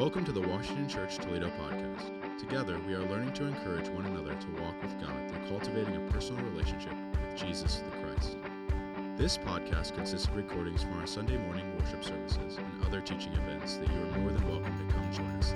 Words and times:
Welcome 0.00 0.24
to 0.24 0.32
the 0.32 0.40
Washington 0.40 0.88
Church 0.88 1.18
Toledo 1.18 1.52
podcast. 1.60 2.38
Together, 2.38 2.80
we 2.88 2.94
are 2.94 3.04
learning 3.10 3.34
to 3.34 3.44
encourage 3.44 3.86
one 3.90 4.06
another 4.06 4.34
to 4.34 4.62
walk 4.62 4.82
with 4.82 4.98
God 4.98 5.12
through 5.28 5.46
cultivating 5.46 5.94
a 5.94 6.00
personal 6.10 6.42
relationship 6.46 6.94
with 7.12 7.36
Jesus 7.36 7.82
the 7.84 7.90
Christ. 7.98 8.38
This 9.18 9.36
podcast 9.36 9.94
consists 9.94 10.26
of 10.26 10.36
recordings 10.36 10.82
from 10.82 10.98
our 10.98 11.06
Sunday 11.06 11.36
morning 11.36 11.70
worship 11.78 12.02
services 12.02 12.56
and 12.56 12.82
other 12.86 13.02
teaching 13.02 13.34
events 13.34 13.76
that 13.76 13.88
you 13.92 14.00
are 14.00 14.18
more 14.20 14.32
than 14.32 14.48
welcome 14.48 14.72
to 14.78 14.94
come 14.94 15.12
join 15.12 15.26
us 15.32 15.52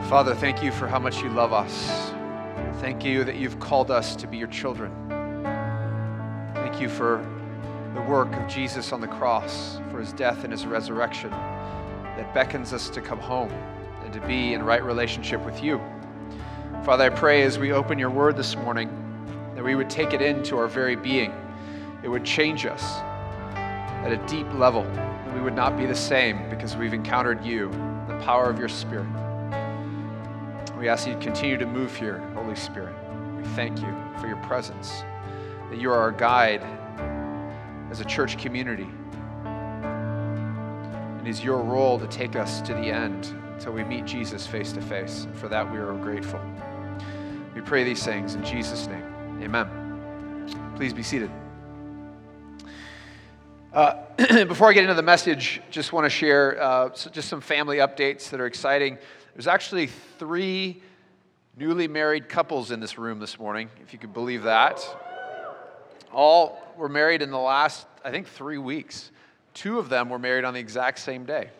live. 0.00 0.08
Father, 0.08 0.34
thank 0.34 0.60
you 0.60 0.72
for 0.72 0.88
how 0.88 0.98
much 0.98 1.22
you 1.22 1.28
love 1.28 1.52
us. 1.52 2.10
Thank 2.80 3.04
you 3.04 3.22
that 3.22 3.36
you've 3.36 3.60
called 3.60 3.92
us 3.92 4.16
to 4.16 4.26
be 4.26 4.38
your 4.38 4.48
children 4.48 5.01
you 6.82 6.88
for 6.88 7.24
the 7.94 8.02
work 8.02 8.34
of 8.34 8.48
Jesus 8.48 8.92
on 8.92 9.00
the 9.00 9.06
cross, 9.06 9.78
for 9.90 10.00
his 10.00 10.12
death 10.12 10.42
and 10.42 10.52
his 10.52 10.66
resurrection 10.66 11.30
that 11.30 12.34
beckons 12.34 12.72
us 12.72 12.90
to 12.90 13.00
come 13.00 13.20
home 13.20 13.50
and 14.04 14.12
to 14.12 14.20
be 14.26 14.52
in 14.52 14.62
right 14.62 14.82
relationship 14.82 15.40
with 15.44 15.62
you. 15.62 15.80
Father, 16.84 17.04
I 17.04 17.10
pray 17.10 17.42
as 17.42 17.58
we 17.58 17.72
open 17.72 17.98
your 17.98 18.10
word 18.10 18.36
this 18.36 18.56
morning 18.56 18.90
that 19.54 19.62
we 19.62 19.76
would 19.76 19.88
take 19.88 20.12
it 20.12 20.20
into 20.20 20.58
our 20.58 20.66
very 20.66 20.96
being. 20.96 21.32
It 22.02 22.08
would 22.08 22.24
change 22.24 22.66
us 22.66 22.82
at 23.54 24.10
a 24.10 24.16
deep 24.26 24.52
level. 24.54 24.84
We 25.34 25.40
would 25.40 25.54
not 25.54 25.78
be 25.78 25.86
the 25.86 25.94
same 25.94 26.50
because 26.50 26.76
we've 26.76 26.92
encountered 26.92 27.44
you, 27.44 27.70
the 28.08 28.20
power 28.24 28.50
of 28.50 28.58
your 28.58 28.68
Spirit. 28.68 29.06
We 30.76 30.88
ask 30.88 31.06
you 31.06 31.14
to 31.14 31.20
continue 31.20 31.58
to 31.58 31.66
move 31.66 31.94
here, 31.94 32.18
Holy 32.34 32.56
Spirit. 32.56 32.94
We 33.36 33.44
thank 33.54 33.78
you 33.80 33.94
for 34.18 34.26
your 34.26 34.38
presence 34.38 35.04
that 35.72 35.80
you 35.80 35.90
are 35.90 35.98
our 35.98 36.12
guide 36.12 36.62
as 37.90 38.00
a 38.00 38.04
church 38.04 38.36
community. 38.36 38.86
And 41.16 41.26
it 41.26 41.30
is 41.30 41.42
your 41.42 41.62
role 41.62 41.98
to 41.98 42.06
take 42.08 42.36
us 42.36 42.60
to 42.60 42.74
the 42.74 42.90
end 42.90 43.34
until 43.54 43.72
we 43.72 43.82
meet 43.82 44.04
Jesus 44.04 44.46
face 44.46 44.70
to 44.72 44.82
face. 44.82 45.26
For 45.32 45.48
that, 45.48 45.72
we 45.72 45.78
are 45.78 45.94
grateful. 45.94 46.38
We 47.54 47.62
pray 47.62 47.84
these 47.84 48.04
things 48.04 48.34
in 48.34 48.44
Jesus' 48.44 48.86
name. 48.86 49.02
Amen. 49.40 50.74
Please 50.76 50.92
be 50.92 51.02
seated. 51.02 51.30
Uh, 53.72 53.94
before 54.44 54.68
I 54.68 54.74
get 54.74 54.82
into 54.82 54.92
the 54.92 55.00
message, 55.00 55.62
just 55.70 55.94
want 55.94 56.04
to 56.04 56.10
share 56.10 56.62
uh, 56.62 56.90
just 56.90 57.30
some 57.30 57.40
family 57.40 57.78
updates 57.78 58.28
that 58.28 58.42
are 58.42 58.46
exciting. 58.46 58.98
There's 59.32 59.46
actually 59.46 59.86
three 60.18 60.82
newly 61.56 61.88
married 61.88 62.28
couples 62.28 62.72
in 62.72 62.80
this 62.80 62.98
room 62.98 63.20
this 63.20 63.38
morning, 63.38 63.70
if 63.82 63.94
you 63.94 63.98
could 63.98 64.12
believe 64.12 64.42
that. 64.42 64.86
All 66.12 66.58
were 66.76 66.88
married 66.88 67.22
in 67.22 67.30
the 67.30 67.38
last, 67.38 67.86
I 68.04 68.10
think, 68.10 68.28
three 68.28 68.58
weeks. 68.58 69.10
Two 69.54 69.78
of 69.78 69.88
them 69.88 70.08
were 70.08 70.18
married 70.18 70.44
on 70.44 70.54
the 70.54 70.60
exact 70.60 70.98
same 70.98 71.24
day. 71.24 71.50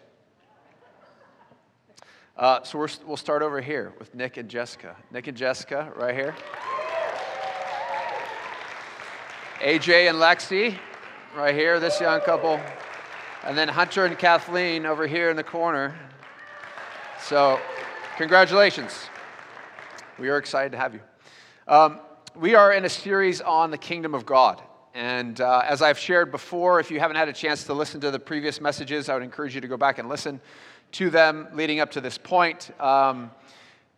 Uh, 2.37 2.63
so 2.63 2.79
we 2.79 2.89
will 3.07 3.17
start 3.17 3.43
over 3.43 3.61
here 3.61 3.93
with 3.99 4.15
Nick 4.15 4.37
and 4.37 4.49
Jessica. 4.49 4.97
Nick 5.11 5.27
and 5.27 5.37
Jessica, 5.37 5.93
right 5.97 6.15
here. 6.15 6.35
AJ 9.61 10.09
and 10.09 10.19
Lexi, 10.19 10.77
right 11.37 11.55
here, 11.55 11.79
this 11.79 12.01
young 12.01 12.21
couple. 12.23 12.61
And 13.45 13.57
then 13.57 13.69
Hunter 13.69 14.07
and 14.07 14.19
Kathleen 14.19 14.87
over 14.87 15.07
here 15.07 15.31
in 15.31 15.37
the 15.37 15.45
corner. 15.45 15.95
So, 17.21 17.61
congratulations. 18.17 19.09
We 20.19 20.29
are 20.29 20.39
excited 20.39 20.73
to 20.73 20.79
have 20.79 20.95
you. 20.95 21.01
Um, 21.69 22.01
we 22.35 22.55
are 22.55 22.73
in 22.73 22.85
a 22.85 22.89
series 22.89 23.43
on 23.43 23.71
the 23.71 23.79
kingdom 23.79 24.15
of 24.15 24.25
God. 24.25 24.63
And 24.95 25.41
uh, 25.41 25.63
as 25.67 25.83
I've 25.83 25.99
shared 25.99 26.31
before, 26.31 26.81
if 26.81 26.91
you 26.91 26.99
haven't 26.99 27.17
had 27.17 27.29
a 27.29 27.33
chance 27.33 27.65
to 27.65 27.75
listen 27.75 28.01
to 28.01 28.11
the 28.11 28.19
previous 28.19 28.61
messages, 28.61 29.09
I 29.09 29.15
would 29.15 29.23
encourage 29.23 29.55
you 29.55 29.61
to 29.61 29.69
go 29.69 29.77
back 29.77 29.99
and 29.99 30.09
listen 30.09 30.41
to 30.93 31.11
them 31.11 31.49
leading 31.53 31.81
up 31.81 31.91
to 31.93 32.01
this 32.01 32.17
point. 32.17 32.71
Um, 32.81 33.31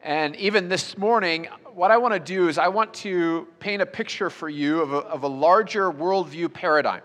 and 0.00 0.34
even 0.36 0.68
this 0.68 0.98
morning, 0.98 1.48
what 1.74 1.90
I 1.90 1.96
want 1.96 2.14
to 2.14 2.20
do 2.20 2.48
is 2.48 2.58
I 2.58 2.68
want 2.68 2.92
to 2.94 3.46
paint 3.60 3.82
a 3.82 3.86
picture 3.86 4.30
for 4.30 4.48
you 4.48 4.80
of 4.80 4.92
a, 4.92 4.98
of 4.98 5.22
a 5.22 5.28
larger 5.28 5.90
worldview 5.90 6.52
paradigm 6.52 7.02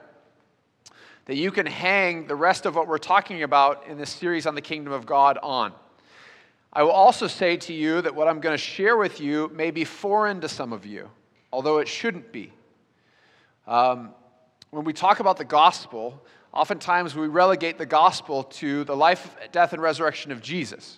that 1.25 1.35
you 1.35 1.51
can 1.51 1.67
hang 1.67 2.25
the 2.25 2.35
rest 2.35 2.65
of 2.65 2.75
what 2.75 2.87
we're 2.87 2.97
talking 2.97 3.43
about 3.43 3.85
in 3.87 3.99
this 3.99 4.09
series 4.09 4.47
on 4.47 4.55
the 4.55 4.61
kingdom 4.61 4.93
of 4.93 5.05
God 5.05 5.37
on. 5.43 5.73
I 6.73 6.81
will 6.81 6.91
also 6.91 7.27
say 7.27 7.55
to 7.57 7.73
you 7.73 8.01
that 8.01 8.15
what 8.15 8.27
I'm 8.27 8.39
going 8.39 8.53
to 8.53 8.63
share 8.63 8.97
with 8.97 9.21
you 9.21 9.51
may 9.53 9.69
be 9.69 9.83
foreign 9.85 10.41
to 10.41 10.49
some 10.49 10.73
of 10.73 10.87
you 10.87 11.09
although 11.51 11.79
it 11.79 11.87
shouldn't 11.87 12.31
be. 12.31 12.53
Um, 13.67 14.11
when 14.71 14.83
we 14.83 14.93
talk 14.93 15.19
about 15.19 15.37
the 15.37 15.45
gospel, 15.45 16.23
oftentimes 16.53 17.15
we 17.15 17.27
relegate 17.27 17.77
the 17.77 17.85
gospel 17.85 18.43
to 18.43 18.83
the 18.83 18.95
life, 18.95 19.35
death, 19.51 19.73
and 19.73 19.81
resurrection 19.81 20.31
of 20.31 20.41
Jesus, 20.41 20.97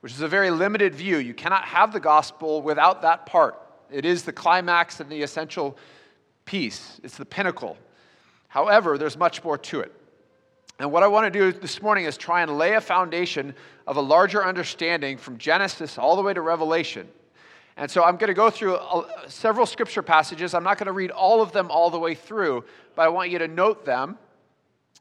which 0.00 0.12
is 0.12 0.20
a 0.20 0.28
very 0.28 0.50
limited 0.50 0.94
view. 0.94 1.18
You 1.18 1.34
cannot 1.34 1.64
have 1.64 1.92
the 1.92 2.00
gospel 2.00 2.62
without 2.62 3.02
that 3.02 3.26
part. 3.26 3.60
It 3.90 4.04
is 4.04 4.22
the 4.24 4.32
climax 4.32 5.00
and 5.00 5.10
the 5.10 5.22
essential 5.22 5.76
piece, 6.44 7.00
it's 7.04 7.16
the 7.16 7.24
pinnacle. 7.24 7.76
However, 8.48 8.98
there's 8.98 9.16
much 9.16 9.42
more 9.44 9.56
to 9.56 9.80
it. 9.80 9.92
And 10.78 10.90
what 10.90 11.02
I 11.02 11.06
want 11.06 11.32
to 11.32 11.38
do 11.38 11.58
this 11.58 11.80
morning 11.80 12.06
is 12.06 12.16
try 12.16 12.42
and 12.42 12.58
lay 12.58 12.74
a 12.74 12.80
foundation 12.80 13.54
of 13.86 13.96
a 13.96 14.00
larger 14.00 14.44
understanding 14.44 15.16
from 15.16 15.38
Genesis 15.38 15.96
all 15.96 16.16
the 16.16 16.22
way 16.22 16.34
to 16.34 16.40
Revelation 16.40 17.08
and 17.76 17.90
so 17.90 18.04
I'm 18.04 18.16
going 18.16 18.28
to 18.28 18.34
go 18.34 18.50
through 18.50 18.78
several 19.28 19.66
scripture 19.66 20.02
passages. 20.02 20.54
I'm 20.54 20.64
not 20.64 20.78
going 20.78 20.86
to 20.86 20.92
read 20.92 21.10
all 21.10 21.40
of 21.40 21.52
them 21.52 21.70
all 21.70 21.90
the 21.90 21.98
way 21.98 22.14
through, 22.14 22.64
but 22.94 23.02
I 23.02 23.08
want 23.08 23.30
you 23.30 23.38
to 23.38 23.48
note 23.48 23.84
them 23.84 24.18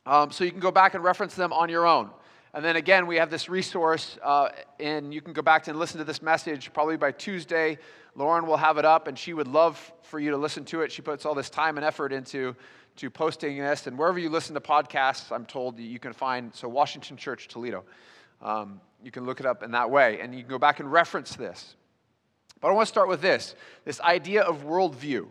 um, 0.06 0.32
so 0.32 0.44
you 0.44 0.52
can 0.52 0.60
go 0.60 0.72
back 0.72 0.94
and 0.94 1.04
reference 1.04 1.36
them 1.36 1.52
on 1.52 1.70
your 1.70 1.86
own. 1.86 2.10
And 2.54 2.66
then 2.66 2.76
again, 2.76 3.08
we 3.08 3.16
have 3.16 3.30
this 3.30 3.48
resource, 3.48 4.18
uh, 4.22 4.50
and 4.80 5.14
you 5.14 5.22
can 5.22 5.32
go 5.32 5.42
back 5.42 5.68
and 5.68 5.80
listen 5.80 6.00
to 6.00 6.04
this 6.04 6.22
message 6.22 6.74
probably 6.74 6.98
by 6.98 7.12
Tuesday. 7.12 7.78
Lauren 8.16 8.46
will 8.46 8.58
have 8.58 8.78
it 8.78 8.84
up, 8.84 9.08
and 9.08 9.18
she 9.18 9.34
would 9.34 9.48
love 9.48 9.92
for 10.02 10.20
you 10.20 10.32
to 10.32 10.38
listen 10.38 10.66
to 10.66 10.82
it. 10.82 10.92
She 10.92 11.02
puts 11.02 11.26
all 11.26 11.34
this 11.34 11.50
time 11.50 11.78
and 11.78 11.86
effort 11.86 12.12
into 12.12 12.56
to 12.98 13.10
posting 13.10 13.58
this, 13.58 13.88
and 13.88 13.98
wherever 13.98 14.20
you 14.20 14.30
listen 14.30 14.54
to 14.54 14.60
podcasts, 14.60 15.32
I'm 15.32 15.46
told 15.46 15.80
you 15.80 15.98
can 15.98 16.12
find 16.12 16.54
so 16.54 16.68
Washington 16.68 17.16
Church 17.16 17.48
Toledo. 17.48 17.86
Um, 18.42 18.82
you 19.02 19.12
can 19.12 19.26
look 19.26 19.40
it 19.40 19.46
up 19.46 19.64
in 19.64 19.72
that 19.72 19.90
way, 19.90 20.20
and 20.20 20.36
you 20.36 20.42
can 20.42 20.50
go 20.50 20.60
back 20.60 20.82
and 20.82 20.92
reference 20.92 21.36
this. 21.38 21.76
But 22.62 22.70
I 22.70 22.72
want 22.72 22.86
to 22.86 22.90
start 22.90 23.10
with 23.10 23.22
this 23.22 23.56
this 23.84 24.00
idea 24.00 24.44
of 24.44 24.64
worldview. 24.64 25.28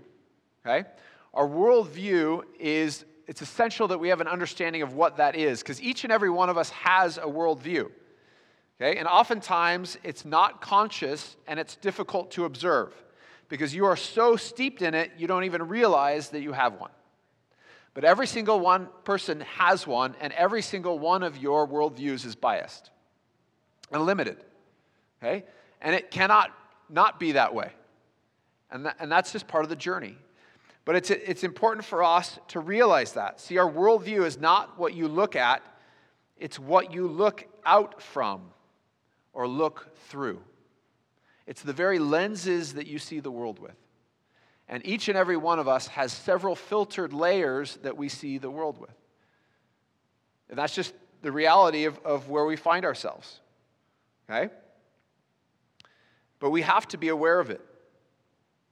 Okay? 0.67 0.87
Our 1.33 1.47
worldview 1.47 2.43
is, 2.59 3.05
it's 3.27 3.41
essential 3.41 3.89
that 3.89 3.99
we 3.99 4.09
have 4.09 4.21
an 4.21 4.27
understanding 4.27 4.83
of 4.83 4.95
what 4.95 5.17
that 5.19 5.37
is, 5.37 5.61
because 5.61 5.81
each 5.81 6.05
and 6.05 6.13
every 6.13 6.29
one 6.29 6.51
of 6.51 6.59
us 6.59 6.71
has 6.71 7.17
a 7.19 7.23
worldview. 7.23 7.89
Okay? 8.81 8.99
And 8.99 9.07
oftentimes 9.07 9.97
it's 10.03 10.25
not 10.25 10.61
conscious 10.61 11.37
and 11.47 11.61
it's 11.61 11.77
difficult 11.77 12.33
to 12.33 12.45
observe 12.45 12.93
because 13.49 13.75
you 13.75 13.85
are 13.85 13.97
so 13.97 14.37
steeped 14.37 14.81
in 14.81 14.95
it, 14.95 15.11
you 15.19 15.27
don't 15.27 15.45
even 15.45 15.69
realize 15.69 16.31
that 16.31 16.41
you 16.41 16.53
have 16.53 16.75
one. 16.75 16.91
But 17.95 18.05
every 18.05 18.27
single 18.27 18.61
one 18.61 18.89
person 19.05 19.41
has 19.41 19.87
one, 19.87 20.15
and 20.21 20.33
every 20.35 20.63
single 20.63 21.01
one 21.01 21.25
of 21.25 21.37
your 21.37 21.67
worldviews 21.67 22.25
is 22.25 22.37
biased 22.37 22.91
and 23.93 24.07
limited. 24.07 24.39
Okay? 25.21 25.45
And 25.83 25.95
it 25.95 26.13
cannot 26.13 26.53
not 26.93 27.21
be 27.21 27.33
that 27.33 27.55
way. 27.55 27.73
And, 28.71 28.87
that, 28.87 28.97
and 29.01 29.11
that's 29.11 29.33
just 29.33 29.49
part 29.49 29.65
of 29.65 29.71
the 29.71 29.77
journey. 29.77 30.17
But 30.85 30.97
it's, 30.97 31.11
it's 31.11 31.45
important 31.45 31.85
for 31.85 32.03
us 32.03 32.39
to 32.49 32.61
realize 32.61 33.13
that. 33.13 33.41
See, 33.41 33.59
our 33.59 33.71
worldview 33.71 34.25
is 34.25 34.39
not 34.39 34.79
what 34.79 34.95
you 34.95 35.09
look 35.09 35.37
at, 35.37 35.63
it's 36.37 36.59
what 36.59 36.93
you 36.93 37.07
look 37.07 37.47
out 37.65 38.03
from 38.03 38.51
or 39.33 39.47
look 39.47 39.95
through. 40.09 40.41
It's 41.47 41.63
the 41.63 41.73
very 41.73 41.99
lenses 41.99 42.75
that 42.75 42.87
you 42.87 42.99
see 42.99 43.21
the 43.21 43.31
world 43.31 43.59
with. 43.59 43.77
And 44.69 44.87
each 44.87 45.09
and 45.09 45.19
every 45.19 45.37
one 45.37 45.59
of 45.59 45.69
us 45.69 45.89
has 45.89 46.13
several 46.13 46.55
filtered 46.55 47.13
layers 47.13 47.77
that 47.83 47.97
we 47.97 48.09
see 48.09 48.39
the 48.39 48.51
world 48.51 48.79
with. 48.79 48.95
And 50.49 50.57
that's 50.59 50.75
just 50.75 50.95
the 51.23 51.33
reality 51.33 51.85
of, 51.85 51.99
of 52.05 52.29
where 52.29 52.45
we 52.45 52.57
find 52.57 52.85
ourselves. 52.85 53.41
Okay? 54.31 54.53
But 56.41 56.51
we 56.51 56.63
have 56.63 56.89
to 56.89 56.99
be 56.99 57.09
aware 57.09 57.39
of 57.39 57.51
it. 57.51 57.61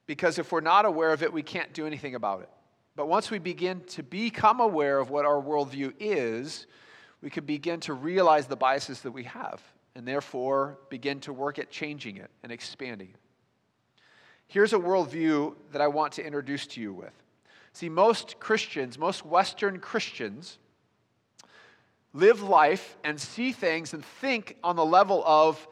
Because 0.06 0.38
if 0.38 0.50
we're 0.50 0.60
not 0.60 0.86
aware 0.86 1.12
of 1.12 1.22
it, 1.22 1.32
we 1.32 1.42
can't 1.42 1.72
do 1.72 1.86
anything 1.86 2.14
about 2.14 2.40
it. 2.40 2.48
But 2.96 3.08
once 3.08 3.30
we 3.30 3.38
begin 3.38 3.82
to 3.88 4.02
become 4.02 4.58
aware 4.58 4.98
of 4.98 5.10
what 5.10 5.24
our 5.24 5.40
worldview 5.40 5.92
is, 6.00 6.66
we 7.22 7.30
can 7.30 7.44
begin 7.44 7.78
to 7.80 7.92
realize 7.92 8.46
the 8.46 8.56
biases 8.56 9.02
that 9.02 9.12
we 9.12 9.24
have 9.24 9.62
and 9.94 10.06
therefore 10.06 10.78
begin 10.88 11.20
to 11.20 11.32
work 11.32 11.58
at 11.58 11.70
changing 11.70 12.16
it 12.16 12.30
and 12.42 12.50
expanding 12.50 13.08
it. 13.10 13.20
Here's 14.46 14.72
a 14.72 14.78
worldview 14.78 15.54
that 15.72 15.82
I 15.82 15.88
want 15.88 16.14
to 16.14 16.26
introduce 16.26 16.66
to 16.68 16.80
you 16.80 16.92
with. 16.92 17.12
See, 17.72 17.88
most 17.88 18.40
Christians, 18.40 18.98
most 18.98 19.26
Western 19.26 19.78
Christians, 19.78 20.58
live 22.14 22.42
life 22.42 22.96
and 23.04 23.20
see 23.20 23.52
things 23.52 23.92
and 23.92 24.04
think 24.04 24.56
on 24.64 24.74
the 24.74 24.84
level 24.84 25.22
of 25.26 25.68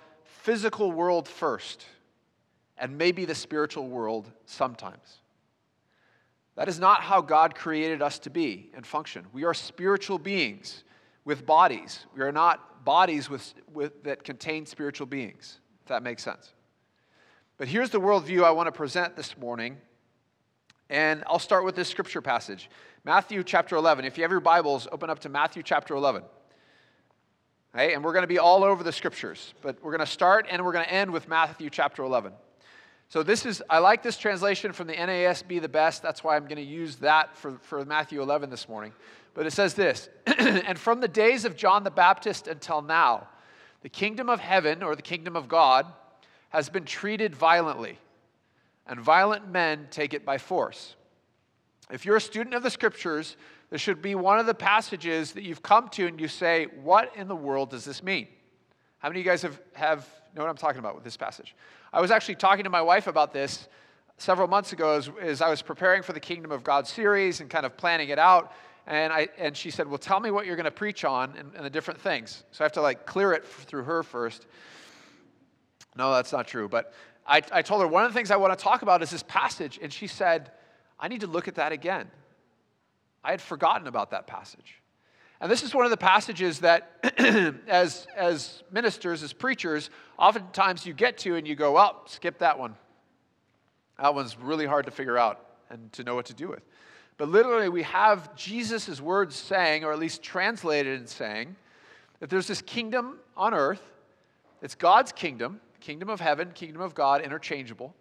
physical 0.47 0.93
world 0.93 1.27
first, 1.27 1.85
and 2.79 2.97
maybe 2.97 3.25
the 3.25 3.35
spiritual 3.35 3.89
world 3.89 4.31
sometimes. 4.45 5.19
That 6.55 6.69
is 6.69 6.79
not 6.79 7.01
how 7.01 7.21
God 7.21 7.57
created 7.57 8.01
us 8.01 8.21
to 8.21 8.31
be 8.31 8.71
and 8.73 8.87
function. 8.87 9.27
We 9.33 9.43
are 9.43 9.53
spiritual 9.53 10.21
beings 10.21 10.85
with 11.25 11.45
bodies. 11.45 12.07
We 12.15 12.23
are 12.23 12.31
not 12.31 12.85
bodies 12.85 13.29
with, 13.29 13.55
with, 13.73 14.05
that 14.05 14.23
contain 14.23 14.67
spiritual 14.67 15.09
beings, 15.09 15.59
if 15.83 15.89
that 15.89 16.05
makes 16.05 16.23
sense. 16.23 16.55
But 17.59 17.67
here's 17.67 17.91
the 17.91 18.01
worldview 18.01 18.45
I 18.45 18.53
want 18.53 18.69
to 18.69 18.73
present 18.73 19.17
this 19.17 19.37
morning. 19.37 19.77
And 20.89 21.25
I'll 21.27 21.41
start 21.41 21.65
with 21.65 21.75
this 21.75 21.89
scripture 21.89 22.23
passage 22.23 22.71
Matthew 23.03 23.43
chapter 23.43 23.75
11. 23.75 24.05
If 24.05 24.17
you 24.17 24.23
have 24.23 24.31
your 24.31 24.39
Bibles, 24.39 24.87
open 24.93 25.11
up 25.11 25.19
to 25.21 25.29
Matthew 25.29 25.65
chapter 25.65 25.97
11. 25.97 26.23
Okay, 27.77 27.93
and 27.93 28.03
we're 28.03 28.15
going 28.15 28.23
to 28.23 28.27
be 28.27 28.39
all 28.39 28.65
over 28.65 28.83
the 28.83 28.91
scriptures, 28.91 29.53
but 29.61 29.77
we're 29.83 29.91
going 29.91 30.01
to 30.01 30.11
start 30.11 30.47
and 30.51 30.65
we're 30.65 30.73
going 30.73 30.87
to 30.87 30.91
end 30.91 31.11
with 31.11 31.29
Matthew 31.29 31.69
chapter 31.69 32.03
11. 32.05 32.33
So 33.11 33.23
this 33.23 33.45
is, 33.45 33.63
I 33.69 33.81
like 33.81 34.03
this 34.03 34.17
translation 34.17 34.73
from 34.73 34.87
the 34.87 34.95
NASB 34.95 35.61
the 35.61 35.69
best. 35.69 36.03
That's 36.03 36.25
why 36.25 36.37
I'm 36.37 36.45
going 36.45 36.57
to 36.57 36.63
use 36.63 36.97
that 36.97 37.37
for, 37.37 37.59
for 37.61 37.85
Matthew 37.85 38.23
11 38.23 38.49
this 38.49 38.67
morning. 38.67 38.95
But 39.35 39.45
it 39.45 39.51
says 39.51 39.75
this 39.75 40.09
And 40.27 40.79
from 40.79 41.01
the 41.01 41.09
days 41.09 41.45
of 41.45 41.55
John 41.55 41.85
the 41.85 41.91
Baptist 41.91 42.49
until 42.49 42.81
now, 42.81 43.29
the 43.83 43.91
kingdom 43.91 44.31
of 44.31 44.41
heaven 44.41 44.83
or 44.83 44.97
the 44.97 45.03
kingdom 45.03 45.37
of 45.37 45.47
God 45.47 45.85
has 46.49 46.71
been 46.71 46.87
treated 46.87 47.37
violently, 47.37 47.99
and 48.87 48.99
violent 48.99 49.51
men 49.51 49.89
take 49.91 50.15
it 50.15 50.25
by 50.25 50.39
force. 50.39 50.97
If 51.91 52.07
you're 52.07 52.17
a 52.17 52.23
student 52.23 52.55
of 52.55 52.63
the 52.63 52.71
scriptures, 52.71 53.37
this 53.71 53.81
should 53.81 54.01
be 54.01 54.15
one 54.15 54.39
of 54.39 54.47
the 54.47 54.55
passages 54.55 55.33
that 55.33 55.43
you've 55.43 55.63
come 55.63 55.89
to 55.91 56.07
and 56.07 56.21
you 56.21 56.29
say, 56.29 56.67
What 56.83 57.13
in 57.17 57.29
the 57.29 57.37
world 57.37 57.71
does 57.71 57.85
this 57.85 58.03
mean? 58.03 58.29
How 58.99 59.09
many 59.09 59.21
of 59.21 59.27
you 59.27 59.31
guys 59.31 59.43
have, 59.43 59.61
have 59.75 60.09
know 60.37 60.45
what 60.45 60.51
I'm 60.51 60.57
talking 60.57 60.79
about 60.79 60.95
with 60.95 61.05
this 61.05 61.17
passage? 61.17 61.55
I 61.93 62.01
was 62.01 62.11
actually 62.11 62.37
talking 62.37 62.65
to 62.65 62.71
my 62.71 62.83
wife 62.83 63.07
about 63.07 63.33
this 63.33 63.69
several 64.19 64.49
months 64.49 64.73
ago 64.73 64.97
as, 64.97 65.11
as 65.21 65.43
I 65.43 65.49
was 65.49 65.63
preparing 65.63 66.03
for 66.03 66.13
the 66.13 66.21
Kingdom 66.21 66.53
of 66.53 66.63
God 66.63 66.87
series 66.87 67.41
and 67.41 67.51
kind 67.51 67.67
of 67.67 67.77
planning 67.77 68.11
it 68.11 68.19
out. 68.19 68.53
And, 68.87 69.13
I, 69.13 69.29
and 69.39 69.57
she 69.57 69.71
said, 69.71 69.89
Well, 69.89 69.99
tell 69.99 70.21
me 70.21 70.31
what 70.31 70.47
you're 70.47 70.57
going 70.57 70.65
to 70.65 70.71
preach 70.71 71.05
on 71.05 71.35
and, 71.37 71.53
and 71.55 71.65
the 71.65 71.71
different 71.71 72.01
things. 72.01 72.45
So 72.53 72.63
I 72.63 72.67
have 72.67 72.73
to 72.73 72.83
like 72.83 73.07
clear 73.07 73.33
it 73.33 73.45
through 73.47 73.85
her 73.85 74.03
first. 74.03 74.47
No, 75.97 76.13
that's 76.13 76.33
not 76.33 76.47
true. 76.47 76.69
But 76.69 76.93
I, 77.27 77.43
I 77.51 77.63
told 77.63 77.81
her 77.81 77.89
one 77.89 78.05
of 78.05 78.13
the 78.13 78.17
things 78.17 78.31
I 78.31 78.37
want 78.37 78.57
to 78.57 78.63
talk 78.63 78.83
about 78.83 79.03
is 79.03 79.11
this 79.11 79.25
passage. 79.25 79.81
And 79.83 79.93
she 79.93 80.07
said, 80.07 80.53
I 81.01 81.09
need 81.09 81.23
to 81.23 81.27
look 81.27 81.49
at 81.49 81.57
that 81.57 81.73
again. 81.73 82.09
I 83.27 83.33
had 83.33 83.43
forgotten 83.43 83.89
about 83.89 84.13
that 84.13 84.29
passage. 84.29 84.81
And 85.41 85.51
this 85.51 85.65
is 85.65 85.75
one 85.75 85.85
of 85.85 85.91
the 85.91 85.97
passages 85.97 86.61
that, 86.61 86.93
as, 87.69 88.07
as 88.17 88.63
ministers, 88.71 89.25
as 89.25 89.33
preachers, 89.33 89.91
oftentimes 90.17 90.87
you 90.87 90.95
get 90.95 91.19
to 91.19 91.35
and 91.35 91.47
you 91.47 91.57
go, 91.57 91.73
well, 91.73 92.03
skip 92.07 92.39
that 92.39 92.57
one. 92.57 92.77
That 94.01 94.15
one's 94.15 94.39
really 94.39 94.65
hard 94.65 94.85
to 94.85 94.93
figure 94.93 95.19
out 95.19 95.45
and 95.71 95.93
to 95.95 96.05
know 96.05 96.15
what 96.15 96.27
to 96.27 96.35
do 96.35 96.47
with. 96.47 96.63
But 97.19 97.29
literally, 97.29 97.69
we 97.69 97.83
have 97.83 98.35
Jesus' 98.37 99.01
words 99.01 99.35
saying, 99.35 99.83
or 99.83 99.93
at 99.93 99.99
least 99.99 100.23
translated 100.23 100.97
and 100.97 101.09
saying, 101.09 101.57
that 102.21 102.31
there's 102.31 102.47
this 102.47 102.63
kingdom 102.63 103.19
on 103.37 103.55
earth. 103.55 103.83
It's 104.63 104.77
God's 104.77 105.11
kingdom, 105.11 105.61
kingdom 105.81 106.11
of 106.11 106.21
heaven, 106.21 106.53
kingdom 106.53 106.81
of 106.81 106.95
God, 106.95 107.23
interchangeable. 107.23 107.93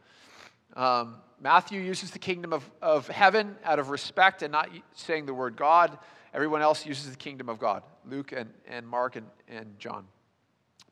Um, 0.75 1.15
Matthew 1.39 1.81
uses 1.81 2.11
the 2.11 2.19
kingdom 2.19 2.53
of, 2.53 2.69
of 2.81 3.07
heaven 3.07 3.55
out 3.63 3.79
of 3.79 3.89
respect 3.89 4.41
and 4.41 4.51
not 4.51 4.69
saying 4.93 5.25
the 5.25 5.33
word 5.33 5.55
God. 5.55 5.97
Everyone 6.33 6.61
else 6.61 6.85
uses 6.85 7.09
the 7.09 7.17
kingdom 7.17 7.49
of 7.49 7.59
God 7.59 7.83
Luke 8.07 8.31
and, 8.31 8.49
and 8.67 8.87
Mark 8.87 9.15
and, 9.15 9.27
and 9.47 9.77
John. 9.79 10.05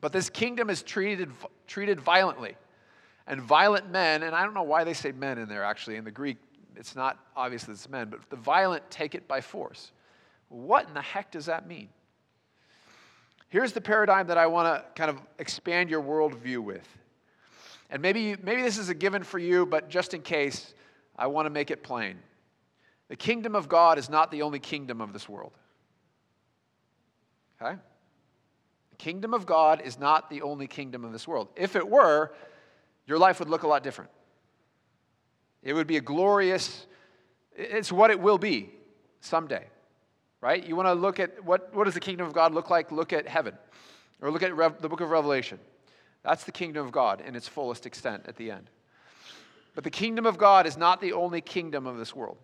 But 0.00 0.12
this 0.12 0.28
kingdom 0.28 0.68
is 0.70 0.82
treated, 0.82 1.30
treated 1.66 2.00
violently. 2.00 2.56
And 3.26 3.40
violent 3.40 3.90
men, 3.90 4.22
and 4.22 4.34
I 4.34 4.44
don't 4.44 4.52
know 4.52 4.64
why 4.64 4.84
they 4.84 4.92
say 4.92 5.12
men 5.12 5.38
in 5.38 5.48
there 5.48 5.64
actually. 5.64 5.96
In 5.96 6.04
the 6.04 6.10
Greek, 6.10 6.36
it's 6.76 6.94
not 6.94 7.18
obvious 7.34 7.64
that 7.64 7.72
it's 7.72 7.88
men, 7.88 8.08
but 8.10 8.20
the 8.28 8.36
violent 8.36 8.90
take 8.90 9.14
it 9.14 9.26
by 9.26 9.40
force. 9.40 9.92
What 10.48 10.86
in 10.88 10.94
the 10.94 11.02
heck 11.02 11.30
does 11.30 11.46
that 11.46 11.66
mean? 11.66 11.88
Here's 13.48 13.72
the 13.72 13.80
paradigm 13.80 14.26
that 14.26 14.36
I 14.36 14.46
want 14.46 14.66
to 14.66 14.84
kind 15.00 15.10
of 15.10 15.20
expand 15.38 15.88
your 15.88 16.02
worldview 16.02 16.58
with. 16.58 16.86
And 17.90 18.02
maybe, 18.02 18.36
maybe 18.42 18.62
this 18.62 18.78
is 18.78 18.88
a 18.88 18.94
given 18.94 19.22
for 19.22 19.38
you, 19.38 19.66
but 19.66 19.88
just 19.88 20.14
in 20.14 20.22
case, 20.22 20.74
I 21.16 21.26
want 21.26 21.46
to 21.46 21.50
make 21.50 21.70
it 21.70 21.82
plain. 21.82 22.18
The 23.08 23.16
kingdom 23.16 23.54
of 23.54 23.68
God 23.68 23.98
is 23.98 24.08
not 24.08 24.30
the 24.30 24.42
only 24.42 24.58
kingdom 24.58 25.00
of 25.00 25.12
this 25.12 25.28
world. 25.28 25.52
Okay? 27.60 27.76
The 28.90 28.96
kingdom 28.96 29.34
of 29.34 29.46
God 29.46 29.82
is 29.84 29.98
not 29.98 30.30
the 30.30 30.42
only 30.42 30.66
kingdom 30.66 31.04
of 31.04 31.12
this 31.12 31.28
world. 31.28 31.48
If 31.56 31.76
it 31.76 31.88
were, 31.88 32.32
your 33.06 33.18
life 33.18 33.38
would 33.38 33.48
look 33.48 33.62
a 33.62 33.68
lot 33.68 33.82
different. 33.82 34.10
It 35.62 35.72
would 35.72 35.86
be 35.86 35.96
a 35.96 36.00
glorious, 36.00 36.86
it's 37.56 37.90
what 37.90 38.10
it 38.10 38.20
will 38.20 38.38
be 38.38 38.70
someday, 39.20 39.64
right? 40.40 40.64
You 40.64 40.76
want 40.76 40.88
to 40.88 40.94
look 40.94 41.20
at 41.20 41.44
what, 41.44 41.74
what 41.74 41.84
does 41.84 41.94
the 41.94 42.00
kingdom 42.00 42.26
of 42.26 42.32
God 42.32 42.52
look 42.52 42.70
like? 42.70 42.92
Look 42.92 43.12
at 43.12 43.26
heaven 43.26 43.54
or 44.20 44.30
look 44.30 44.42
at 44.42 44.54
Rev, 44.54 44.80
the 44.80 44.88
book 44.88 45.00
of 45.00 45.10
Revelation. 45.10 45.58
That's 46.24 46.44
the 46.44 46.52
kingdom 46.52 46.86
of 46.86 46.92
God 46.92 47.20
in 47.20 47.36
its 47.36 47.46
fullest 47.46 47.86
extent 47.86 48.24
at 48.26 48.36
the 48.36 48.50
end. 48.50 48.70
But 49.74 49.84
the 49.84 49.90
kingdom 49.90 50.26
of 50.26 50.38
God 50.38 50.66
is 50.66 50.76
not 50.76 51.00
the 51.00 51.12
only 51.12 51.40
kingdom 51.40 51.86
of 51.86 51.98
this 51.98 52.14
world. 52.14 52.38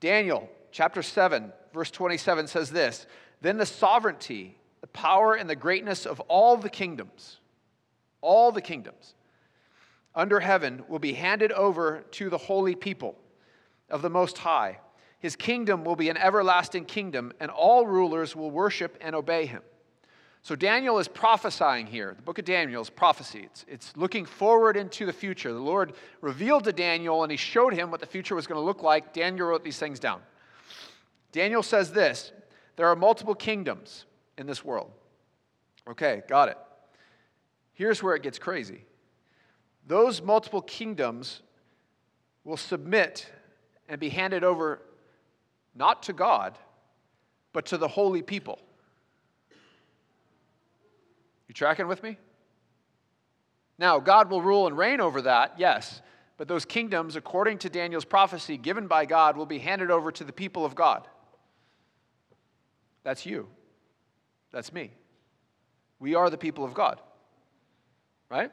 Daniel 0.00 0.48
chapter 0.70 1.02
7, 1.02 1.52
verse 1.72 1.90
27 1.90 2.48
says 2.48 2.70
this 2.70 3.06
Then 3.40 3.56
the 3.56 3.66
sovereignty, 3.66 4.56
the 4.80 4.86
power, 4.88 5.34
and 5.34 5.48
the 5.48 5.56
greatness 5.56 6.04
of 6.04 6.20
all 6.20 6.56
the 6.56 6.68
kingdoms, 6.68 7.38
all 8.20 8.52
the 8.52 8.60
kingdoms 8.60 9.14
under 10.16 10.40
heaven 10.40 10.82
will 10.88 10.98
be 10.98 11.12
handed 11.12 11.52
over 11.52 12.02
to 12.10 12.30
the 12.30 12.38
holy 12.38 12.74
people 12.74 13.16
of 13.90 14.02
the 14.02 14.10
Most 14.10 14.38
High. 14.38 14.78
His 15.18 15.36
kingdom 15.36 15.84
will 15.84 15.96
be 15.96 16.08
an 16.08 16.16
everlasting 16.16 16.86
kingdom, 16.86 17.32
and 17.38 17.50
all 17.50 17.86
rulers 17.86 18.34
will 18.34 18.50
worship 18.50 18.96
and 19.00 19.14
obey 19.14 19.46
him. 19.46 19.62
So 20.46 20.54
Daniel 20.54 21.00
is 21.00 21.08
prophesying 21.08 21.88
here. 21.88 22.14
The 22.14 22.22
book 22.22 22.38
of 22.38 22.44
Daniel 22.44 22.80
is 22.80 22.88
prophecy. 22.88 23.40
It's, 23.46 23.64
it's 23.66 23.96
looking 23.96 24.24
forward 24.24 24.76
into 24.76 25.04
the 25.04 25.12
future. 25.12 25.52
The 25.52 25.58
Lord 25.58 25.94
revealed 26.20 26.62
to 26.66 26.72
Daniel 26.72 27.24
and 27.24 27.32
he 27.32 27.36
showed 27.36 27.74
him 27.74 27.90
what 27.90 27.98
the 27.98 28.06
future 28.06 28.36
was 28.36 28.46
going 28.46 28.60
to 28.60 28.64
look 28.64 28.80
like. 28.80 29.12
Daniel 29.12 29.48
wrote 29.48 29.64
these 29.64 29.80
things 29.80 29.98
down. 29.98 30.20
Daniel 31.32 31.64
says 31.64 31.90
this 31.90 32.30
there 32.76 32.86
are 32.86 32.94
multiple 32.94 33.34
kingdoms 33.34 34.04
in 34.38 34.46
this 34.46 34.64
world. 34.64 34.92
Okay, 35.90 36.22
got 36.28 36.48
it. 36.48 36.58
Here's 37.72 38.00
where 38.00 38.14
it 38.14 38.22
gets 38.22 38.38
crazy. 38.38 38.84
Those 39.88 40.22
multiple 40.22 40.62
kingdoms 40.62 41.42
will 42.44 42.56
submit 42.56 43.28
and 43.88 43.98
be 43.98 44.10
handed 44.10 44.44
over 44.44 44.80
not 45.74 46.04
to 46.04 46.12
God, 46.12 46.56
but 47.52 47.66
to 47.66 47.78
the 47.78 47.88
holy 47.88 48.22
people. 48.22 48.60
Tracking 51.56 51.88
with 51.88 52.02
me? 52.02 52.18
Now, 53.78 53.98
God 53.98 54.28
will 54.30 54.42
rule 54.42 54.66
and 54.66 54.76
reign 54.76 55.00
over 55.00 55.22
that, 55.22 55.54
yes, 55.56 56.02
but 56.36 56.48
those 56.48 56.66
kingdoms, 56.66 57.16
according 57.16 57.56
to 57.60 57.70
Daniel's 57.70 58.04
prophecy 58.04 58.58
given 58.58 58.86
by 58.86 59.06
God, 59.06 59.38
will 59.38 59.46
be 59.46 59.58
handed 59.58 59.90
over 59.90 60.12
to 60.12 60.22
the 60.22 60.34
people 60.34 60.66
of 60.66 60.74
God. 60.74 61.08
That's 63.04 63.24
you. 63.24 63.48
That's 64.52 64.70
me. 64.70 64.90
We 65.98 66.14
are 66.14 66.28
the 66.28 66.36
people 66.36 66.62
of 66.62 66.74
God. 66.74 67.00
Right? 68.28 68.50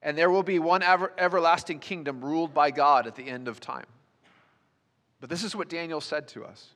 And 0.00 0.16
there 0.16 0.30
will 0.30 0.44
be 0.44 0.60
one 0.60 0.84
ever, 0.84 1.12
everlasting 1.18 1.80
kingdom 1.80 2.24
ruled 2.24 2.54
by 2.54 2.70
God 2.70 3.08
at 3.08 3.16
the 3.16 3.26
end 3.26 3.48
of 3.48 3.58
time. 3.58 3.86
But 5.20 5.28
this 5.28 5.42
is 5.42 5.56
what 5.56 5.68
Daniel 5.68 6.00
said 6.00 6.28
to 6.28 6.44
us. 6.44 6.68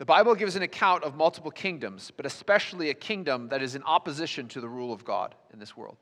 The 0.00 0.06
Bible 0.06 0.34
gives 0.34 0.56
an 0.56 0.62
account 0.62 1.04
of 1.04 1.14
multiple 1.14 1.50
kingdoms, 1.50 2.10
but 2.16 2.24
especially 2.24 2.88
a 2.88 2.94
kingdom 2.94 3.50
that 3.50 3.60
is 3.60 3.74
in 3.74 3.82
opposition 3.82 4.48
to 4.48 4.58
the 4.58 4.68
rule 4.68 4.94
of 4.94 5.04
God 5.04 5.34
in 5.52 5.58
this 5.58 5.76
world. 5.76 5.98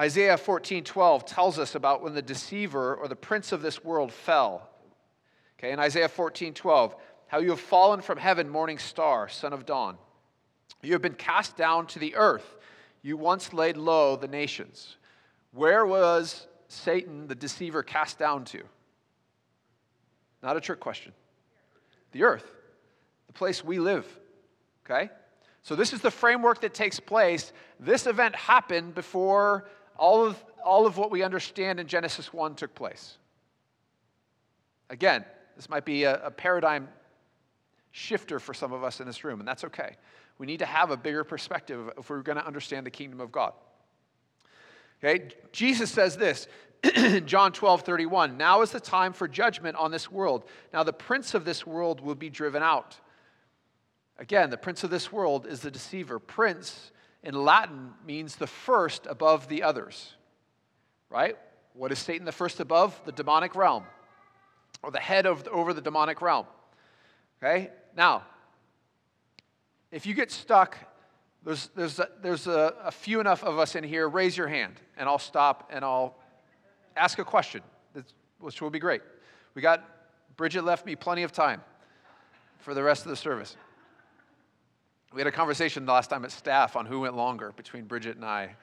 Isaiah 0.00 0.38
14 0.38 0.84
12 0.84 1.26
tells 1.26 1.58
us 1.58 1.74
about 1.74 2.02
when 2.02 2.14
the 2.14 2.22
deceiver 2.22 2.94
or 2.94 3.08
the 3.08 3.14
prince 3.14 3.52
of 3.52 3.60
this 3.60 3.84
world 3.84 4.10
fell. 4.10 4.70
Okay, 5.58 5.70
in 5.70 5.78
Isaiah 5.78 6.08
14 6.08 6.54
12, 6.54 6.96
how 7.26 7.40
you 7.40 7.50
have 7.50 7.60
fallen 7.60 8.00
from 8.00 8.16
heaven, 8.16 8.48
morning 8.48 8.78
star, 8.78 9.28
son 9.28 9.52
of 9.52 9.66
dawn. 9.66 9.98
You 10.80 10.94
have 10.94 11.02
been 11.02 11.12
cast 11.12 11.58
down 11.58 11.86
to 11.88 11.98
the 11.98 12.16
earth. 12.16 12.56
You 13.02 13.18
once 13.18 13.52
laid 13.52 13.76
low 13.76 14.16
the 14.16 14.28
nations. 14.28 14.96
Where 15.52 15.84
was 15.84 16.46
Satan, 16.68 17.26
the 17.26 17.34
deceiver, 17.34 17.82
cast 17.82 18.18
down 18.18 18.46
to? 18.46 18.62
Not 20.42 20.56
a 20.56 20.60
trick 20.60 20.80
question. 20.80 21.12
The 22.12 22.22
earth, 22.24 22.44
the 23.26 23.32
place 23.32 23.64
we 23.64 23.78
live. 23.78 24.06
Okay? 24.84 25.10
So, 25.62 25.74
this 25.74 25.92
is 25.92 26.00
the 26.00 26.10
framework 26.10 26.60
that 26.62 26.72
takes 26.72 27.00
place. 27.00 27.52
This 27.78 28.06
event 28.06 28.34
happened 28.34 28.94
before 28.94 29.68
all 29.96 30.24
of, 30.24 30.42
all 30.64 30.86
of 30.86 30.96
what 30.96 31.10
we 31.10 31.22
understand 31.22 31.80
in 31.80 31.86
Genesis 31.86 32.32
1 32.32 32.54
took 32.54 32.74
place. 32.74 33.18
Again, 34.88 35.24
this 35.56 35.68
might 35.68 35.84
be 35.84 36.04
a, 36.04 36.24
a 36.26 36.30
paradigm 36.30 36.88
shifter 37.90 38.38
for 38.38 38.54
some 38.54 38.72
of 38.72 38.84
us 38.84 39.00
in 39.00 39.06
this 39.06 39.24
room, 39.24 39.40
and 39.40 39.48
that's 39.48 39.64
okay. 39.64 39.96
We 40.38 40.46
need 40.46 40.60
to 40.60 40.66
have 40.66 40.90
a 40.90 40.96
bigger 40.96 41.24
perspective 41.24 41.90
if 41.98 42.08
we're 42.08 42.22
going 42.22 42.38
to 42.38 42.46
understand 42.46 42.86
the 42.86 42.90
kingdom 42.90 43.20
of 43.20 43.32
God. 43.32 43.52
Okay, 45.02 45.28
Jesus 45.52 45.90
says 45.90 46.16
this 46.16 46.48
John 47.24 47.52
12, 47.52 47.82
31. 47.82 48.36
Now 48.36 48.62
is 48.62 48.70
the 48.70 48.80
time 48.80 49.12
for 49.12 49.26
judgment 49.26 49.76
on 49.76 49.90
this 49.90 50.10
world. 50.10 50.44
Now 50.72 50.82
the 50.82 50.92
prince 50.92 51.34
of 51.34 51.44
this 51.44 51.66
world 51.66 52.00
will 52.00 52.14
be 52.14 52.30
driven 52.30 52.62
out. 52.62 52.96
Again, 54.18 54.50
the 54.50 54.56
prince 54.56 54.84
of 54.84 54.90
this 54.90 55.12
world 55.12 55.46
is 55.46 55.60
the 55.60 55.70
deceiver. 55.70 56.18
Prince 56.18 56.92
in 57.22 57.34
Latin 57.34 57.92
means 58.06 58.36
the 58.36 58.46
first 58.46 59.06
above 59.06 59.48
the 59.48 59.62
others, 59.62 60.14
right? 61.08 61.36
What 61.74 61.92
is 61.92 61.98
Satan 61.98 62.24
the 62.24 62.32
first 62.32 62.58
above? 62.58 63.00
The 63.04 63.12
demonic 63.12 63.54
realm, 63.54 63.84
or 64.82 64.90
the 64.90 64.98
head 64.98 65.26
of, 65.26 65.46
over 65.48 65.72
the 65.72 65.80
demonic 65.80 66.20
realm. 66.20 66.46
Okay? 67.40 67.70
Now, 67.96 68.24
if 69.90 70.06
you 70.06 70.14
get 70.14 70.30
stuck, 70.30 70.76
there's, 71.44 71.70
there's, 71.76 71.98
a, 71.98 72.08
there's 72.20 72.46
a, 72.46 72.74
a 72.82 72.90
few 72.90 73.20
enough 73.20 73.44
of 73.44 73.58
us 73.58 73.74
in 73.76 73.84
here, 73.84 74.08
raise 74.08 74.36
your 74.36 74.48
hand, 74.48 74.74
and 74.96 75.08
I'll 75.08 75.18
stop 75.18 75.70
and 75.72 75.84
I'll 75.84 76.16
ask 76.98 77.18
a 77.18 77.24
question, 77.24 77.62
which 78.40 78.60
will 78.60 78.70
be 78.70 78.78
great. 78.78 79.02
We 79.54 79.62
got, 79.62 79.84
Bridget 80.36 80.62
left 80.62 80.84
me 80.84 80.96
plenty 80.96 81.22
of 81.22 81.32
time 81.32 81.62
for 82.58 82.74
the 82.74 82.82
rest 82.82 83.04
of 83.04 83.10
the 83.10 83.16
service. 83.16 83.56
We 85.12 85.20
had 85.20 85.26
a 85.26 85.32
conversation 85.32 85.86
the 85.86 85.92
last 85.92 86.10
time 86.10 86.24
at 86.24 86.32
staff 86.32 86.76
on 86.76 86.84
who 86.84 87.00
went 87.00 87.16
longer 87.16 87.52
between 87.56 87.84
Bridget 87.84 88.16
and 88.16 88.24
I. 88.24 88.54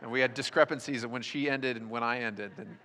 And 0.00 0.10
we 0.12 0.20
had 0.20 0.32
discrepancies 0.32 1.02
of 1.02 1.10
when 1.10 1.22
she 1.22 1.50
ended 1.50 1.76
and 1.76 1.90
when 1.90 2.04
I 2.04 2.20
ended. 2.20 2.52
And, 2.56 2.76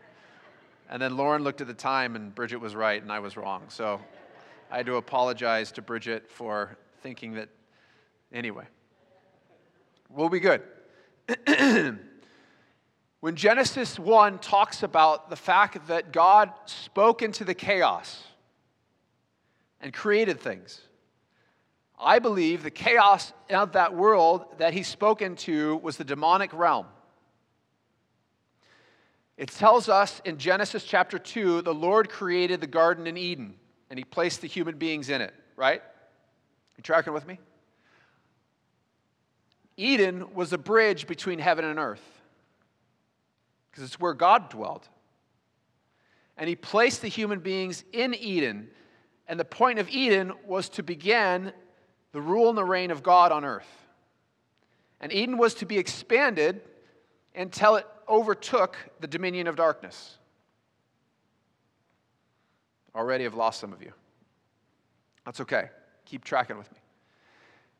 and 0.90 1.02
then 1.02 1.16
Lauren 1.16 1.44
looked 1.44 1.62
at 1.62 1.68
the 1.68 1.76
time 1.76 2.16
and 2.16 2.34
Bridget 2.34 2.58
was 2.58 2.76
right 2.76 3.02
and 3.02 3.12
I 3.12 3.20
was 3.20 3.38
wrong. 3.38 3.64
So 3.68 4.02
I 4.72 4.78
had 4.78 4.88
to 4.88 4.96
apologize 4.96 5.72
to 5.74 5.82
Bridget 5.84 6.32
for 6.32 6.76
thinking 7.02 7.34
that, 7.34 7.50
anyway. 8.32 8.66
We'll 10.10 10.30
be 10.30 10.40
good. 10.40 10.64
when 13.24 13.38
Genesis 13.38 13.98
1 13.98 14.40
talks 14.40 14.84
about 14.84 15.30
the 15.30 15.38
fact 15.38 15.88
that 15.88 16.12
God 16.12 16.52
spoke 16.66 17.22
into 17.22 17.46
the 17.46 17.54
chaos 17.54 18.22
and 19.80 19.94
created 19.94 20.42
things, 20.42 20.82
I 21.98 22.20
believe 22.20 22.64
the 22.64 22.70
chaos 22.70 23.32
of 23.50 23.72
that 23.72 23.96
world 23.96 24.44
that 24.58 24.74
he 24.74 24.84
spoke 24.84 25.22
into 25.22 25.78
was 25.78 25.96
the 25.96 26.04
demonic 26.04 26.52
realm. 26.52 26.86
It 29.38 29.48
tells 29.48 29.88
us 29.88 30.22
in 30.26 30.38
Genesis 30.38 30.84
chapter 30.84 31.18
2 31.18 31.62
the 31.62 31.74
Lord 31.74 32.10
created 32.10 32.60
the 32.60 32.68
garden 32.68 33.08
in 33.08 33.16
Eden 33.16 33.56
and 33.90 33.98
he 33.98 34.04
placed 34.04 34.42
the 34.42 34.48
human 34.48 34.78
beings 34.78 35.10
in 35.10 35.22
it, 35.22 35.34
right? 35.56 35.82
You 36.76 36.84
tracking 36.84 37.14
with 37.14 37.26
me? 37.26 37.40
Eden 39.78 40.34
was 40.34 40.52
a 40.52 40.58
bridge 40.58 41.08
between 41.08 41.40
heaven 41.40 41.64
and 41.64 41.80
earth 41.80 42.13
because 43.74 43.86
it's 43.86 44.00
where 44.00 44.14
God 44.14 44.50
dwelled. 44.50 44.88
And 46.38 46.48
he 46.48 46.56
placed 46.56 47.02
the 47.02 47.08
human 47.08 47.40
beings 47.40 47.84
in 47.92 48.14
Eden. 48.14 48.70
And 49.28 49.40
the 49.40 49.46
point 49.46 49.80
of 49.80 49.90
Eden 49.90 50.32
was 50.46 50.70
to 50.70 50.84
begin 50.84 51.52
the 52.12 52.22
rule 52.22 52.50
and 52.50 52.58
the 52.58 52.64
reign 52.64 52.92
of 52.92 53.02
God 53.02 53.32
on 53.32 53.44
earth. 53.44 53.68
And 55.02 55.12
Eden 55.12 55.40
was 55.40 55.56
to 55.56 55.66
be 55.66 55.80
expanded 55.80 56.62
until 57.34 57.76
it 57.78 57.88
overtook 58.08 58.78
the 59.00 59.08
dominion 59.08 59.48
of 59.48 59.56
darkness. 59.56 60.20
Already 62.96 63.26
I've 63.26 63.34
lost 63.34 63.60
some 63.60 63.74
of 63.74 63.82
you. 63.82 63.92
That's 65.26 65.42
okay. 65.42 65.70
Keep 66.06 66.26
tracking 66.26 66.60
with 66.60 66.72
me. 66.72 66.78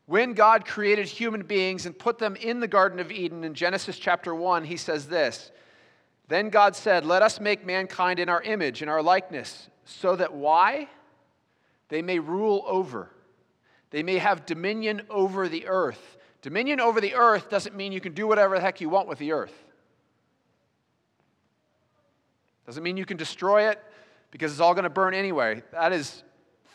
When 0.08 0.34
God 0.34 0.66
created 0.66 1.06
human 1.08 1.44
beings 1.44 1.86
and 1.86 1.98
put 1.98 2.18
them 2.18 2.36
in 2.36 2.60
the 2.60 2.68
Garden 2.68 3.00
of 3.00 3.12
Eden 3.12 3.44
in 3.44 3.54
Genesis 3.54 4.00
chapter 4.00 4.34
1, 4.34 4.64
he 4.64 4.76
says 4.76 5.08
this 5.08 5.52
Then 6.34 6.50
God 6.50 6.76
said, 6.76 7.06
Let 7.06 7.22
us 7.22 7.40
make 7.40 7.64
mankind 7.64 8.18
in 8.18 8.28
our 8.28 8.42
image, 8.42 8.82
in 8.82 8.90
our 8.90 9.04
likeness, 9.04 9.70
so 9.86 10.16
that 10.16 10.34
why? 10.34 10.90
They 11.90 12.02
may 12.02 12.18
rule 12.18 12.64
over 12.66 13.12
they 13.92 14.02
may 14.02 14.18
have 14.18 14.48
dominion 14.48 15.04
over 15.12 15.48
the 15.48 15.68
earth. 15.68 16.18
Dominion 16.42 16.80
over 16.80 17.00
the 17.00 17.14
earth 17.14 17.52
doesn't 17.52 17.76
mean 17.76 17.92
you 17.92 18.02
can 18.02 18.16
do 18.16 18.26
whatever 18.26 18.56
the 18.56 18.62
heck 18.62 18.82
you 18.82 18.90
want 18.90 19.08
with 19.08 19.20
the 19.20 19.32
earth. 19.32 19.54
Doesn't 22.66 22.82
mean 22.82 22.98
you 22.98 23.06
can 23.06 23.18
destroy 23.18 23.70
it 23.70 23.80
because 24.32 24.52
it's 24.52 24.60
all 24.60 24.74
going 24.74 24.86
to 24.86 24.90
burn 24.90 25.14
anyway. 25.14 25.62
That 25.72 25.94
is 25.94 26.24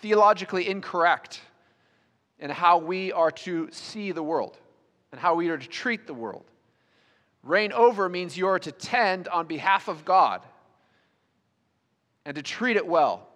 theologically 0.00 0.68
incorrect 0.68 1.40
in 2.38 2.50
how 2.50 2.78
we 2.78 3.10
are 3.10 3.32
to 3.32 3.68
see 3.72 4.12
the 4.12 4.22
world 4.22 4.56
and 5.10 5.20
how 5.20 5.34
we 5.34 5.48
are 5.48 5.58
to 5.58 5.68
treat 5.68 6.06
the 6.06 6.14
world. 6.14 6.44
Reign 7.48 7.72
over 7.72 8.10
means 8.10 8.36
you 8.36 8.46
are 8.46 8.58
to 8.58 8.70
tend 8.70 9.26
on 9.26 9.46
behalf 9.46 9.88
of 9.88 10.04
God 10.04 10.42
and 12.26 12.34
to 12.34 12.42
treat 12.42 12.76
it 12.76 12.86
well 12.86 13.26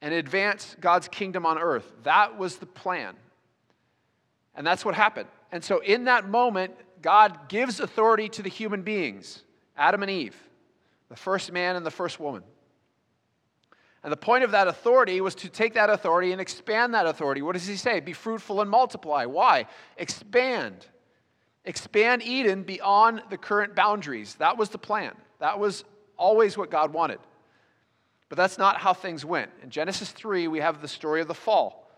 and 0.00 0.14
advance 0.14 0.76
God's 0.80 1.08
kingdom 1.08 1.44
on 1.44 1.58
earth. 1.58 1.90
That 2.04 2.38
was 2.38 2.58
the 2.58 2.66
plan. 2.66 3.16
And 4.54 4.64
that's 4.64 4.84
what 4.84 4.94
happened. 4.94 5.28
And 5.50 5.64
so, 5.64 5.80
in 5.80 6.04
that 6.04 6.28
moment, 6.28 6.74
God 7.02 7.48
gives 7.48 7.80
authority 7.80 8.28
to 8.28 8.42
the 8.42 8.48
human 8.48 8.82
beings, 8.82 9.42
Adam 9.76 10.02
and 10.02 10.10
Eve, 10.10 10.36
the 11.08 11.16
first 11.16 11.50
man 11.50 11.74
and 11.74 11.84
the 11.84 11.90
first 11.90 12.20
woman. 12.20 12.44
And 14.04 14.12
the 14.12 14.16
point 14.16 14.44
of 14.44 14.52
that 14.52 14.68
authority 14.68 15.20
was 15.20 15.34
to 15.36 15.48
take 15.48 15.74
that 15.74 15.90
authority 15.90 16.30
and 16.30 16.40
expand 16.40 16.94
that 16.94 17.06
authority. 17.06 17.42
What 17.42 17.54
does 17.54 17.66
he 17.66 17.74
say? 17.74 17.98
Be 17.98 18.12
fruitful 18.12 18.60
and 18.60 18.70
multiply. 18.70 19.24
Why? 19.24 19.66
Expand. 19.96 20.86
Expand 21.64 22.22
Eden 22.22 22.62
beyond 22.62 23.22
the 23.30 23.38
current 23.38 23.74
boundaries. 23.74 24.34
That 24.36 24.58
was 24.58 24.68
the 24.68 24.78
plan. 24.78 25.14
That 25.38 25.58
was 25.58 25.84
always 26.16 26.56
what 26.58 26.70
God 26.70 26.92
wanted. 26.92 27.20
But 28.28 28.36
that's 28.36 28.58
not 28.58 28.78
how 28.78 28.92
things 28.92 29.24
went. 29.24 29.50
In 29.62 29.70
Genesis 29.70 30.10
3, 30.10 30.48
we 30.48 30.60
have 30.60 30.82
the 30.82 30.88
story 30.88 31.20
of 31.20 31.28
the 31.28 31.34
fall. 31.34 31.90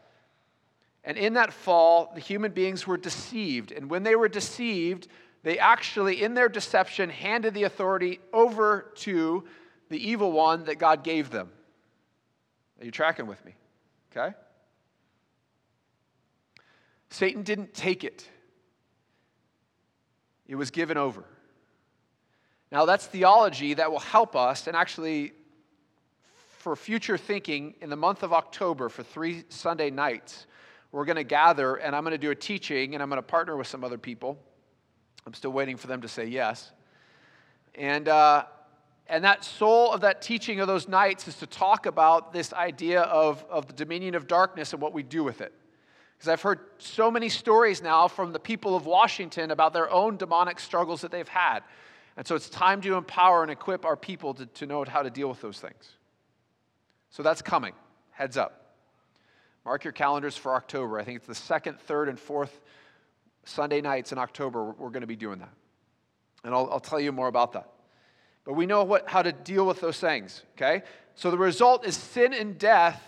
And 1.03 1.17
in 1.17 1.35
that 1.35 1.53
fall, 1.53 2.13
the 2.15 2.21
human 2.21 2.53
beings 2.53 2.87
were 2.87 2.97
deceived. 2.97 3.73
And 3.73 3.89
when 3.89 4.03
they 4.03 4.17
were 4.17 4.29
deceived, 4.29 5.09
they 5.43 5.59
actually, 5.59 6.23
in 6.23 6.35
their 6.35 6.49
deception, 6.49 7.11
handed 7.11 7.55
the 7.55 7.63
authority 7.63 8.19
over 8.33 8.93
to 8.97 9.45
the 9.89 10.11
evil 10.11 10.33
one 10.33 10.65
that 10.65 10.79
God 10.79 11.05
gave 11.05 11.31
them. 11.31 11.51
Are 12.81 12.85
you 12.85 12.91
tracking 12.91 13.27
with 13.27 13.45
me? 13.45 13.55
Okay? 14.11 14.35
Satan 17.11 17.43
didn't 17.43 17.73
take 17.73 18.03
it, 18.03 18.29
it 20.49 20.55
was 20.55 20.71
given 20.71 20.97
over. 20.97 21.25
Now, 22.73 22.85
that's 22.85 23.07
theology 23.07 23.75
that 23.75 23.91
will 23.91 24.01
help 24.01 24.35
us 24.35 24.67
and 24.67 24.77
actually 24.77 25.33
for 26.67 26.75
future 26.75 27.17
thinking, 27.17 27.75
in 27.81 27.91
the 27.91 27.97
month 27.97 28.25
of 28.25 28.33
October, 28.33 28.89
for 28.89 29.05
three 29.05 29.45
Sunday 29.51 29.89
nights, 29.89 30.47
we're 30.91 31.05
going 31.05 31.15
to 31.15 31.23
gather 31.23 31.77
and 31.77 31.95
I'm 31.95 32.03
going 32.03 32.11
to 32.11 32.19
do 32.19 32.33
a 32.33 32.35
teaching 32.35 32.95
and 32.95 33.03
I'm 33.03 33.09
going 33.09 33.19
to 33.19 33.23
partner 33.23 33.57
with 33.57 33.69
some 33.69 33.85
other 33.85 33.99
people. 33.99 34.37
I'm 35.25 35.35
still 35.35 35.53
waiting 35.53 35.77
for 35.77 35.87
them 35.87 36.03
to 36.03 36.09
say 36.09 36.27
yes. 36.27 36.73
And, 37.77 38.09
uh, 38.09 38.47
and 39.07 39.23
that 39.23 39.45
soul 39.45 39.93
of 39.93 40.01
that 40.01 40.21
teaching 40.21 40.59
of 40.59 40.67
those 40.67 40.89
nights 40.89 41.29
is 41.29 41.37
to 41.37 41.47
talk 41.47 41.87
about 41.87 42.33
this 42.33 42.53
idea 42.53 43.03
of, 43.03 43.45
of 43.49 43.69
the 43.69 43.73
dominion 43.73 44.17
of 44.17 44.27
darkness 44.27 44.73
and 44.73 44.83
what 44.83 44.93
we 44.93 45.05
do 45.05 45.23
with 45.23 45.41
it. 45.41 45.53
Because 46.17 46.29
I've 46.29 46.43
heard 46.43 46.61
so 46.79 47.11
many 47.11 47.29
stories 47.29 47.83
now 47.83 48.09
from 48.09 48.33
the 48.33 48.39
people 48.39 48.75
of 48.75 48.87
Washington 48.87 49.51
about 49.51 49.73
their 49.73 49.91
own 49.91 50.17
demonic 50.17 50.59
struggles 50.59 51.03
that 51.03 51.11
they've 51.11 51.29
had. 51.29 51.61
And 52.17 52.27
so 52.27 52.35
it's 52.35 52.49
time 52.49 52.81
to 52.83 52.95
empower 52.95 53.43
and 53.43 53.51
equip 53.51 53.85
our 53.85 53.97
people 53.97 54.33
to, 54.35 54.47
to 54.47 54.67
know 54.67 54.85
how 54.85 55.03
to 55.03 55.11
deal 55.11 55.29
with 55.29 55.41
those 55.43 55.61
things. 55.61 55.91
So 57.11 57.23
that's 57.23 57.43
coming. 57.43 57.75
Heads 58.11 58.37
up. 58.37 58.75
Mark 59.65 59.85
your 59.85 59.93
calendars 59.93 60.37
for 60.37 60.55
October. 60.55 60.99
I 60.99 61.05
think 61.05 61.19
it's 61.19 61.27
the 61.27 61.35
second, 61.35 61.81
third, 61.81 62.09
and 62.09 62.19
fourth 62.19 62.61
Sunday 63.45 63.81
nights 63.81 64.13
in 64.13 64.19
October. 64.19 64.65
We're 64.65 64.91
going 64.91 65.03
to 65.03 65.07
be 65.07 65.17
doing 65.17 65.41
that. 65.41 65.53
And 66.45 66.55
I'll, 66.55 66.69
I'll 66.71 66.81
tell 66.81 67.01
you 67.01 67.13
more 67.13 67.29
about 67.29 67.53
that. 67.53 67.69
But 68.45 68.55
we 68.55 68.65
know 68.65 68.85
what, 68.85 69.09
how 69.09 69.23
to 69.23 69.33
deal 69.33 69.67
with 69.67 69.81
those 69.81 69.99
things, 69.99 70.43
okay? 70.57 70.85
So 71.17 71.31
the 71.31 71.39
result 71.39 71.85
is 71.85 71.97
sin 71.97 72.33
and 72.33 72.57
death 72.57 73.03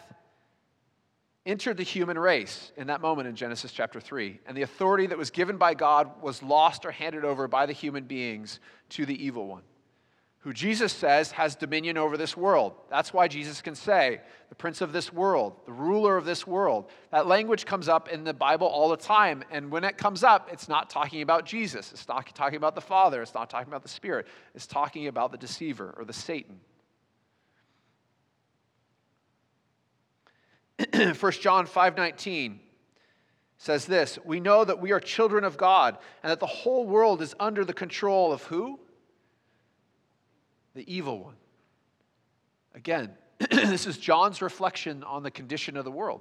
entered 1.49 1.77
the 1.77 1.83
human 1.83 2.19
race 2.19 2.71
in 2.77 2.87
that 2.87 3.01
moment 3.01 3.27
in 3.27 3.35
Genesis 3.35 3.73
chapter 3.73 4.01
3. 4.01 4.39
And 4.47 4.57
the 4.57 4.63
authority 4.63 5.07
that 5.07 5.19
was 5.19 5.31
given 5.31 5.57
by 5.57 5.75
God 5.75 6.23
was 6.23 6.43
lost 6.43 6.85
or 6.85 6.93
handed 6.93 7.25
over 7.25 7.49
by 7.49 7.67
the 7.67 7.73
human 7.73 8.05
beings 8.05 8.61
to 8.91 9.05
the 9.07 9.25
evil 9.25 9.49
one 9.49 9.63
who 10.41 10.53
Jesus 10.53 10.93
says 10.93 11.33
has 11.33 11.57
dominion 11.57 11.99
over 11.99 12.17
this 12.17 12.37
world. 12.37 12.73
That's 12.89 13.13
why 13.13 13.27
Jesus 13.29 13.61
can 13.61 13.75
say, 13.75 14.21
the 14.49 14.55
prince 14.55 14.81
of 14.81 14.93
this 14.93 15.13
world, 15.13 15.55
the 15.67 15.73
ruler 15.73 16.17
of 16.17 16.25
this 16.25 16.47
world. 16.47 16.89
That 17.11 17.27
language 17.27 17.67
comes 17.67 17.89
up 17.89 18.09
in 18.09 18.25
the 18.25 18.33
Bible 18.33 18.67
all 18.67 18.89
the 18.89 18.97
time. 18.97 19.43
And 19.51 19.71
when 19.71 19.83
it 19.85 19.99
comes 19.99 20.23
up, 20.23 20.49
it's 20.53 20.69
not 20.69 20.89
talking 20.89 21.23
about 21.23 21.45
Jesus. 21.45 21.93
It's 21.93 22.07
not 22.07 22.35
talking 22.35 22.57
about 22.57 22.77
the 22.77 22.81
Father. 22.81 23.21
It's 23.21 23.35
not 23.35 23.51
talking 23.51 23.69
about 23.69 23.83
the 23.83 23.89
Spirit. 23.89 24.27
It's 24.55 24.67
talking 24.67 25.09
about 25.09 25.33
the 25.33 25.39
deceiver 25.39 25.95
or 25.99 26.05
the 26.05 26.13
Satan. 26.13 26.61
1 30.95 31.15
John 31.33 31.67
5:19 31.67 32.59
says 33.57 33.87
this 33.87 34.19
We 34.25 34.41
know 34.41 34.65
that 34.65 34.81
we 34.81 34.93
are 34.93 35.01
children 35.01 35.45
of 35.45 35.57
God 35.57 35.99
and 36.23 36.31
that 36.31 36.41
the 36.41 36.47
whole 36.47 36.87
world 36.87 37.21
is 37.21 37.35
under 37.41 37.65
the 37.65 37.75
control 37.75 38.33
of 38.33 38.45
who? 38.45 38.79
The 40.75 40.93
evil 40.93 41.25
one. 41.25 41.35
Again, 42.75 43.11
this 43.51 43.87
is 43.87 43.99
John's 43.99 44.41
reflection 44.41 45.03
on 45.03 45.23
the 45.25 45.31
condition 45.31 45.77
of 45.77 45.85
the 45.85 45.91
world. 45.91 46.21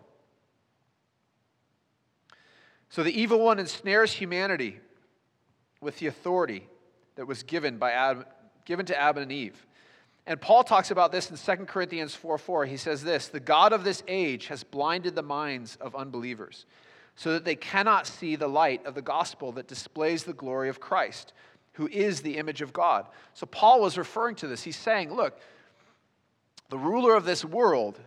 So 2.89 3.03
the 3.03 3.19
evil 3.19 3.39
one 3.39 3.59
ensnares 3.59 4.13
humanity 4.13 4.79
with 5.81 5.99
the 5.99 6.07
authority 6.07 6.67
that 7.15 7.27
was 7.27 7.43
given, 7.43 7.77
by 7.77 7.91
Adam, 7.91 8.25
given 8.65 8.85
to 8.87 8.99
Adam 8.99 9.23
and 9.23 9.31
Eve. 9.31 9.66
And 10.27 10.41
Paul 10.41 10.65
talks 10.65 10.91
about 10.91 11.13
this 11.13 11.31
in 11.31 11.57
2 11.57 11.65
Corinthians 11.65 12.13
4 12.13 12.37
4. 12.37 12.65
He 12.65 12.75
says 12.75 13.01
this 13.01 13.29
The 13.29 13.39
God 13.39 13.71
of 13.71 13.85
this 13.85 14.03
age 14.07 14.47
has 14.47 14.63
blinded 14.63 15.15
the 15.15 15.23
minds 15.23 15.77
of 15.77 15.95
unbelievers 15.95 16.65
so 17.15 17.33
that 17.33 17.45
they 17.45 17.55
cannot 17.55 18.05
see 18.05 18.35
the 18.35 18.49
light 18.49 18.85
of 18.85 18.93
the 18.93 19.01
gospel 19.01 19.53
that 19.53 19.67
displays 19.67 20.23
the 20.23 20.33
glory 20.33 20.69
of 20.69 20.81
Christ, 20.81 21.33
who 21.73 21.87
is 21.87 22.21
the 22.21 22.37
image 22.37 22.61
of 22.61 22.73
God. 22.73 23.07
So 23.33 23.45
Paul 23.47 23.81
was 23.81 23.97
referring 23.97 24.35
to 24.35 24.47
this. 24.47 24.61
He's 24.61 24.75
saying, 24.75 25.13
Look, 25.13 25.39
the 26.69 26.77
ruler 26.77 27.15
of 27.15 27.23
this 27.23 27.45
world 27.45 27.97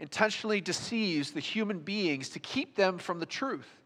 intentionally 0.00 0.60
deceives 0.60 1.30
the 1.30 1.40
human 1.40 1.78
beings 1.78 2.30
to 2.30 2.40
keep 2.40 2.74
them 2.74 2.98
from 2.98 3.20
the 3.20 3.26
truth, 3.26 3.78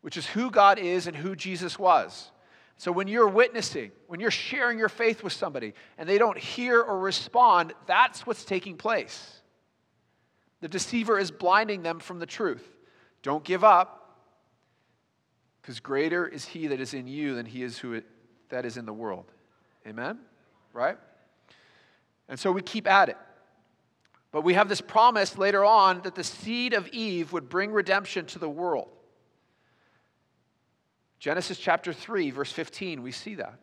which 0.00 0.16
is 0.16 0.26
who 0.26 0.50
God 0.50 0.80
is 0.80 1.06
and 1.06 1.16
who 1.16 1.36
Jesus 1.36 1.78
was. 1.78 2.32
So 2.80 2.90
when 2.90 3.08
you're 3.08 3.28
witnessing, 3.28 3.92
when 4.06 4.20
you're 4.20 4.30
sharing 4.30 4.78
your 4.78 4.88
faith 4.88 5.22
with 5.22 5.34
somebody 5.34 5.74
and 5.98 6.08
they 6.08 6.16
don't 6.16 6.38
hear 6.38 6.80
or 6.80 6.98
respond, 6.98 7.74
that's 7.84 8.26
what's 8.26 8.42
taking 8.42 8.78
place. 8.78 9.42
The 10.62 10.68
deceiver 10.68 11.18
is 11.18 11.30
blinding 11.30 11.82
them 11.82 11.98
from 12.00 12.20
the 12.20 12.24
truth. 12.24 12.66
Don't 13.22 13.44
give 13.44 13.64
up, 13.64 14.16
because 15.60 15.78
greater 15.78 16.26
is 16.26 16.46
he 16.46 16.68
that 16.68 16.80
is 16.80 16.94
in 16.94 17.06
you 17.06 17.34
than 17.34 17.44
he 17.44 17.62
is 17.62 17.76
who 17.76 17.92
it, 17.92 18.06
that 18.48 18.64
is 18.64 18.78
in 18.78 18.86
the 18.86 18.94
world. 18.94 19.26
Amen? 19.86 20.18
Right? 20.72 20.96
And 22.30 22.40
so 22.40 22.50
we 22.50 22.62
keep 22.62 22.86
at 22.86 23.10
it. 23.10 23.18
But 24.32 24.40
we 24.40 24.54
have 24.54 24.70
this 24.70 24.80
promise 24.80 25.36
later 25.36 25.66
on 25.66 26.00
that 26.04 26.14
the 26.14 26.24
seed 26.24 26.72
of 26.72 26.88
Eve 26.88 27.30
would 27.34 27.50
bring 27.50 27.72
redemption 27.72 28.24
to 28.24 28.38
the 28.38 28.48
world. 28.48 28.88
Genesis 31.20 31.58
chapter 31.58 31.92
3, 31.92 32.30
verse 32.30 32.50
15, 32.50 33.02
we 33.02 33.12
see 33.12 33.34
that. 33.34 33.58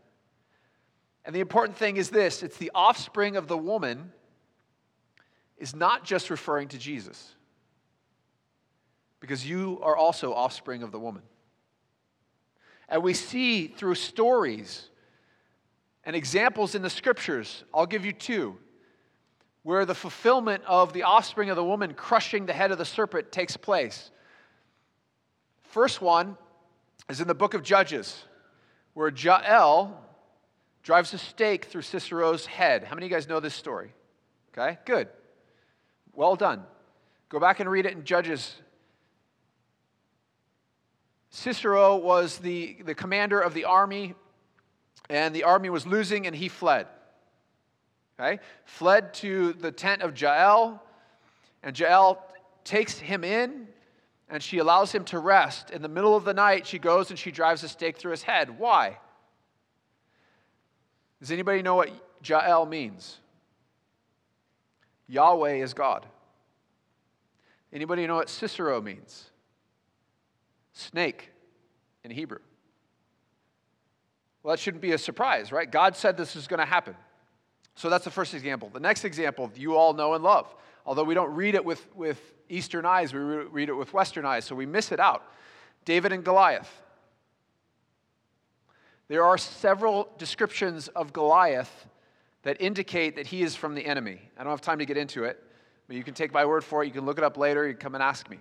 And 1.26 1.36
the 1.36 1.40
important 1.40 1.76
thing 1.76 1.98
is 1.98 2.10
this 2.10 2.44
it's 2.44 2.58
the 2.58 2.72
offspring 2.74 3.36
of 3.36 3.48
the 3.48 3.58
woman 3.58 4.12
is 5.58 5.76
not 5.76 6.06
just 6.06 6.30
referring 6.30 6.68
to 6.70 6.78
Jesus, 6.78 7.34
because 9.20 9.46
you 9.46 9.80
are 9.82 9.98
also 9.98 10.34
offspring 10.34 10.84
of 10.84 10.92
the 10.92 11.00
woman. 11.00 11.24
And 12.88 13.02
we 13.02 13.16
see 13.16 13.68
through 13.68 13.96
stories 13.96 14.90
and 16.04 16.16
examples 16.16 16.76
in 16.76 16.84
the 16.84 16.90
scriptures, 16.92 17.64
I'll 17.74 17.88
give 17.88 18.06
you 18.06 18.14
two, 18.14 18.56
where 19.64 19.84
the 19.84 19.96
fulfillment 19.96 20.64
of 20.68 20.94
the 20.94 21.04
offspring 21.04 21.50
of 21.50 21.56
the 21.56 21.66
woman 21.66 21.96
crushing 21.96 22.46
the 22.46 22.54
head 22.54 22.72
of 22.72 22.78
the 22.78 22.86
serpent 22.86 23.32
takes 23.32 23.58
place. 23.58 24.12
First 25.64 26.02
one 26.02 26.38
is 27.10 27.22
in 27.22 27.28
the 27.28 27.36
book 27.36 27.54
of 27.54 27.64
Judges, 27.64 28.24
where 28.94 29.10
Jael 29.10 30.04
drives 30.84 31.14
a 31.14 31.18
stake 31.18 31.66
through 31.66 31.82
Sisera's 31.82 32.46
head. 32.46 32.84
How 32.84 32.96
many 32.96 33.06
of 33.06 33.12
you 33.12 33.18
guys 33.18 33.28
know 33.28 33.40
this 33.40 33.54
story? 33.54 33.94
Okay, 34.58 34.78
good. 34.86 35.08
Well 36.14 36.36
done. 36.36 36.64
Go 37.30 37.40
back 37.40 37.60
and 37.60 37.70
read 37.70 37.86
it 37.86 37.94
in 37.94 38.04
Judges. 38.04 38.56
Sisera 41.30 41.96
was 41.96 42.40
the, 42.40 42.78
the 42.86 42.96
commander 42.96 43.40
of 43.40 43.54
the 43.54 43.66
army, 43.66 44.16
and 45.10 45.36
the 45.36 45.44
army 45.44 45.70
was 45.70 45.86
losing, 45.86 46.26
and 46.26 46.36
he 46.36 46.48
fled. 46.48 46.88
Okay? 48.20 48.40
Fled 48.66 49.14
to 49.16 49.54
the 49.54 49.72
tent 49.72 50.02
of 50.02 50.20
Jael, 50.20 50.82
and 51.64 51.78
Jael 51.78 52.26
takes 52.64 52.98
him 52.98 53.24
in 53.24 53.68
and 54.30 54.44
she 54.44 54.58
allows 54.58 54.92
him 54.92 55.06
to 55.06 55.20
rest. 55.20 55.70
In 55.70 55.82
the 55.82 55.88
middle 55.88 56.16
of 56.16 56.26
the 56.26 56.34
night, 56.34 56.68
she 56.68 56.80
goes 56.80 57.10
and 57.10 57.18
she 57.18 57.32
drives 57.32 57.64
a 57.64 57.70
stake 57.70 57.98
through 57.98 58.12
his 58.12 58.24
head. 58.24 58.60
Why? 58.60 58.98
Does 61.20 61.32
anybody 61.32 61.62
know 61.62 61.76
what 61.76 61.90
Jael 62.24 62.66
means? 62.66 63.18
Yahweh 65.08 65.56
is 65.56 65.74
God. 65.74 66.06
Anybody 67.72 68.06
know 68.08 68.16
what 68.16 68.30
Sisera 68.30 68.82
means? 68.82 69.30
Snake 70.74 71.32
in 72.04 72.12
Hebrew. 72.12 72.40
Well, 74.44 74.54
that 74.54 74.60
shouldn't 74.60 74.82
be 74.82 74.92
a 74.92 74.98
surprise, 74.98 75.52
right? 75.52 75.70
God 75.70 75.96
said 75.96 76.18
this 76.18 76.36
is 76.36 76.48
going 76.48 76.60
to 76.60 76.66
happen. 76.66 76.96
So 77.76 77.90
that's 77.90 78.06
the 78.06 78.12
first 78.12 78.34
example. 78.34 78.70
The 78.70 78.80
next 78.80 79.06
example 79.06 79.52
you 79.56 79.76
all 79.76 79.94
know 79.94 80.14
and 80.14 80.24
love, 80.24 80.54
although 80.86 81.04
we 81.04 81.14
don't 81.14 81.34
read 81.34 81.56
it 81.56 81.64
with, 81.64 81.86
with 81.96 82.20
Eastern 82.50 82.86
eyes, 82.86 83.14
we 83.14 83.20
read 83.20 83.70
it 83.70 83.74
with 83.74 83.94
Western 83.94 84.26
eyes, 84.26 84.46
so 84.46 84.56
we 84.56 84.66
miss 84.66 84.92
it 84.92 85.00
out. 85.00 85.24
David 85.86 86.12
and 86.12 86.24
Goliath. 86.24 86.70
There 89.08 89.24
are 89.24 89.38
several 89.38 90.10
descriptions 90.18 90.90
of 90.90 91.14
Goliath 91.14 91.88
that 92.44 92.62
indicate 92.62 93.16
that 93.16 93.28
he 93.28 93.42
is 93.42 93.56
from 93.56 93.74
the 93.74 93.86
enemy. 93.86 94.22
I 94.38 94.44
don't 94.44 94.52
have 94.52 94.62
time 94.62 94.80
to 94.80 94.86
get 94.86 94.98
into 94.98 95.24
it, 95.24 95.42
but 95.88 95.96
you 95.96 96.04
can 96.04 96.14
take 96.14 96.34
my 96.34 96.46
word 96.46 96.64
for 96.64 96.84
it. 96.84 96.88
You 96.88 96.94
can 96.94 97.06
look 97.06 97.18
it 97.18 97.24
up 97.24 97.38
later. 97.38 97.66
You 97.68 97.74
can 97.74 97.82
come 97.82 97.96
and 97.96 98.04
ask 98.04 98.30
me. 98.30 98.40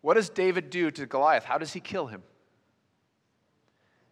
What 0.00 0.14
does 0.14 0.28
David 0.28 0.70
do 0.70 0.90
to 0.90 1.06
Goliath? 1.06 1.44
How 1.44 1.58
does 1.58 1.72
he 1.72 1.80
kill 1.80 2.06
him? 2.06 2.22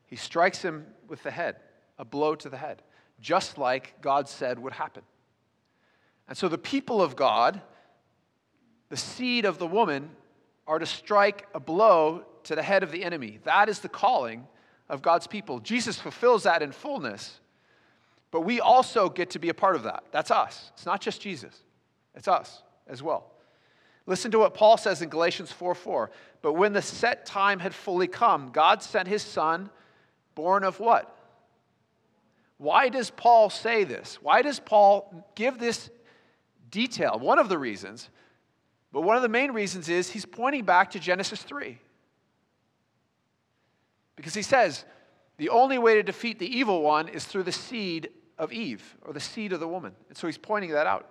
He 0.06 0.16
strikes 0.16 0.62
him 0.62 0.86
with 1.08 1.22
the 1.22 1.30
head, 1.30 1.56
a 1.98 2.04
blow 2.04 2.34
to 2.36 2.48
the 2.48 2.56
head, 2.56 2.82
just 3.20 3.58
like 3.58 4.00
God 4.00 4.28
said 4.28 4.58
would 4.58 4.72
happen. 4.72 5.02
And 6.28 6.38
so 6.38 6.48
the 6.48 6.58
people 6.58 7.02
of 7.02 7.16
God 7.16 7.60
the 8.90 8.96
seed 8.96 9.46
of 9.46 9.58
the 9.58 9.66
woman 9.66 10.10
are 10.66 10.78
to 10.78 10.86
strike 10.86 11.48
a 11.54 11.60
blow 11.60 12.24
to 12.44 12.54
the 12.54 12.62
head 12.62 12.82
of 12.82 12.92
the 12.92 13.04
enemy. 13.04 13.38
That 13.44 13.68
is 13.68 13.78
the 13.78 13.88
calling 13.88 14.46
of 14.88 15.00
God's 15.00 15.26
people. 15.26 15.60
Jesus 15.60 15.98
fulfills 15.98 16.42
that 16.42 16.62
in 16.62 16.72
fullness, 16.72 17.40
but 18.30 18.42
we 18.42 18.60
also 18.60 19.08
get 19.08 19.30
to 19.30 19.38
be 19.38 19.48
a 19.48 19.54
part 19.54 19.76
of 19.76 19.84
that. 19.84 20.04
That's 20.10 20.30
us. 20.30 20.70
It's 20.74 20.86
not 20.86 21.00
just 21.00 21.20
Jesus, 21.20 21.56
it's 22.14 22.28
us 22.28 22.62
as 22.86 23.02
well. 23.02 23.30
Listen 24.06 24.30
to 24.32 24.40
what 24.40 24.54
Paul 24.54 24.76
says 24.76 25.02
in 25.02 25.08
Galatians 25.08 25.52
4 25.52 25.74
4. 25.74 26.10
But 26.42 26.54
when 26.54 26.72
the 26.72 26.82
set 26.82 27.26
time 27.26 27.60
had 27.60 27.74
fully 27.74 28.08
come, 28.08 28.50
God 28.50 28.82
sent 28.82 29.06
his 29.06 29.22
son, 29.22 29.70
born 30.34 30.64
of 30.64 30.80
what? 30.80 31.16
Why 32.58 32.88
does 32.88 33.10
Paul 33.10 33.50
say 33.50 33.84
this? 33.84 34.18
Why 34.20 34.42
does 34.42 34.58
Paul 34.58 35.28
give 35.34 35.58
this 35.58 35.90
detail? 36.70 37.18
One 37.18 37.38
of 37.38 37.48
the 37.48 37.58
reasons 37.58 38.08
but 38.92 39.02
one 39.02 39.16
of 39.16 39.22
the 39.22 39.28
main 39.28 39.52
reasons 39.52 39.88
is 39.88 40.10
he's 40.10 40.26
pointing 40.26 40.64
back 40.64 40.90
to 40.92 40.98
Genesis 40.98 41.42
3. 41.42 41.78
Because 44.16 44.34
he 44.34 44.42
says, 44.42 44.84
the 45.38 45.48
only 45.48 45.78
way 45.78 45.94
to 45.94 46.02
defeat 46.02 46.38
the 46.38 46.58
evil 46.58 46.82
one 46.82 47.08
is 47.08 47.24
through 47.24 47.44
the 47.44 47.52
seed 47.52 48.10
of 48.36 48.52
Eve, 48.52 48.96
or 49.02 49.12
the 49.12 49.20
seed 49.20 49.52
of 49.52 49.60
the 49.60 49.68
woman. 49.68 49.92
And 50.08 50.16
so 50.18 50.26
he's 50.26 50.38
pointing 50.38 50.70
that 50.72 50.86
out. 50.86 51.08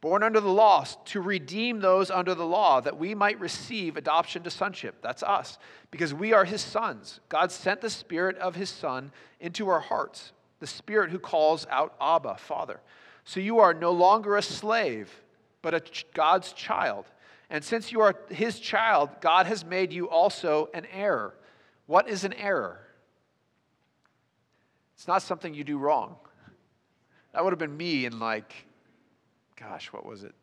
Born 0.00 0.22
under 0.22 0.38
the 0.38 0.50
law, 0.50 0.84
to 1.06 1.20
redeem 1.20 1.80
those 1.80 2.10
under 2.10 2.34
the 2.34 2.44
law, 2.44 2.80
that 2.80 2.98
we 2.98 3.14
might 3.14 3.40
receive 3.40 3.96
adoption 3.96 4.42
to 4.42 4.50
sonship. 4.50 4.96
That's 5.00 5.22
us, 5.22 5.58
because 5.90 6.12
we 6.12 6.32
are 6.34 6.44
his 6.44 6.60
sons. 6.60 7.20
God 7.28 7.50
sent 7.50 7.80
the 7.80 7.88
Spirit 7.88 8.36
of 8.36 8.54
his 8.54 8.68
Son 8.68 9.10
into 9.40 9.68
our 9.68 9.80
hearts, 9.80 10.32
the 10.60 10.66
Spirit 10.66 11.10
who 11.10 11.18
calls 11.18 11.66
out, 11.70 11.94
Abba, 12.00 12.36
Father. 12.36 12.80
So 13.24 13.40
you 13.40 13.60
are 13.60 13.72
no 13.72 13.92
longer 13.92 14.36
a 14.36 14.42
slave 14.42 15.10
but 15.64 15.72
a 15.72 15.80
ch- 15.80 16.06
God's 16.12 16.52
child. 16.52 17.06
And 17.48 17.64
since 17.64 17.90
you 17.90 18.02
are 18.02 18.14
his 18.28 18.60
child, 18.60 19.08
God 19.22 19.46
has 19.46 19.64
made 19.64 19.92
you 19.94 20.10
also 20.10 20.68
an 20.74 20.86
heir. 20.92 21.32
What 21.86 22.06
is 22.06 22.22
an 22.24 22.34
error? 22.34 22.80
It's 24.94 25.08
not 25.08 25.22
something 25.22 25.54
you 25.54 25.64
do 25.64 25.78
wrong. 25.78 26.16
That 27.32 27.42
would 27.42 27.52
have 27.52 27.58
been 27.58 27.76
me 27.76 28.04
in, 28.04 28.18
like, 28.18 28.54
gosh, 29.56 29.90
what 29.90 30.04
was 30.04 30.22
it? 30.22 30.34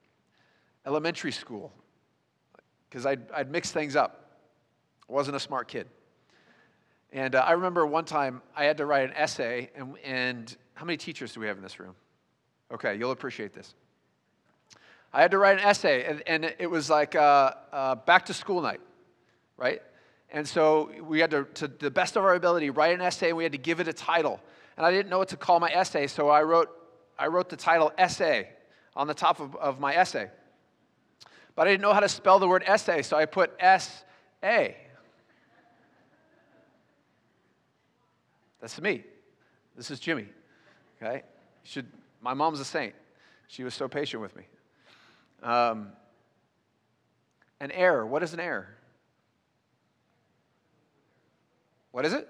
Elementary 0.88 1.32
school. 1.32 1.72
Because 2.90 3.06
I'd, 3.06 3.32
I'd 3.32 3.52
mix 3.52 3.72
things 3.72 3.96
up. 3.96 4.40
I 5.08 5.14
wasn't 5.14 5.36
a 5.36 5.40
smart 5.40 5.68
kid. 5.68 5.88
And 7.14 7.36
uh, 7.36 7.42
I 7.42 7.52
remember 7.52 7.86
one 7.86 8.06
time 8.06 8.42
I 8.56 8.66
had 8.66 8.78
to 8.78 8.88
write 8.88 9.04
an 9.08 9.16
essay, 9.16 9.70
and, 9.76 9.98
and 10.04 10.58
how 10.74 10.86
many 10.86 10.98
teachers 10.98 11.34
do 11.34 11.42
we 11.42 11.48
have 11.48 11.58
in 11.58 11.64
this 11.64 11.80
room? 11.80 11.94
Okay, 12.74 12.96
you'll 12.96 13.12
appreciate 13.12 13.54
this. 13.54 13.76
I 15.14 15.22
had 15.22 15.32
to 15.32 15.38
write 15.38 15.60
an 15.60 15.66
essay, 15.66 16.06
and, 16.06 16.24
and 16.26 16.56
it 16.58 16.70
was 16.70 16.90
like 16.90 17.16
uh, 17.16 17.52
uh, 17.74 17.96
back 17.96 18.26
to 18.28 18.34
school 18.34 18.62
night, 18.62 18.80
right? 19.58 19.82
And 20.32 20.48
so 20.48 20.90
we 21.04 21.20
had 21.20 21.32
to, 21.32 21.44
to 21.56 21.68
the 21.68 21.92
best 21.92 22.16
of 22.16 22.24
our 22.24 22.36
ability, 22.36 22.70
write 22.70 22.94
an 22.94 23.02
essay, 23.02 23.30
and 23.30 23.38
we 23.38 23.44
had 23.44 23.52
to 23.52 23.58
give 23.58 23.82
it 23.82 23.88
a 23.90 23.94
title. 23.94 24.40
And 24.78 24.86
I 24.86 24.92
didn't 24.92 25.10
know 25.10 25.18
what 25.18 25.28
to 25.30 25.38
call 25.38 25.60
my 25.60 25.70
essay, 25.70 26.08
so 26.08 26.30
I 26.30 26.44
wrote, 26.44 26.70
I 27.20 27.28
wrote 27.28 27.50
the 27.50 27.58
title 27.58 27.92
Essay 27.98 28.48
on 28.96 29.08
the 29.08 29.14
top 29.14 29.42
of, 29.42 29.56
of 29.58 29.80
my 29.80 29.94
essay. 29.94 30.30
But 31.56 31.68
I 31.68 31.72
didn't 31.72 31.82
know 31.82 31.94
how 31.94 32.00
to 32.00 32.10
spell 32.10 32.40
the 32.40 32.48
word 32.48 32.64
essay, 32.66 33.02
so 33.02 33.18
I 33.18 33.26
put 33.26 33.52
S 33.60 34.06
A. 34.42 34.78
That's 38.62 38.80
me. 38.80 39.04
This 39.76 39.92
is 39.92 40.00
Jimmy. 40.00 40.28
Okay? 41.02 41.24
Should, 41.64 41.88
my 42.22 42.34
mom's 42.34 42.60
a 42.60 42.66
saint. 42.66 42.96
She 43.48 43.64
was 43.64 43.74
so 43.74 43.88
patient 43.88 44.22
with 44.22 44.36
me. 44.36 44.44
Um, 45.44 45.90
an 47.60 47.72
heir. 47.72 48.06
What 48.06 48.24
is 48.24 48.34
an 48.34 48.40
heir? 48.40 48.76
What 51.92 52.06
is 52.06 52.14
it? 52.14 52.28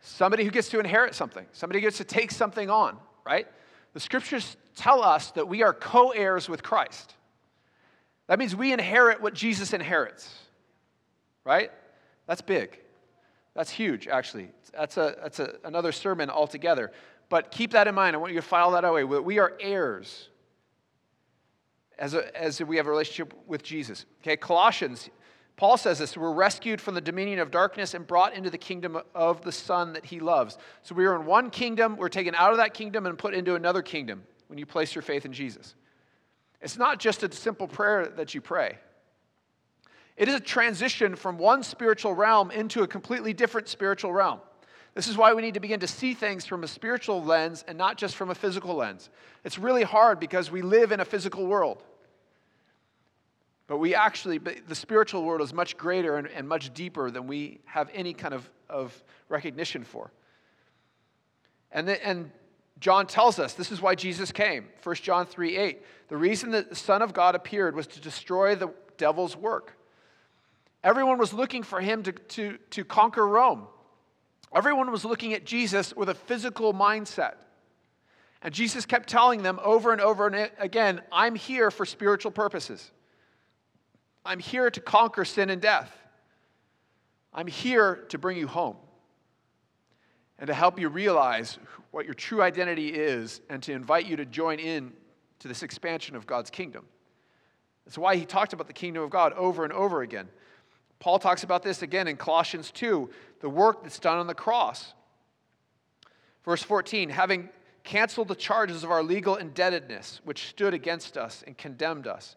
Somebody 0.00 0.44
who 0.44 0.50
gets 0.50 0.68
to 0.70 0.80
inherit 0.80 1.14
something, 1.14 1.46
somebody 1.52 1.80
gets 1.80 1.98
to 1.98 2.04
take 2.04 2.30
something 2.30 2.70
on, 2.70 2.96
right? 3.24 3.46
The 3.92 4.00
scriptures 4.00 4.56
tell 4.74 5.02
us 5.02 5.30
that 5.32 5.46
we 5.46 5.62
are 5.62 5.74
co 5.74 6.10
heirs 6.10 6.48
with 6.48 6.62
Christ. 6.62 7.14
That 8.26 8.38
means 8.38 8.54
we 8.54 8.72
inherit 8.72 9.20
what 9.20 9.34
Jesus 9.34 9.72
inherits, 9.72 10.32
right? 11.44 11.70
That's 12.26 12.40
big. 12.40 12.78
That's 13.54 13.70
huge, 13.70 14.06
actually. 14.08 14.50
That's, 14.72 14.96
a, 14.96 15.16
that's 15.20 15.40
a, 15.40 15.56
another 15.64 15.90
sermon 15.90 16.30
altogether. 16.30 16.92
But 17.28 17.50
keep 17.50 17.72
that 17.72 17.88
in 17.88 17.94
mind. 17.94 18.14
I 18.14 18.18
want 18.20 18.32
you 18.32 18.40
to 18.40 18.46
file 18.46 18.70
that 18.72 18.84
away. 18.84 19.04
We 19.04 19.38
are 19.38 19.56
heirs 19.60 20.28
as, 22.00 22.14
a, 22.14 22.36
as 22.36 22.60
we 22.62 22.78
have 22.78 22.86
a 22.86 22.90
relationship 22.90 23.34
with 23.46 23.62
Jesus. 23.62 24.06
Okay, 24.22 24.36
Colossians, 24.36 25.10
Paul 25.56 25.76
says 25.76 25.98
this 25.98 26.16
we're 26.16 26.32
rescued 26.32 26.80
from 26.80 26.94
the 26.94 27.00
dominion 27.00 27.38
of 27.38 27.50
darkness 27.50 27.94
and 27.94 28.06
brought 28.06 28.34
into 28.34 28.48
the 28.48 28.58
kingdom 28.58 28.98
of 29.14 29.42
the 29.42 29.52
Son 29.52 29.92
that 29.92 30.06
he 30.06 30.18
loves. 30.18 30.56
So 30.82 30.94
we 30.94 31.04
are 31.04 31.14
in 31.14 31.26
one 31.26 31.50
kingdom, 31.50 31.96
we're 31.96 32.08
taken 32.08 32.34
out 32.34 32.50
of 32.52 32.56
that 32.56 32.74
kingdom 32.74 33.06
and 33.06 33.16
put 33.16 33.34
into 33.34 33.54
another 33.54 33.82
kingdom 33.82 34.22
when 34.48 34.58
you 34.58 34.66
place 34.66 34.94
your 34.94 35.02
faith 35.02 35.26
in 35.26 35.32
Jesus. 35.32 35.74
It's 36.62 36.78
not 36.78 36.98
just 36.98 37.22
a 37.22 37.30
simple 37.30 37.68
prayer 37.68 38.08
that 38.16 38.34
you 38.34 38.40
pray. 38.40 38.78
It 40.16 40.28
is 40.28 40.34
a 40.34 40.40
transition 40.40 41.16
from 41.16 41.38
one 41.38 41.62
spiritual 41.62 42.14
realm 42.14 42.50
into 42.50 42.82
a 42.82 42.86
completely 42.86 43.32
different 43.32 43.68
spiritual 43.68 44.12
realm. 44.12 44.40
This 44.94 45.08
is 45.08 45.16
why 45.16 45.32
we 45.34 45.42
need 45.42 45.54
to 45.54 45.60
begin 45.60 45.80
to 45.80 45.86
see 45.86 46.14
things 46.14 46.44
from 46.44 46.64
a 46.64 46.68
spiritual 46.68 47.22
lens 47.22 47.64
and 47.68 47.78
not 47.78 47.96
just 47.96 48.16
from 48.16 48.30
a 48.30 48.34
physical 48.34 48.74
lens. 48.74 49.08
It's 49.44 49.58
really 49.58 49.84
hard 49.84 50.18
because 50.18 50.50
we 50.50 50.62
live 50.62 50.90
in 50.90 51.00
a 51.00 51.04
physical 51.04 51.46
world. 51.46 51.82
But 53.70 53.76
we 53.76 53.94
actually, 53.94 54.38
the 54.38 54.74
spiritual 54.74 55.22
world 55.22 55.42
is 55.42 55.54
much 55.54 55.76
greater 55.76 56.16
and, 56.16 56.26
and 56.26 56.48
much 56.48 56.74
deeper 56.74 57.08
than 57.08 57.28
we 57.28 57.60
have 57.66 57.88
any 57.94 58.12
kind 58.12 58.34
of, 58.34 58.50
of 58.68 59.04
recognition 59.28 59.84
for. 59.84 60.10
And, 61.70 61.86
the, 61.86 62.04
and 62.04 62.32
John 62.80 63.06
tells 63.06 63.38
us 63.38 63.54
this 63.54 63.70
is 63.70 63.80
why 63.80 63.94
Jesus 63.94 64.32
came. 64.32 64.66
1 64.82 64.96
John 64.96 65.24
3 65.24 65.56
8. 65.56 65.82
The 66.08 66.16
reason 66.16 66.50
that 66.50 66.68
the 66.68 66.74
Son 66.74 67.00
of 67.00 67.12
God 67.14 67.36
appeared 67.36 67.76
was 67.76 67.86
to 67.86 68.00
destroy 68.00 68.56
the 68.56 68.74
devil's 68.96 69.36
work. 69.36 69.78
Everyone 70.82 71.18
was 71.18 71.32
looking 71.32 71.62
for 71.62 71.80
him 71.80 72.02
to, 72.02 72.10
to, 72.10 72.58
to 72.70 72.84
conquer 72.84 73.24
Rome. 73.24 73.68
Everyone 74.52 74.90
was 74.90 75.04
looking 75.04 75.32
at 75.32 75.44
Jesus 75.44 75.94
with 75.94 76.08
a 76.08 76.14
physical 76.14 76.74
mindset. 76.74 77.34
And 78.42 78.52
Jesus 78.52 78.84
kept 78.84 79.08
telling 79.08 79.44
them 79.44 79.60
over 79.62 79.92
and 79.92 80.00
over 80.00 80.26
and 80.26 80.50
again, 80.58 81.02
I'm 81.12 81.36
here 81.36 81.70
for 81.70 81.86
spiritual 81.86 82.32
purposes. 82.32 82.90
I'm 84.24 84.38
here 84.38 84.70
to 84.70 84.80
conquer 84.80 85.24
sin 85.24 85.50
and 85.50 85.60
death. 85.60 85.90
I'm 87.32 87.46
here 87.46 88.06
to 88.08 88.18
bring 88.18 88.36
you 88.36 88.46
home 88.46 88.76
and 90.38 90.48
to 90.48 90.54
help 90.54 90.80
you 90.80 90.88
realize 90.88 91.58
what 91.90 92.04
your 92.04 92.14
true 92.14 92.42
identity 92.42 92.88
is 92.88 93.40
and 93.48 93.62
to 93.62 93.72
invite 93.72 94.06
you 94.06 94.16
to 94.16 94.24
join 94.24 94.58
in 94.58 94.92
to 95.40 95.48
this 95.48 95.62
expansion 95.62 96.16
of 96.16 96.26
God's 96.26 96.50
kingdom. 96.50 96.86
That's 97.84 97.98
why 97.98 98.16
he 98.16 98.24
talked 98.24 98.52
about 98.52 98.66
the 98.66 98.72
kingdom 98.72 99.02
of 99.02 99.10
God 99.10 99.32
over 99.34 99.64
and 99.64 99.72
over 99.72 100.02
again. 100.02 100.28
Paul 100.98 101.18
talks 101.18 101.44
about 101.44 101.62
this 101.62 101.82
again 101.82 102.08
in 102.08 102.16
Colossians 102.16 102.70
2, 102.70 103.08
the 103.40 103.48
work 103.48 103.82
that's 103.82 103.98
done 103.98 104.18
on 104.18 104.26
the 104.26 104.34
cross. 104.34 104.92
Verse 106.44 106.62
14, 106.62 107.08
having 107.08 107.48
canceled 107.84 108.28
the 108.28 108.34
charges 108.34 108.84
of 108.84 108.90
our 108.90 109.02
legal 109.02 109.36
indebtedness, 109.36 110.20
which 110.24 110.48
stood 110.48 110.74
against 110.74 111.16
us 111.16 111.42
and 111.46 111.56
condemned 111.56 112.06
us 112.06 112.36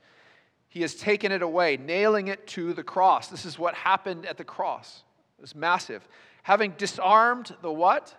he 0.74 0.82
has 0.82 0.96
taken 0.96 1.32
it 1.32 1.44
away, 1.44 1.78
nailing 1.78 2.30
it 2.30 2.48
to 2.48 2.74
the 2.74 2.82
cross. 2.82 3.28
This 3.28 3.46
is 3.46 3.60
what 3.60 3.76
happened 3.76 4.26
at 4.26 4.38
the 4.38 4.44
cross. 4.44 5.04
It 5.38 5.42
was 5.42 5.54
massive. 5.54 6.08
Having 6.42 6.72
disarmed 6.80 7.56
the 7.62 7.72
what? 7.72 8.16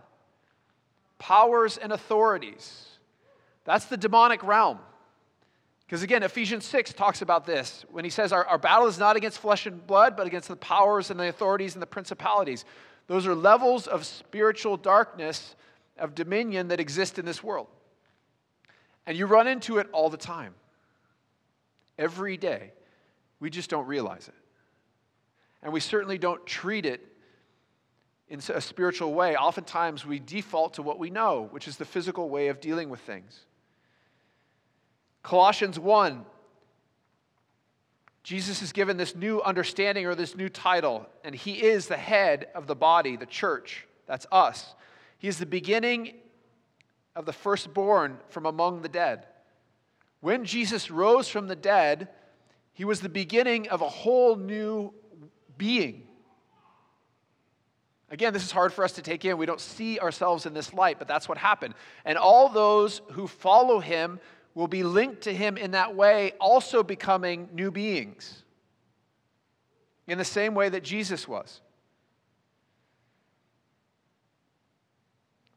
Powers 1.18 1.78
and 1.78 1.92
authorities. 1.92 2.90
That's 3.64 3.86
the 3.86 3.96
demonic 3.96 4.44
realm. 4.44 4.78
Because 5.84 6.04
again, 6.04 6.22
Ephesians 6.22 6.64
6 6.66 6.92
talks 6.92 7.22
about 7.22 7.44
this 7.44 7.84
when 7.90 8.04
he 8.04 8.10
says, 8.10 8.32
our, 8.32 8.44
our 8.46 8.56
battle 8.56 8.86
is 8.86 9.00
not 9.00 9.16
against 9.16 9.40
flesh 9.40 9.66
and 9.66 9.84
blood, 9.84 10.16
but 10.16 10.28
against 10.28 10.46
the 10.46 10.54
powers 10.54 11.10
and 11.10 11.18
the 11.18 11.28
authorities 11.28 11.74
and 11.74 11.82
the 11.82 11.88
principalities. 11.88 12.64
Those 13.08 13.26
are 13.26 13.34
levels 13.34 13.88
of 13.88 14.06
spiritual 14.06 14.76
darkness, 14.76 15.56
of 15.98 16.14
dominion 16.14 16.68
that 16.68 16.78
exist 16.78 17.18
in 17.18 17.24
this 17.24 17.42
world. 17.42 17.66
And 19.06 19.18
you 19.18 19.26
run 19.26 19.48
into 19.48 19.78
it 19.78 19.88
all 19.90 20.08
the 20.08 20.16
time 20.16 20.54
every 21.98 22.36
day. 22.36 22.72
We 23.40 23.50
just 23.50 23.70
don't 23.70 23.86
realize 23.86 24.28
it. 24.28 24.34
And 25.62 25.72
we 25.72 25.80
certainly 25.80 26.18
don't 26.18 26.44
treat 26.46 26.86
it 26.86 27.06
in 28.28 28.40
a 28.52 28.60
spiritual 28.60 29.14
way. 29.14 29.36
Oftentimes, 29.36 30.04
we 30.04 30.18
default 30.18 30.74
to 30.74 30.82
what 30.82 30.98
we 30.98 31.10
know, 31.10 31.48
which 31.50 31.68
is 31.68 31.76
the 31.76 31.84
physical 31.84 32.28
way 32.28 32.48
of 32.48 32.60
dealing 32.60 32.88
with 32.88 33.00
things. 33.00 33.40
Colossians 35.22 35.78
1, 35.78 36.24
Jesus 38.22 38.62
is 38.62 38.72
given 38.72 38.96
this 38.96 39.14
new 39.14 39.40
understanding 39.42 40.06
or 40.06 40.14
this 40.14 40.34
new 40.34 40.48
title, 40.48 41.06
and 41.22 41.34
he 41.34 41.62
is 41.62 41.86
the 41.86 41.96
head 41.96 42.48
of 42.54 42.66
the 42.66 42.74
body, 42.74 43.16
the 43.16 43.26
church. 43.26 43.86
That's 44.06 44.26
us. 44.32 44.74
He 45.18 45.28
is 45.28 45.38
the 45.38 45.46
beginning 45.46 46.14
of 47.14 47.26
the 47.26 47.32
firstborn 47.32 48.18
from 48.28 48.46
among 48.46 48.82
the 48.82 48.88
dead. 48.88 49.26
When 50.24 50.46
Jesus 50.46 50.90
rose 50.90 51.28
from 51.28 51.48
the 51.48 51.54
dead, 51.54 52.08
he 52.72 52.86
was 52.86 53.02
the 53.02 53.10
beginning 53.10 53.68
of 53.68 53.82
a 53.82 53.88
whole 53.90 54.36
new 54.36 54.94
being. 55.58 56.06
Again, 58.10 58.32
this 58.32 58.42
is 58.42 58.50
hard 58.50 58.72
for 58.72 58.84
us 58.84 58.92
to 58.92 59.02
take 59.02 59.26
in. 59.26 59.36
We 59.36 59.44
don't 59.44 59.60
see 59.60 59.98
ourselves 59.98 60.46
in 60.46 60.54
this 60.54 60.72
light, 60.72 60.98
but 60.98 61.08
that's 61.08 61.28
what 61.28 61.36
happened. 61.36 61.74
And 62.06 62.16
all 62.16 62.48
those 62.48 63.02
who 63.12 63.26
follow 63.26 63.80
him 63.80 64.18
will 64.54 64.66
be 64.66 64.82
linked 64.82 65.20
to 65.24 65.34
him 65.34 65.58
in 65.58 65.72
that 65.72 65.94
way, 65.94 66.32
also 66.40 66.82
becoming 66.82 67.50
new 67.52 67.70
beings 67.70 68.44
in 70.06 70.16
the 70.16 70.24
same 70.24 70.54
way 70.54 70.70
that 70.70 70.82
Jesus 70.84 71.28
was. 71.28 71.60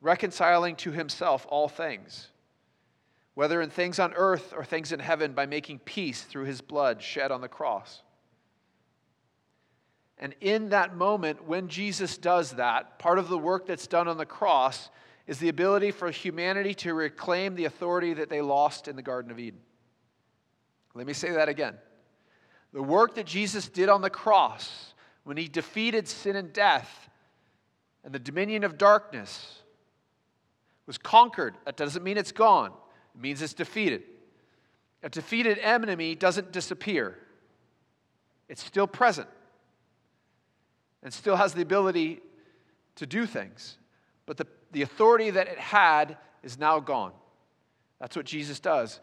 Reconciling 0.01 0.75
to 0.75 0.91
himself 0.91 1.45
all 1.47 1.69
things 1.69 2.31
whether 3.37 3.61
in 3.61 3.69
things 3.69 3.99
on 3.99 4.15
earth 4.15 4.51
or 4.57 4.65
things 4.65 4.91
in 4.91 4.99
heaven, 4.99 5.31
by 5.31 5.45
making 5.45 5.77
peace 5.77 6.23
through 6.23 6.45
his 6.45 6.59
blood 6.59 7.03
shed 7.03 7.31
on 7.31 7.39
the 7.39 7.47
cross. 7.47 8.01
And 10.17 10.33
in 10.41 10.69
that 10.69 10.95
moment, 10.95 11.45
when 11.45 11.67
Jesus 11.67 12.17
does 12.17 12.53
that, 12.53 12.97
part 12.97 13.19
of 13.19 13.29
the 13.29 13.37
work 13.37 13.67
that's 13.67 13.85
done 13.85 14.07
on 14.07 14.17
the 14.17 14.25
cross 14.25 14.89
is 15.27 15.37
the 15.37 15.49
ability 15.49 15.91
for 15.91 16.09
humanity 16.09 16.73
to 16.73 16.95
reclaim 16.95 17.53
the 17.53 17.65
authority 17.65 18.15
that 18.15 18.31
they 18.31 18.41
lost 18.41 18.87
in 18.87 18.95
the 18.95 19.03
Garden 19.03 19.29
of 19.29 19.37
Eden. 19.37 19.59
Let 20.95 21.05
me 21.05 21.13
say 21.13 21.29
that 21.29 21.47
again. 21.47 21.75
The 22.73 22.81
work 22.81 23.13
that 23.13 23.27
Jesus 23.27 23.69
did 23.69 23.87
on 23.87 24.01
the 24.01 24.09
cross, 24.09 24.95
when 25.25 25.37
he 25.37 25.47
defeated 25.47 26.07
sin 26.07 26.35
and 26.35 26.51
death 26.51 27.07
and 28.03 28.11
the 28.11 28.17
dominion 28.17 28.63
of 28.63 28.79
darkness, 28.79 29.61
was 30.87 30.97
conquered. 30.97 31.53
That 31.65 31.77
doesn't 31.77 32.03
mean 32.03 32.17
it's 32.17 32.31
gone. 32.31 32.71
It 33.17 33.21
means 33.21 33.41
it's 33.41 33.55
defeated. 33.55 34.03
A 35.01 35.09
defeated 35.09 35.57
enemy 35.57 36.13
doesn't 36.13 36.51
disappear, 36.51 37.17
it's 38.47 38.63
still 38.63 38.87
present 38.87 39.27
and 41.03 41.13
still 41.13 41.35
has 41.35 41.53
the 41.53 41.61
ability 41.61 42.21
to 42.95 43.05
do 43.05 43.25
things. 43.25 43.77
But 44.25 44.37
the, 44.37 44.47
the 44.71 44.81
authority 44.81 45.29
that 45.29 45.47
it 45.47 45.59
had 45.59 46.17
is 46.43 46.57
now 46.57 46.79
gone. 46.79 47.13
That's 47.99 48.15
what 48.15 48.25
Jesus 48.25 48.59
does. 48.59 48.99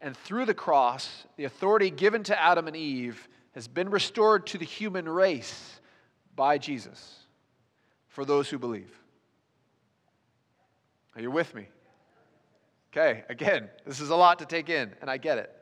And 0.00 0.16
through 0.16 0.44
the 0.44 0.54
cross, 0.54 1.24
the 1.36 1.44
authority 1.44 1.90
given 1.90 2.22
to 2.24 2.40
Adam 2.40 2.66
and 2.66 2.76
Eve 2.76 3.28
has 3.54 3.68
been 3.68 3.88
restored 3.88 4.46
to 4.48 4.58
the 4.58 4.64
human 4.64 5.08
race 5.08 5.80
by 6.34 6.58
Jesus 6.58 7.20
for 8.08 8.24
those 8.24 8.50
who 8.50 8.58
believe. 8.58 8.90
Are 11.14 11.22
you 11.22 11.30
with 11.30 11.54
me? 11.54 11.68
Okay, 12.96 13.24
again, 13.28 13.68
this 13.84 14.00
is 14.00 14.08
a 14.08 14.16
lot 14.16 14.38
to 14.38 14.46
take 14.46 14.70
in, 14.70 14.90
and 15.02 15.10
I 15.10 15.18
get 15.18 15.36
it. 15.36 15.52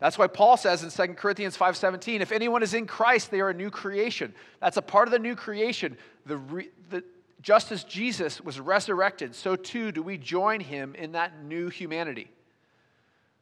That's 0.00 0.18
why 0.18 0.26
Paul 0.26 0.56
says 0.56 0.82
in 0.82 0.90
2 0.90 1.14
Corinthians 1.14 1.56
5:17, 1.56 2.20
if 2.20 2.32
anyone 2.32 2.64
is 2.64 2.74
in 2.74 2.86
Christ, 2.86 3.30
they 3.30 3.40
are 3.40 3.50
a 3.50 3.54
new 3.54 3.70
creation. 3.70 4.34
That's 4.60 4.76
a 4.76 4.82
part 4.82 5.06
of 5.06 5.12
the 5.12 5.20
new 5.20 5.36
creation. 5.36 5.96
The, 6.26 6.38
re, 6.38 6.70
the, 6.90 7.04
just 7.42 7.70
as 7.70 7.84
Jesus 7.84 8.40
was 8.40 8.58
resurrected, 8.58 9.36
so 9.36 9.54
too 9.54 9.92
do 9.92 10.02
we 10.02 10.18
join 10.18 10.58
him 10.58 10.96
in 10.96 11.12
that 11.12 11.44
new 11.44 11.68
humanity. 11.68 12.28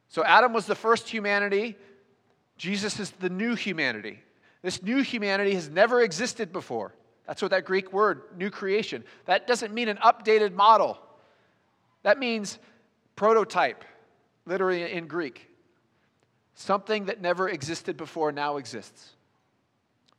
So 0.09 0.23
Adam 0.23 0.53
was 0.53 0.67
the 0.67 0.75
first 0.75 1.09
humanity, 1.09 1.75
Jesus 2.57 2.99
is 2.99 3.11
the 3.11 3.29
new 3.29 3.55
humanity. 3.55 4.21
This 4.61 4.83
new 4.83 5.01
humanity 5.01 5.55
has 5.55 5.69
never 5.69 6.01
existed 6.01 6.53
before. 6.53 6.93
That's 7.25 7.41
what 7.41 7.51
that 7.51 7.65
Greek 7.65 7.91
word, 7.93 8.21
new 8.35 8.51
creation, 8.51 9.03
that 9.25 9.47
doesn't 9.47 9.73
mean 9.73 9.89
an 9.89 9.97
updated 9.97 10.53
model. 10.53 10.99
That 12.03 12.19
means 12.19 12.59
prototype, 13.15 13.83
literally 14.45 14.91
in 14.91 15.07
Greek. 15.07 15.49
Something 16.55 17.05
that 17.05 17.21
never 17.21 17.49
existed 17.49 17.97
before 17.97 18.31
now 18.31 18.57
exists. 18.57 19.11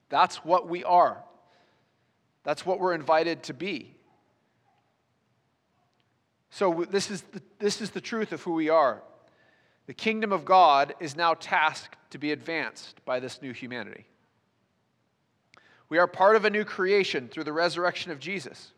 That's 0.09 0.45
what 0.45 0.69
we 0.69 0.85
are. 0.85 1.23
That's 2.45 2.65
what 2.65 2.81
we're 2.81 2.95
invited 2.95 3.43
to 3.45 3.55
be. 3.55 3.95
So, 6.51 6.87
this 6.91 7.11
is 7.11 7.23
the, 7.23 7.43
this 7.59 7.81
is 7.81 7.91
the 7.91 8.01
truth 8.01 8.33
of 8.33 8.43
who 8.43 8.55
we 8.55 8.69
are. 8.69 9.03
The 9.87 9.95
kingdom 9.95 10.33
of 10.33 10.45
God 10.45 10.95
is 11.01 11.17
now 11.17 11.35
tasked 11.35 11.97
to 12.11 12.19
be 12.19 12.33
advanced 12.33 13.05
by 13.05 13.21
this 13.21 13.43
new 13.43 13.53
humanity. 13.53 14.07
We 15.89 15.99
are 15.99 16.07
part 16.07 16.37
of 16.37 16.45
a 16.45 16.51
new 16.51 16.65
creation 16.65 17.29
through 17.29 17.45
the 17.45 17.53
resurrection 17.53 18.13
of 18.13 18.19
Jesus. 18.19 18.73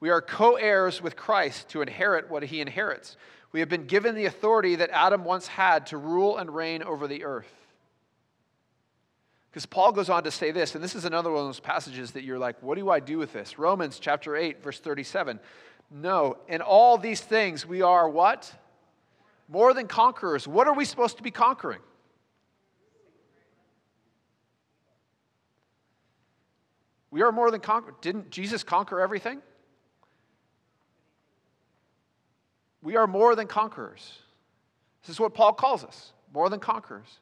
We 0.00 0.10
are 0.10 0.20
co 0.20 0.56
heirs 0.56 1.02
with 1.02 1.16
Christ 1.16 1.68
to 1.70 1.82
inherit 1.82 2.30
what 2.30 2.42
he 2.42 2.60
inherits. 2.60 3.16
We 3.52 3.60
have 3.60 3.68
been 3.68 3.86
given 3.86 4.14
the 4.14 4.26
authority 4.26 4.76
that 4.76 4.90
Adam 4.90 5.24
once 5.24 5.46
had 5.46 5.86
to 5.86 5.96
rule 5.96 6.36
and 6.36 6.54
reign 6.54 6.82
over 6.82 7.06
the 7.06 7.24
earth. 7.24 7.52
Because 9.50 9.64
Paul 9.64 9.92
goes 9.92 10.10
on 10.10 10.24
to 10.24 10.30
say 10.30 10.50
this, 10.50 10.74
and 10.74 10.84
this 10.84 10.94
is 10.94 11.06
another 11.06 11.30
one 11.30 11.40
of 11.40 11.46
those 11.46 11.60
passages 11.60 12.10
that 12.10 12.24
you're 12.24 12.38
like, 12.38 12.62
what 12.62 12.76
do 12.76 12.90
I 12.90 13.00
do 13.00 13.16
with 13.16 13.32
this? 13.32 13.58
Romans 13.58 13.98
chapter 13.98 14.36
8, 14.36 14.62
verse 14.62 14.78
37. 14.80 15.40
No, 15.90 16.36
in 16.48 16.60
all 16.60 16.98
these 16.98 17.22
things 17.22 17.64
we 17.64 17.80
are 17.80 18.06
what? 18.06 18.52
More 19.48 19.72
than 19.72 19.86
conquerors. 19.86 20.46
What 20.46 20.66
are 20.66 20.74
we 20.74 20.84
supposed 20.84 21.16
to 21.16 21.22
be 21.22 21.30
conquering? 21.30 21.80
We 27.10 27.22
are 27.22 27.32
more 27.32 27.50
than 27.50 27.60
conquerors. 27.60 27.96
Didn't 28.02 28.28
Jesus 28.28 28.62
conquer 28.62 29.00
everything? 29.00 29.40
We 32.86 32.94
are 32.94 33.08
more 33.08 33.34
than 33.34 33.48
conquerors. 33.48 34.20
This 35.02 35.16
is 35.16 35.18
what 35.18 35.34
Paul 35.34 35.54
calls 35.54 35.82
us 35.82 36.12
more 36.32 36.48
than 36.48 36.60
conquerors. 36.60 37.18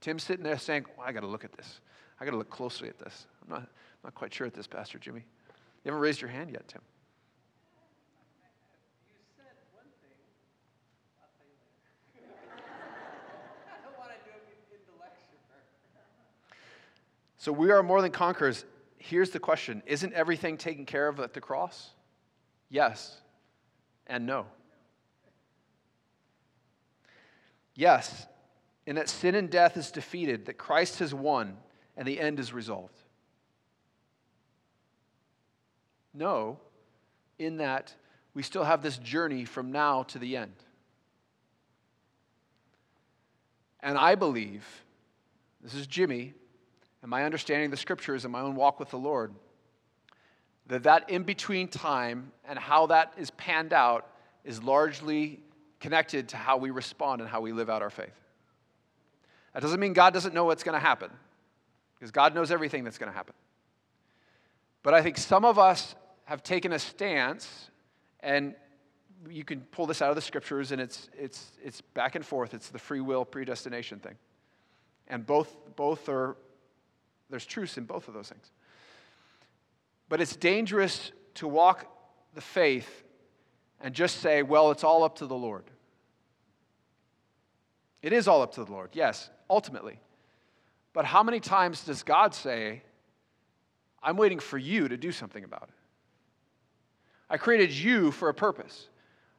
Tim's 0.00 0.24
sitting 0.24 0.42
there 0.42 0.58
saying, 0.58 0.86
I 1.00 1.12
got 1.12 1.20
to 1.20 1.28
look 1.28 1.44
at 1.44 1.52
this. 1.52 1.78
I 2.18 2.24
got 2.24 2.32
to 2.32 2.36
look 2.36 2.50
closely 2.50 2.88
at 2.88 2.98
this. 2.98 3.28
I'm 3.40 3.48
not, 3.48 3.60
I'm 3.60 3.68
not 4.02 4.16
quite 4.16 4.34
sure 4.34 4.48
at 4.48 4.52
this, 4.52 4.66
Pastor 4.66 4.98
Jimmy. 4.98 5.20
You 5.84 5.92
haven't 5.92 6.00
raised 6.00 6.20
your 6.20 6.28
hand 6.28 6.50
yet, 6.50 6.66
Tim. 6.66 6.80
So 17.38 17.52
we 17.52 17.70
are 17.70 17.84
more 17.84 18.02
than 18.02 18.10
conquerors. 18.10 18.64
Here's 18.98 19.30
the 19.30 19.38
question 19.38 19.84
Isn't 19.86 20.14
everything 20.14 20.56
taken 20.56 20.84
care 20.84 21.06
of 21.06 21.20
at 21.20 21.32
the 21.32 21.40
cross? 21.40 21.90
Yes 22.70 23.20
and 24.08 24.26
no. 24.26 24.46
Yes, 27.76 28.26
in 28.86 28.96
that 28.96 29.08
sin 29.08 29.34
and 29.34 29.50
death 29.50 29.76
is 29.76 29.90
defeated, 29.90 30.46
that 30.46 30.54
Christ 30.54 30.98
has 31.00 31.12
won, 31.12 31.58
and 31.96 32.08
the 32.08 32.18
end 32.18 32.40
is 32.40 32.52
resolved. 32.52 32.98
No, 36.14 36.58
in 37.38 37.58
that 37.58 37.94
we 38.32 38.42
still 38.42 38.64
have 38.64 38.82
this 38.82 38.96
journey 38.96 39.44
from 39.44 39.70
now 39.70 40.04
to 40.04 40.18
the 40.18 40.38
end. 40.38 40.54
And 43.80 43.98
I 43.98 44.14
believe, 44.14 44.66
this 45.60 45.74
is 45.74 45.86
Jimmy, 45.86 46.32
and 47.02 47.10
my 47.10 47.24
understanding 47.24 47.66
of 47.66 47.70
the 47.72 47.76
scriptures 47.76 48.24
and 48.24 48.32
my 48.32 48.40
own 48.40 48.56
walk 48.56 48.80
with 48.80 48.88
the 48.88 48.96
Lord, 48.96 49.34
that 50.66 50.84
that 50.84 51.10
in 51.10 51.24
between 51.24 51.68
time 51.68 52.32
and 52.48 52.58
how 52.58 52.86
that 52.86 53.12
is 53.18 53.30
panned 53.32 53.74
out 53.74 54.08
is 54.44 54.62
largely 54.62 55.40
connected 55.80 56.28
to 56.30 56.36
how 56.36 56.56
we 56.56 56.70
respond 56.70 57.20
and 57.20 57.30
how 57.30 57.40
we 57.40 57.52
live 57.52 57.68
out 57.68 57.82
our 57.82 57.90
faith. 57.90 58.18
That 59.52 59.62
doesn't 59.62 59.80
mean 59.80 59.92
God 59.92 60.12
doesn't 60.12 60.34
know 60.34 60.44
what's 60.44 60.62
going 60.62 60.74
to 60.74 60.84
happen, 60.84 61.10
because 61.98 62.10
God 62.10 62.34
knows 62.34 62.50
everything 62.50 62.84
that's 62.84 62.98
going 62.98 63.10
to 63.10 63.16
happen. 63.16 63.34
But 64.82 64.94
I 64.94 65.02
think 65.02 65.18
some 65.18 65.44
of 65.44 65.58
us 65.58 65.94
have 66.24 66.42
taken 66.42 66.72
a 66.72 66.78
stance, 66.78 67.70
and 68.20 68.54
you 69.28 69.44
can 69.44 69.60
pull 69.60 69.86
this 69.86 70.02
out 70.02 70.10
of 70.10 70.16
the 70.16 70.22
scriptures, 70.22 70.72
and 70.72 70.80
it's, 70.80 71.08
it's, 71.18 71.52
it's 71.62 71.80
back 71.80 72.14
and 72.14 72.24
forth. 72.24 72.54
It's 72.54 72.68
the 72.68 72.78
free 72.78 73.00
will 73.00 73.24
predestination 73.24 73.98
thing. 73.98 74.14
And 75.08 75.24
both, 75.24 75.56
both 75.76 76.08
are, 76.08 76.36
there's 77.30 77.46
truths 77.46 77.78
in 77.78 77.84
both 77.84 78.08
of 78.08 78.14
those 78.14 78.28
things. 78.28 78.50
But 80.08 80.20
it's 80.20 80.36
dangerous 80.36 81.12
to 81.34 81.48
walk 81.48 81.86
the 82.34 82.40
faith 82.40 83.04
and 83.80 83.94
just 83.94 84.20
say, 84.20 84.42
well, 84.42 84.70
it's 84.70 84.84
all 84.84 85.04
up 85.04 85.16
to 85.16 85.26
the 85.26 85.34
Lord. 85.34 85.64
It 88.02 88.12
is 88.12 88.28
all 88.28 88.42
up 88.42 88.54
to 88.54 88.64
the 88.64 88.72
Lord, 88.72 88.90
yes, 88.92 89.30
ultimately. 89.50 89.98
But 90.92 91.04
how 91.04 91.22
many 91.22 91.40
times 91.40 91.84
does 91.84 92.02
God 92.02 92.34
say, 92.34 92.82
I'm 94.02 94.16
waiting 94.16 94.38
for 94.38 94.58
you 94.58 94.88
to 94.88 94.96
do 94.96 95.12
something 95.12 95.44
about 95.44 95.64
it? 95.64 95.74
I 97.28 97.36
created 97.36 97.72
you 97.72 98.12
for 98.12 98.28
a 98.28 98.34
purpose. 98.34 98.88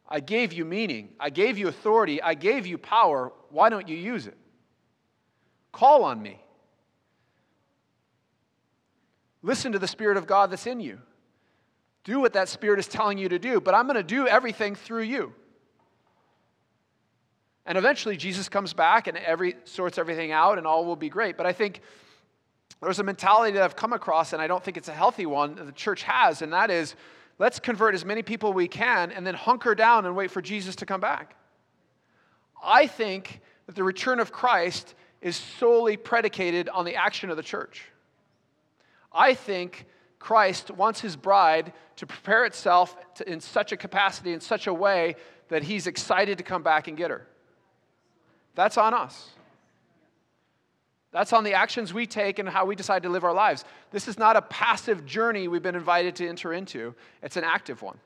I 0.10 0.20
gave 0.20 0.54
you 0.54 0.66
meaning. 0.66 1.10
I 1.20 1.30
gave 1.30 1.58
you 1.58 1.68
authority. 1.68 2.22
I 2.22 2.34
gave 2.34 2.68
you 2.68 2.78
power. 2.78 3.32
Why 3.50 3.70
don't 3.70 3.88
you 3.88 3.96
use 3.96 4.28
it? 4.28 4.38
Call 5.72 6.04
on 6.04 6.22
me. 6.22 6.42
Listen 9.42 9.72
to 9.72 9.80
the 9.80 9.88
Spirit 9.88 10.18
of 10.18 10.28
God 10.28 10.52
that's 10.52 10.68
in 10.68 10.80
you. 10.80 11.00
Do 12.08 12.22
what 12.22 12.32
that 12.34 12.48
Spirit 12.48 12.80
is 12.80 12.88
telling 12.88 13.18
you 13.18 13.28
to 13.28 13.38
do, 13.38 13.60
but 13.60 13.76
I'm 13.76 13.86
going 13.86 13.98
to 13.98 14.02
do 14.02 14.30
everything 14.30 14.76
through 14.76 15.02
you. 15.02 15.34
And 17.66 17.78
eventually 17.78 18.16
Jesus 18.16 18.48
comes 18.48 18.72
back 18.72 19.08
and 19.08 19.18
every 19.18 19.58
sorts 19.66 19.98
everything 19.98 20.32
out 20.32 20.58
and 20.58 20.66
all 20.66 20.86
will 20.86 20.96
be 20.96 21.10
great. 21.10 21.36
But 21.36 21.46
I 21.46 21.52
think 21.52 21.82
there's 22.82 23.00
a 23.00 23.04
mentality 23.04 23.52
that 23.56 23.62
I've 23.62 23.76
come 23.76 23.92
across 23.92 24.32
and 24.32 24.42
I 24.42 24.48
don't 24.48 24.64
think 24.64 24.78
it's 24.78 24.88
a 24.88 24.94
healthy 24.94 25.26
one 25.26 25.56
that 25.56 25.66
the 25.66 25.74
church 25.74 26.04
has, 26.04 26.42
and 26.42 26.54
that 26.54 26.72
is 26.72 26.96
let's 27.40 27.60
convert 27.60 27.94
as 27.94 28.06
many 28.06 28.24
people 28.24 28.54
we 28.54 28.70
can 28.70 29.12
and 29.12 29.28
then 29.28 29.36
hunker 29.36 29.76
down 29.76 30.06
and 30.06 30.16
wait 30.16 30.32
for 30.32 30.42
Jesus 30.42 30.78
to 30.78 30.86
come 30.86 31.02
back. 31.02 31.36
I 32.64 32.88
think 32.88 33.42
that 33.66 33.76
the 33.76 33.84
return 33.84 34.22
of 34.22 34.32
Christ 34.32 34.96
is 35.22 35.36
solely 35.36 35.98
predicated 35.98 36.70
on 36.70 36.86
the 36.86 36.96
action 36.96 37.30
of 37.30 37.36
the 37.36 37.44
church. 37.44 37.84
I 39.12 39.34
think 39.34 39.88
Christ 40.20 40.72
wants 40.72 41.00
his 41.00 41.16
bride 41.16 41.74
to 41.98 42.06
prepare 42.06 42.46
itself 42.46 42.96
to, 43.16 43.30
in 43.30 43.40
such 43.40 43.72
a 43.72 43.78
capacity, 43.78 44.34
in 44.34 44.40
such 44.40 44.68
a 44.68 44.74
way 44.74 45.16
that 45.50 45.64
he's 45.64 45.88
excited 45.88 46.38
to 46.38 46.44
come 46.44 46.64
back 46.64 46.88
and 46.88 46.98
get 46.98 47.12
her. 47.12 47.26
That's 48.56 48.78
on 48.78 48.94
us. 48.94 49.30
That's 51.12 51.32
on 51.34 51.44
the 51.44 51.54
actions 51.54 51.94
we 51.94 52.06
take 52.06 52.38
and 52.40 52.50
how 52.50 52.66
we 52.66 52.76
decide 52.76 53.04
to 53.04 53.10
live 53.10 53.24
our 53.24 53.34
lives. 53.34 53.64
This 53.92 54.08
is 54.08 54.18
not 54.18 54.36
a 54.36 54.42
passive 54.42 55.06
journey 55.06 55.48
we've 55.48 55.64
been 55.64 55.76
invited 55.76 56.16
to 56.18 56.28
enter 56.28 56.54
into, 56.54 56.94
it's 57.22 57.38
an 57.38 57.44
active 57.44 57.82
one. 57.82 57.98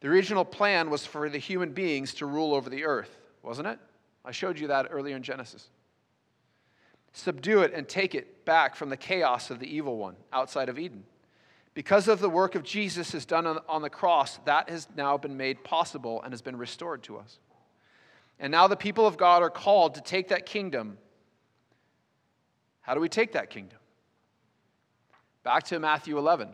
The 0.00 0.08
original 0.08 0.46
plan 0.46 0.88
was 0.88 1.04
for 1.04 1.28
the 1.28 1.38
human 1.38 1.72
beings 1.72 2.14
to 2.14 2.26
rule 2.26 2.54
over 2.54 2.70
the 2.70 2.84
earth, 2.84 3.18
wasn't 3.42 3.68
it? 3.68 3.78
I 4.24 4.30
showed 4.30 4.58
you 4.58 4.68
that 4.68 4.88
earlier 4.90 5.14
in 5.14 5.22
Genesis. 5.22 5.68
Subdue 7.12 7.62
it 7.62 7.72
and 7.74 7.88
take 7.88 8.14
it 8.14 8.44
back 8.44 8.76
from 8.76 8.88
the 8.88 8.96
chaos 8.96 9.50
of 9.50 9.58
the 9.58 9.66
evil 9.66 9.96
one 9.96 10.16
outside 10.32 10.68
of 10.68 10.78
Eden. 10.78 11.04
Because 11.74 12.08
of 12.08 12.20
the 12.20 12.30
work 12.30 12.54
of 12.54 12.62
Jesus 12.62 13.14
is 13.14 13.24
done 13.24 13.46
on, 13.46 13.82
the 13.82 13.90
cross, 13.90 14.38
that 14.44 14.68
has 14.68 14.88
now 14.96 15.16
been 15.16 15.36
made 15.36 15.62
possible 15.62 16.20
and 16.22 16.32
has 16.32 16.42
been 16.42 16.56
restored 16.56 17.02
to 17.04 17.16
us. 17.16 17.38
And 18.38 18.50
now 18.50 18.66
the 18.66 18.76
people 18.76 19.06
of 19.06 19.16
God 19.16 19.42
are 19.42 19.50
called 19.50 19.94
to 19.94 20.00
take 20.00 20.28
that 20.28 20.46
kingdom. 20.46 20.98
How 22.80 22.94
do 22.94 23.00
we 23.00 23.08
take 23.08 23.32
that 23.32 23.50
kingdom? 23.50 23.78
Back 25.42 25.62
to 25.64 25.78
Matthew 25.78 26.18
11, 26.18 26.48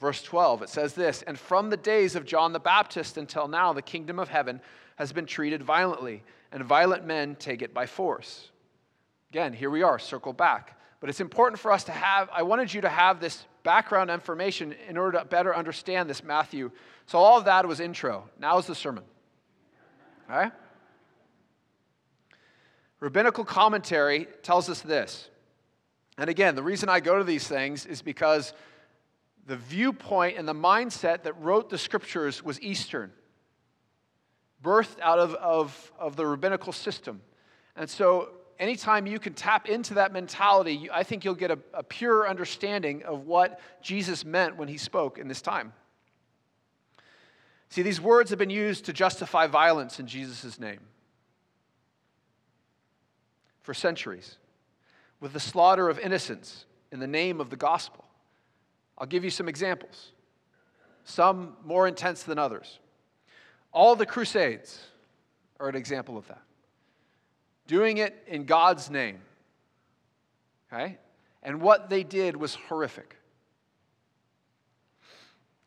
verse 0.00 0.22
12. 0.22 0.62
It 0.62 0.68
says 0.68 0.94
this 0.94 1.22
And 1.22 1.38
from 1.38 1.70
the 1.70 1.76
days 1.76 2.14
of 2.14 2.24
John 2.24 2.52
the 2.52 2.60
Baptist 2.60 3.16
until 3.16 3.48
now, 3.48 3.72
the 3.72 3.82
kingdom 3.82 4.18
of 4.18 4.28
heaven 4.28 4.60
has 4.96 5.12
been 5.12 5.26
treated 5.26 5.62
violently, 5.62 6.22
and 6.52 6.64
violent 6.64 7.04
men 7.04 7.34
take 7.34 7.62
it 7.62 7.74
by 7.74 7.86
force. 7.86 8.50
Again, 9.34 9.52
here 9.52 9.68
we 9.68 9.82
are, 9.82 9.98
circle 9.98 10.32
back. 10.32 10.78
But 11.00 11.10
it's 11.10 11.18
important 11.18 11.58
for 11.58 11.72
us 11.72 11.82
to 11.84 11.90
have, 11.90 12.30
I 12.32 12.44
wanted 12.44 12.72
you 12.72 12.82
to 12.82 12.88
have 12.88 13.18
this 13.18 13.44
background 13.64 14.08
information 14.08 14.76
in 14.88 14.96
order 14.96 15.18
to 15.18 15.24
better 15.24 15.52
understand 15.56 16.08
this 16.08 16.22
Matthew. 16.22 16.70
So 17.06 17.18
all 17.18 17.36
of 17.36 17.46
that 17.46 17.66
was 17.66 17.80
intro. 17.80 18.30
Now 18.38 18.58
is 18.58 18.66
the 18.68 18.76
sermon. 18.76 19.02
All 20.30 20.36
right? 20.36 20.52
Rabbinical 23.00 23.44
commentary 23.44 24.28
tells 24.44 24.70
us 24.70 24.82
this. 24.82 25.28
And 26.16 26.30
again, 26.30 26.54
the 26.54 26.62
reason 26.62 26.88
I 26.88 27.00
go 27.00 27.18
to 27.18 27.24
these 27.24 27.48
things 27.48 27.86
is 27.86 28.02
because 28.02 28.52
the 29.48 29.56
viewpoint 29.56 30.38
and 30.38 30.46
the 30.46 30.54
mindset 30.54 31.24
that 31.24 31.32
wrote 31.42 31.70
the 31.70 31.78
scriptures 31.78 32.40
was 32.40 32.62
Eastern, 32.62 33.10
birthed 34.62 35.00
out 35.00 35.18
of, 35.18 35.34
of, 35.34 35.92
of 35.98 36.14
the 36.14 36.24
rabbinical 36.24 36.72
system. 36.72 37.20
And 37.74 37.90
so, 37.90 38.28
anytime 38.58 39.06
you 39.06 39.18
can 39.18 39.34
tap 39.34 39.68
into 39.68 39.94
that 39.94 40.12
mentality, 40.12 40.88
I 40.92 41.02
think 41.02 41.24
you'll 41.24 41.34
get 41.34 41.50
a, 41.50 41.58
a 41.72 41.82
pure 41.82 42.28
understanding 42.28 43.02
of 43.04 43.26
what 43.26 43.60
Jesus 43.82 44.24
meant 44.24 44.56
when 44.56 44.68
he 44.68 44.76
spoke 44.76 45.18
in 45.18 45.28
this 45.28 45.42
time. 45.42 45.72
See, 47.68 47.82
these 47.82 48.00
words 48.00 48.30
have 48.30 48.38
been 48.38 48.50
used 48.50 48.84
to 48.84 48.92
justify 48.92 49.46
violence 49.46 49.98
in 49.98 50.06
Jesus' 50.06 50.60
name 50.60 50.80
for 53.62 53.74
centuries, 53.74 54.36
with 55.20 55.32
the 55.32 55.40
slaughter 55.40 55.88
of 55.88 55.98
innocents 55.98 56.66
in 56.92 57.00
the 57.00 57.06
name 57.06 57.40
of 57.40 57.50
the 57.50 57.56
gospel. 57.56 58.04
I'll 58.98 59.06
give 59.06 59.24
you 59.24 59.30
some 59.30 59.48
examples, 59.48 60.12
some 61.04 61.56
more 61.64 61.88
intense 61.88 62.22
than 62.22 62.38
others. 62.38 62.78
All 63.72 63.96
the 63.96 64.06
Crusades 64.06 64.86
are 65.58 65.68
an 65.68 65.74
example 65.74 66.16
of 66.16 66.28
that. 66.28 66.42
Doing 67.66 67.98
it 67.98 68.22
in 68.26 68.44
God's 68.44 68.90
name. 68.90 69.20
Okay? 70.72 70.98
And 71.42 71.60
what 71.60 71.88
they 71.88 72.02
did 72.02 72.36
was 72.36 72.54
horrific. 72.54 73.16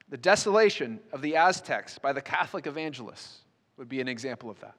The 0.10 0.18
desolation 0.18 1.00
of 1.12 1.22
the 1.22 1.36
Aztecs 1.36 2.00
by 2.00 2.14
the 2.14 2.22
Catholic 2.22 2.66
evangelists 2.66 3.40
would 3.78 3.90
be 3.90 4.02
an 4.02 4.08
example 4.08 4.50
of 4.50 4.60
that. 4.62 4.76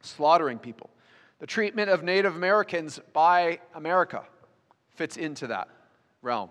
Slaughtering 0.00 0.58
people. 0.58 0.90
The 1.38 1.46
treatment 1.46 1.90
of 1.90 2.02
Native 2.02 2.36
Americans 2.36 3.00
by 3.12 3.60
America 3.74 4.22
fits 4.94 5.16
into 5.16 5.48
that 5.48 5.68
realm. 6.22 6.50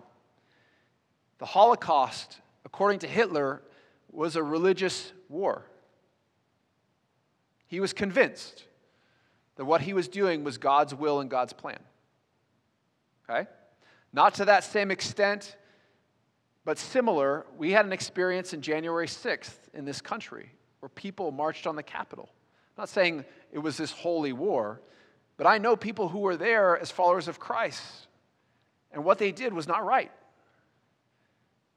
The 1.38 1.46
Holocaust, 1.46 2.40
according 2.64 3.00
to 3.00 3.08
Hitler, 3.08 3.62
was 4.10 4.36
a 4.36 4.42
religious 4.42 5.12
war. 5.28 5.64
He 7.66 7.80
was 7.80 7.92
convinced 7.92 8.64
that 9.56 9.64
what 9.64 9.80
he 9.80 9.92
was 9.92 10.08
doing 10.08 10.44
was 10.44 10.58
God's 10.58 10.94
will 10.94 11.20
and 11.20 11.30
God's 11.30 11.52
plan. 11.52 11.78
Okay? 13.28 13.48
Not 14.12 14.34
to 14.34 14.44
that 14.46 14.64
same 14.64 14.90
extent, 14.90 15.56
but 16.64 16.78
similar, 16.78 17.46
we 17.56 17.72
had 17.72 17.86
an 17.86 17.92
experience 17.92 18.52
in 18.52 18.62
January 18.62 19.06
6th 19.06 19.56
in 19.74 19.84
this 19.84 20.00
country 20.00 20.50
where 20.80 20.88
people 20.88 21.30
marched 21.30 21.66
on 21.66 21.76
the 21.76 21.82
Capitol. 21.82 22.28
I'm 22.76 22.82
not 22.82 22.88
saying 22.88 23.24
it 23.52 23.58
was 23.58 23.76
this 23.76 23.92
holy 23.92 24.32
war, 24.32 24.80
but 25.36 25.46
I 25.46 25.58
know 25.58 25.76
people 25.76 26.08
who 26.08 26.20
were 26.20 26.36
there 26.36 26.78
as 26.78 26.90
followers 26.90 27.28
of 27.28 27.38
Christ, 27.38 27.82
and 28.92 29.04
what 29.04 29.18
they 29.18 29.32
did 29.32 29.52
was 29.52 29.66
not 29.66 29.84
right. 29.84 30.12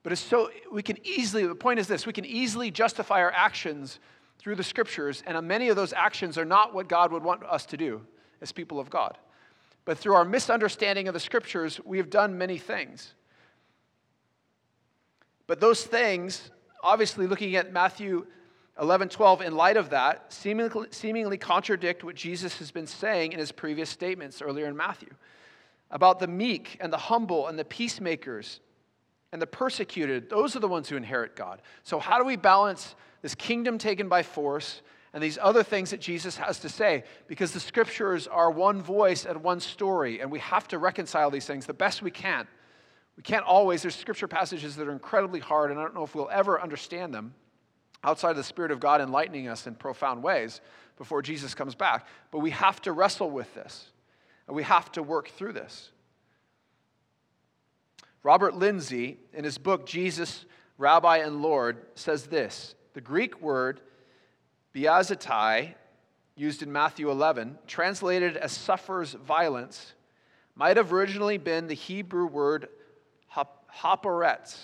But 0.04 0.12
it's 0.12 0.22
so, 0.22 0.52
we 0.72 0.84
can 0.84 0.98
easily, 1.04 1.48
the 1.48 1.56
point 1.56 1.80
is 1.80 1.88
this 1.88 2.06
we 2.06 2.14
can 2.14 2.26
easily 2.26 2.70
justify 2.70 3.22
our 3.22 3.32
actions 3.32 4.00
through 4.40 4.56
the 4.56 4.64
scriptures, 4.64 5.24
and 5.26 5.48
many 5.48 5.70
of 5.70 5.76
those 5.76 5.94
actions 5.94 6.38
are 6.38 6.46
not 6.46 6.74
what 6.74 6.88
God 6.88 7.12
would 7.12 7.24
want 7.24 7.44
us 7.44 7.66
to 7.68 7.78
do 7.78 8.02
as 8.42 8.52
people 8.52 8.80
of 8.80 8.90
God. 8.90 9.18
But 9.86 9.98
through 9.98 10.16
our 10.16 10.26
misunderstanding 10.26 11.08
of 11.08 11.14
the 11.14 11.20
scriptures, 11.20 11.80
we 11.84 11.98
have 11.98 12.10
done 12.10 12.38
many 12.38 12.58
things. 12.58 13.14
But 15.48 15.60
those 15.60 15.84
things, 15.84 16.52
obviously, 16.84 17.28
looking 17.28 17.56
at 17.56 17.72
Matthew 17.72 18.26
11, 18.82 19.10
12, 19.10 19.42
in 19.42 19.56
light 19.56 19.78
of 19.78 19.92
that, 19.92 20.34
seemingly, 20.34 20.88
seemingly 20.92 21.38
contradict 21.38 22.04
what 22.04 22.16
Jesus 22.16 22.58
has 22.60 22.72
been 22.72 22.88
saying 22.88 23.32
in 23.32 23.40
his 23.40 23.52
previous 23.52 23.90
statements 23.90 24.42
earlier 24.42 24.66
in 24.66 24.76
Matthew 24.76 25.12
about 25.92 26.20
the 26.20 26.28
meek 26.28 26.78
and 26.82 26.92
the 26.92 26.98
humble 26.98 27.48
and 27.48 27.58
the 27.58 27.64
peacemakers 27.64 28.60
and 29.32 29.42
the 29.42 29.48
persecuted, 29.48 30.30
those 30.30 30.56
are 30.56 30.60
the 30.60 30.68
ones 30.68 30.90
who 30.90 30.96
inherit 30.96 31.36
God. 31.36 31.62
So, 31.84 32.00
how 32.00 32.18
do 32.18 32.26
we 32.26 32.36
balance 32.36 32.96
this 33.22 33.36
kingdom 33.36 33.78
taken 33.78 34.08
by 34.08 34.24
force 34.24 34.82
and 35.14 35.24
these 35.24 35.38
other 35.42 35.64
things 35.64 35.92
that 35.92 36.00
Jesus 36.00 36.38
has 36.38 36.60
to 36.60 36.70
say? 36.70 37.04
Because 37.28 37.52
the 37.52 37.60
scriptures 37.60 38.28
are 38.28 38.52
one 38.52 38.82
voice 38.82 39.26
and 39.26 39.44
one 39.44 39.60
story, 39.60 40.22
and 40.22 40.32
we 40.32 40.40
have 40.40 40.68
to 40.70 40.78
reconcile 40.78 41.30
these 41.30 41.46
things 41.46 41.66
the 41.66 41.74
best 41.74 42.02
we 42.02 42.12
can. 42.12 42.48
We 43.18 43.24
can't 43.24 43.46
always, 43.46 43.82
there's 43.82 43.96
scripture 43.96 44.28
passages 44.28 44.76
that 44.76 44.88
are 44.88 44.92
incredibly 44.92 45.40
hard, 45.40 45.72
and 45.72 45.80
I 45.80 45.84
don't 45.84 45.96
know 45.96 46.04
if 46.04 46.16
we'll 46.16 46.30
ever 46.32 46.62
understand 46.62 47.14
them 47.14 47.34
outside 48.04 48.32
of 48.32 48.38
the 48.38 48.44
Spirit 48.44 48.72
of 48.72 48.80
God 48.80 49.02
enlightening 49.02 49.48
us 49.48 49.68
in 49.68 49.76
profound 49.76 50.22
ways 50.22 50.62
before 50.98 51.22
Jesus 51.22 51.54
comes 51.56 51.76
back. 51.76 52.08
But 52.32 52.40
we 52.40 52.52
have 52.52 52.82
to 52.84 52.92
wrestle 52.92 53.32
with 53.32 53.54
this, 53.54 53.90
and 54.48 54.56
we 54.56 54.64
have 54.64 54.92
to 54.94 55.04
work 55.04 55.30
through 55.30 55.54
this. 55.54 55.92
Robert 58.26 58.56
Lindsey, 58.56 59.20
in 59.36 59.44
his 59.44 59.60
book, 59.60 59.86
Jesus, 59.86 60.46
Rabbi 60.80 61.18
and 61.18 61.44
Lord, 61.44 61.86
says 61.94 62.26
this 62.26 62.74
The 62.96 63.02
Greek 63.02 63.40
word 63.40 63.82
biazetai, 64.74 65.76
used 66.36 66.64
in 66.64 66.72
Matthew 66.72 67.12
11, 67.12 67.60
translated 67.68 68.36
as 68.36 68.52
suffers 68.52 69.14
violence, 69.14 69.94
might 70.56 70.78
have 70.78 70.92
originally 70.92 71.38
been 71.38 71.68
the 71.68 71.76
Hebrew 71.76 72.26
word 72.26 72.68
haporetz. 73.72 74.58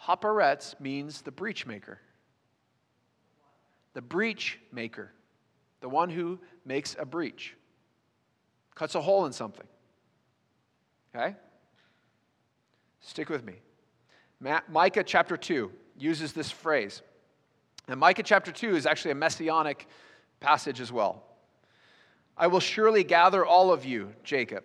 Haporetz 0.00 0.78
means 0.78 1.22
the 1.22 1.32
breach 1.32 1.66
maker. 1.66 1.98
The 3.94 4.02
breach 4.02 4.60
maker, 4.70 5.10
the 5.80 5.88
one 5.88 6.10
who 6.10 6.38
makes 6.64 6.94
a 6.96 7.04
breach, 7.04 7.56
cuts 8.76 8.94
a 8.94 9.00
hole 9.00 9.26
in 9.26 9.32
something. 9.32 9.66
Okay? 11.12 11.34
Stick 13.02 13.28
with 13.28 13.44
me. 13.44 13.54
Micah 14.68 15.04
chapter 15.04 15.36
2 15.36 15.70
uses 15.98 16.32
this 16.32 16.50
phrase. 16.50 17.02
And 17.88 17.98
Micah 17.98 18.22
chapter 18.22 18.52
2 18.52 18.76
is 18.76 18.86
actually 18.86 19.10
a 19.10 19.16
messianic 19.16 19.86
passage 20.40 20.80
as 20.80 20.90
well. 20.90 21.24
I 22.36 22.46
will 22.46 22.60
surely 22.60 23.04
gather 23.04 23.44
all 23.44 23.72
of 23.72 23.84
you, 23.84 24.14
Jacob. 24.24 24.64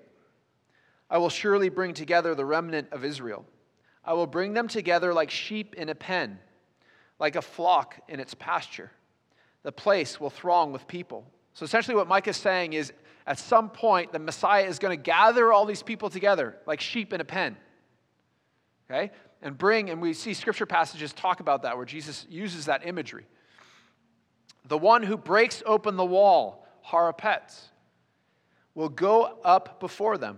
I 1.10 1.18
will 1.18 1.30
surely 1.30 1.70
bring 1.70 1.94
together 1.94 2.36
the 2.36 2.46
remnant 2.46 2.90
of 2.92 3.04
Israel. 3.04 3.46
I 4.06 4.14
will 4.14 4.28
bring 4.28 4.54
them 4.54 4.68
together 4.68 5.14
like 5.14 5.30
sheep 5.30 5.76
in 5.76 5.90
a 5.90 5.96
pen, 5.96 6.40
like 7.20 7.36
a 7.36 7.42
flock 7.42 7.96
in 8.08 8.20
its 8.20 8.34
pasture. 8.36 8.92
The 9.64 9.72
place 9.72 10.20
will 10.20 10.30
throng 10.30 10.72
with 10.72 10.88
people. 10.88 11.26
So 11.54 11.66
essentially, 11.66 11.96
what 11.96 12.08
Micah 12.08 12.30
is 12.30 12.38
saying 12.38 12.74
is 12.74 12.94
at 13.26 13.40
some 13.40 13.70
point, 13.70 14.14
the 14.14 14.20
Messiah 14.20 14.64
is 14.64 14.80
going 14.80 14.98
to 14.98 15.02
gather 15.02 15.52
all 15.52 15.66
these 15.66 15.84
people 15.84 16.10
together 16.10 16.56
like 16.66 16.80
sheep 16.80 17.12
in 17.14 17.20
a 17.20 17.26
pen 17.26 17.58
okay? 18.90 19.12
And 19.42 19.58
bring, 19.58 19.90
and 19.90 20.02
we 20.02 20.14
see 20.14 20.34
scripture 20.34 20.66
passages 20.66 21.14
talk 21.14 21.40
about 21.40 21.62
that 21.64 21.78
where 21.78 21.86
Jesus 21.86 22.26
uses 22.30 22.66
that 22.66 22.86
imagery. 22.86 23.26
The 24.68 24.78
one 24.78 25.04
who 25.04 25.18
breaks 25.18 25.64
open 25.66 25.96
the 25.96 26.06
wall, 26.06 26.68
harapets, 26.86 27.70
will 28.76 28.90
go 28.90 29.40
up 29.44 29.80
before 29.80 30.18
them. 30.18 30.38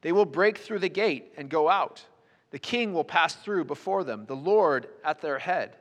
They 0.00 0.12
will 0.12 0.24
break 0.24 0.58
through 0.58 0.80
the 0.80 0.88
gate 0.88 1.32
and 1.36 1.48
go 1.48 1.68
out. 1.68 2.04
The 2.50 2.58
king 2.58 2.92
will 2.92 3.04
pass 3.04 3.34
through 3.34 3.64
before 3.64 4.04
them, 4.04 4.26
the 4.26 4.36
Lord 4.36 4.88
at 5.04 5.20
their 5.20 5.38
head. 5.38 5.76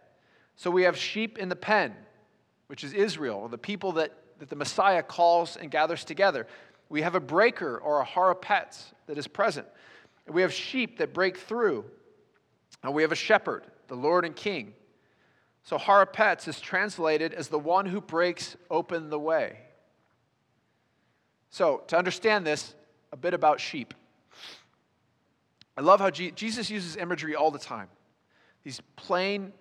So 0.55 0.71
we 0.71 0.83
have 0.83 0.95
sheep 0.95 1.37
in 1.37 1.49
the 1.49 1.55
pen, 1.55 1.93
which 2.67 2.83
is 2.83 2.93
Israel, 2.93 3.39
or 3.39 3.49
the 3.49 3.57
people 3.57 3.93
that, 3.93 4.13
that 4.39 4.49
the 4.49 4.55
Messiah 4.55 5.03
calls 5.03 5.57
and 5.57 5.71
gathers 5.71 6.05
together. 6.05 6.47
We 6.87 7.01
have 7.01 7.15
a 7.15 7.19
breaker 7.19 7.77
or 7.77 7.99
a 7.99 8.05
harapets 8.05 8.93
that 9.07 9.17
is 9.17 9.27
present. 9.27 9.67
And 10.31 10.35
we 10.37 10.43
have 10.43 10.53
sheep 10.53 10.99
that 10.99 11.13
break 11.13 11.35
through. 11.35 11.83
And 12.83 12.93
we 12.93 13.01
have 13.01 13.11
a 13.11 13.17
shepherd, 13.17 13.65
the 13.89 13.95
Lord 13.95 14.23
and 14.23 14.33
King. 14.33 14.71
So 15.63 15.77
harapets 15.77 16.47
is 16.47 16.61
translated 16.61 17.33
as 17.33 17.49
the 17.49 17.59
one 17.59 17.85
who 17.85 17.99
breaks 17.99 18.55
open 18.69 19.09
the 19.09 19.19
way. 19.19 19.57
So, 21.49 21.83
to 21.87 21.97
understand 21.97 22.47
this, 22.47 22.73
a 23.11 23.17
bit 23.17 23.33
about 23.33 23.59
sheep. 23.59 23.93
I 25.75 25.81
love 25.81 25.99
how 25.99 26.09
Jesus 26.09 26.69
uses 26.69 26.95
imagery 26.95 27.35
all 27.35 27.51
the 27.51 27.59
time. 27.59 27.89
These 28.63 28.79
plain, 28.95 29.51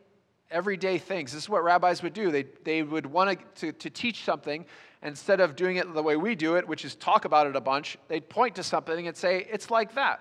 everyday 0.52 0.98
things. 0.98 1.32
This 1.32 1.42
is 1.42 1.48
what 1.48 1.64
rabbis 1.64 2.00
would 2.04 2.12
do. 2.12 2.30
They, 2.30 2.44
they 2.62 2.84
would 2.84 3.06
want 3.06 3.40
to, 3.56 3.72
to 3.72 3.90
teach 3.90 4.22
something, 4.22 4.66
instead 5.02 5.40
of 5.40 5.56
doing 5.56 5.78
it 5.78 5.92
the 5.92 6.02
way 6.02 6.14
we 6.14 6.36
do 6.36 6.54
it, 6.54 6.68
which 6.68 6.84
is 6.84 6.94
talk 6.94 7.24
about 7.24 7.48
it 7.48 7.56
a 7.56 7.60
bunch, 7.60 7.98
they'd 8.06 8.28
point 8.28 8.54
to 8.54 8.62
something 8.62 9.08
and 9.08 9.16
say, 9.16 9.48
It's 9.50 9.68
like 9.68 9.96
that 9.96 10.20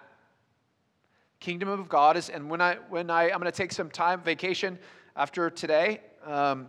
kingdom 1.40 1.70
of 1.70 1.90
God 1.90 2.18
is, 2.18 2.30
and 2.30 2.50
when 2.50 2.62
I, 2.62 2.76
when 2.90 3.10
I, 3.10 3.24
I'm 3.32 3.40
going 3.40 3.46
to 3.46 3.52
take 3.52 3.72
some 3.72 3.90
time, 3.90 4.22
vacation 4.22 4.78
after 5.16 5.50
today. 5.50 6.02
Um, 6.26 6.68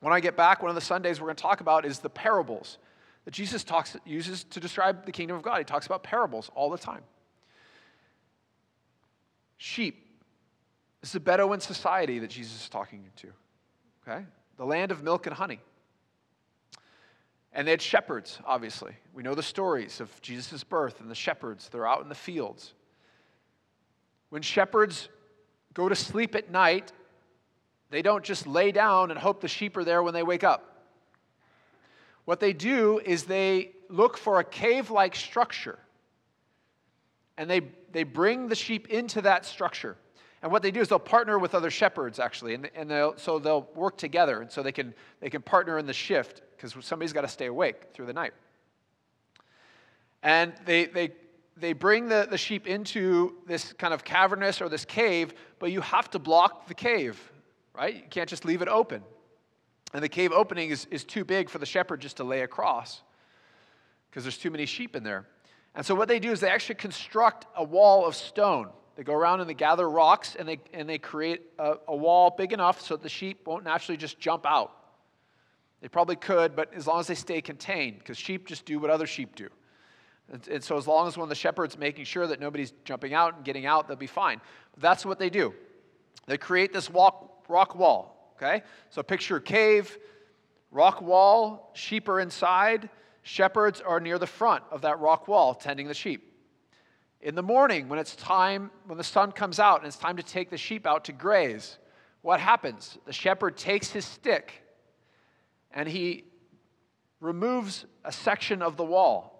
when 0.00 0.12
I 0.12 0.20
get 0.20 0.36
back, 0.36 0.62
one 0.62 0.68
of 0.68 0.74
the 0.74 0.80
Sundays 0.80 1.20
we're 1.20 1.26
going 1.26 1.36
to 1.36 1.42
talk 1.42 1.60
about 1.60 1.84
is 1.84 2.00
the 2.00 2.10
parables 2.10 2.78
that 3.24 3.30
Jesus 3.30 3.62
talks, 3.62 3.96
uses 4.04 4.44
to 4.44 4.60
describe 4.60 5.06
the 5.06 5.12
kingdom 5.12 5.36
of 5.36 5.42
God. 5.42 5.58
He 5.58 5.64
talks 5.64 5.86
about 5.86 6.02
parables 6.02 6.50
all 6.54 6.70
the 6.70 6.78
time. 6.78 7.02
Sheep. 9.58 10.08
This 11.00 11.10
is 11.10 11.16
a 11.16 11.20
Bedouin 11.20 11.60
society 11.60 12.18
that 12.18 12.30
Jesus 12.30 12.62
is 12.62 12.68
talking 12.68 13.04
to. 13.16 13.28
Okay? 14.08 14.24
The 14.56 14.64
land 14.64 14.90
of 14.90 15.02
milk 15.02 15.26
and 15.26 15.34
honey. 15.34 15.60
And 17.52 17.66
they 17.66 17.72
had 17.72 17.82
shepherds, 17.82 18.40
obviously. 18.44 18.94
We 19.14 19.22
know 19.22 19.34
the 19.34 19.42
stories 19.42 20.00
of 20.00 20.10
Jesus' 20.22 20.64
birth 20.64 21.00
and 21.00 21.10
the 21.10 21.14
shepherds. 21.14 21.68
They're 21.68 21.86
out 21.86 22.02
in 22.02 22.08
the 22.08 22.14
fields. 22.14 22.72
When 24.32 24.40
shepherds 24.40 25.10
go 25.74 25.90
to 25.90 25.94
sleep 25.94 26.34
at 26.34 26.50
night, 26.50 26.90
they 27.90 28.00
don't 28.00 28.24
just 28.24 28.46
lay 28.46 28.72
down 28.72 29.10
and 29.10 29.20
hope 29.20 29.42
the 29.42 29.46
sheep 29.48 29.76
are 29.76 29.84
there 29.84 30.02
when 30.02 30.14
they 30.14 30.22
wake 30.22 30.42
up. 30.42 30.86
What 32.24 32.40
they 32.40 32.54
do 32.54 32.98
is 33.04 33.24
they 33.24 33.72
look 33.90 34.16
for 34.16 34.40
a 34.40 34.44
cave 34.44 34.90
like 34.90 35.14
structure 35.14 35.78
and 37.36 37.50
they, 37.50 37.60
they 37.92 38.04
bring 38.04 38.48
the 38.48 38.54
sheep 38.54 38.88
into 38.88 39.20
that 39.20 39.44
structure. 39.44 39.98
And 40.40 40.50
what 40.50 40.62
they 40.62 40.70
do 40.70 40.80
is 40.80 40.88
they'll 40.88 40.98
partner 40.98 41.38
with 41.38 41.54
other 41.54 41.70
shepherds, 41.70 42.18
actually, 42.18 42.54
and, 42.54 42.70
and 42.74 42.90
they'll, 42.90 43.18
so 43.18 43.38
they'll 43.38 43.68
work 43.74 43.98
together, 43.98 44.40
and 44.40 44.50
so 44.50 44.62
they 44.62 44.72
can, 44.72 44.94
they 45.20 45.28
can 45.28 45.42
partner 45.42 45.78
in 45.78 45.84
the 45.84 45.92
shift 45.92 46.40
because 46.56 46.74
somebody's 46.82 47.12
got 47.12 47.20
to 47.20 47.28
stay 47.28 47.46
awake 47.46 47.88
through 47.92 48.06
the 48.06 48.14
night. 48.14 48.32
And 50.22 50.54
they, 50.64 50.86
they, 50.86 51.12
they 51.56 51.72
bring 51.72 52.08
the, 52.08 52.26
the 52.30 52.38
sheep 52.38 52.66
into 52.66 53.34
this 53.46 53.72
kind 53.74 53.94
of 53.94 54.04
cavernous 54.04 54.60
or 54.60 54.68
this 54.68 54.84
cave, 54.84 55.34
but 55.58 55.70
you 55.70 55.80
have 55.80 56.10
to 56.10 56.18
block 56.18 56.66
the 56.66 56.74
cave, 56.74 57.20
right? 57.74 57.94
You 57.94 58.02
can't 58.08 58.28
just 58.28 58.44
leave 58.44 58.62
it 58.62 58.68
open. 58.68 59.02
And 59.94 60.02
the 60.02 60.08
cave 60.08 60.32
opening 60.32 60.70
is, 60.70 60.86
is 60.90 61.04
too 61.04 61.24
big 61.24 61.50
for 61.50 61.58
the 61.58 61.66
shepherd 61.66 62.00
just 62.00 62.16
to 62.16 62.24
lay 62.24 62.40
across 62.40 63.02
because 64.10 64.24
there's 64.24 64.38
too 64.38 64.50
many 64.50 64.66
sheep 64.66 64.96
in 64.96 65.02
there. 65.02 65.26
And 65.74 65.84
so 65.84 65.94
what 65.94 66.08
they 66.08 66.18
do 66.18 66.30
is 66.30 66.40
they 66.40 66.50
actually 66.50 66.74
construct 66.76 67.46
a 67.56 67.64
wall 67.64 68.06
of 68.06 68.14
stone. 68.14 68.68
They 68.96 69.04
go 69.04 69.14
around 69.14 69.40
and 69.40 69.48
they 69.48 69.54
gather 69.54 69.88
rocks 69.88 70.36
and 70.38 70.46
they, 70.46 70.58
and 70.74 70.88
they 70.88 70.98
create 70.98 71.42
a, 71.58 71.74
a 71.88 71.96
wall 71.96 72.34
big 72.36 72.52
enough 72.52 72.80
so 72.80 72.94
that 72.94 73.02
the 73.02 73.08
sheep 73.08 73.46
won't 73.46 73.64
naturally 73.64 73.96
just 73.96 74.18
jump 74.18 74.44
out. 74.46 74.70
They 75.80 75.88
probably 75.88 76.16
could, 76.16 76.54
but 76.54 76.72
as 76.74 76.86
long 76.86 77.00
as 77.00 77.06
they 77.06 77.14
stay 77.14 77.40
contained, 77.40 77.98
because 77.98 78.16
sheep 78.16 78.46
just 78.46 78.64
do 78.64 78.78
what 78.78 78.90
other 78.90 79.06
sheep 79.06 79.34
do. 79.34 79.48
And, 80.30 80.46
and, 80.48 80.64
so 80.64 80.76
as 80.76 80.86
long 80.86 81.08
as 81.08 81.16
one 81.16 81.24
of 81.24 81.28
the 81.28 81.34
shepherd's 81.34 81.78
making 81.78 82.04
sure 82.04 82.26
that 82.26 82.40
nobody's 82.40 82.72
jumping 82.84 83.14
out 83.14 83.36
and 83.36 83.44
getting 83.44 83.66
out, 83.66 83.88
they'll 83.88 83.96
be 83.96 84.06
fine. 84.06 84.40
That's 84.78 85.04
what 85.04 85.18
they 85.18 85.30
do. 85.30 85.54
They 86.26 86.38
create 86.38 86.72
this 86.72 86.88
walk, 86.88 87.44
rock 87.48 87.74
wall, 87.74 88.34
okay? 88.36 88.62
So 88.90 89.02
picture 89.02 89.36
a 89.36 89.40
cave, 89.40 89.98
rock 90.70 91.02
wall, 91.02 91.70
sheep 91.74 92.08
are 92.08 92.20
inside, 92.20 92.88
shepherds 93.22 93.80
are 93.80 94.00
near 94.00 94.18
the 94.18 94.26
front 94.26 94.64
of 94.70 94.82
that 94.82 95.00
rock 95.00 95.28
wall 95.28 95.54
tending 95.54 95.88
the 95.88 95.94
sheep. 95.94 96.28
In 97.20 97.34
the 97.34 97.42
morning, 97.42 97.88
when 97.88 97.98
it's 97.98 98.16
time, 98.16 98.70
when 98.86 98.98
the 98.98 99.04
sun 99.04 99.32
comes 99.32 99.60
out 99.60 99.78
and 99.78 99.86
it's 99.86 99.96
time 99.96 100.16
to 100.16 100.22
take 100.24 100.50
the 100.50 100.56
sheep 100.56 100.86
out 100.86 101.04
to 101.04 101.12
graze, 101.12 101.78
what 102.22 102.40
happens? 102.40 102.98
The 103.04 103.12
shepherd 103.12 103.56
takes 103.56 103.90
his 103.90 104.04
stick 104.04 104.62
and 105.70 105.88
he 105.88 106.24
removes 107.20 107.84
a 108.04 108.12
section 108.12 108.62
of 108.62 108.76
the 108.76 108.84
wall 108.84 109.31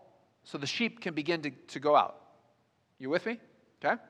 so 0.45 0.59
the 0.59 0.67
sheep 0.67 1.01
can 1.01 1.15
begin 1.15 1.43
to, 1.43 1.51
to 1.51 1.81
go 1.81 1.97
out. 1.97 2.21
You 2.99 3.11
with 3.11 3.27
me? 3.27 3.39
Okay? 3.85 4.01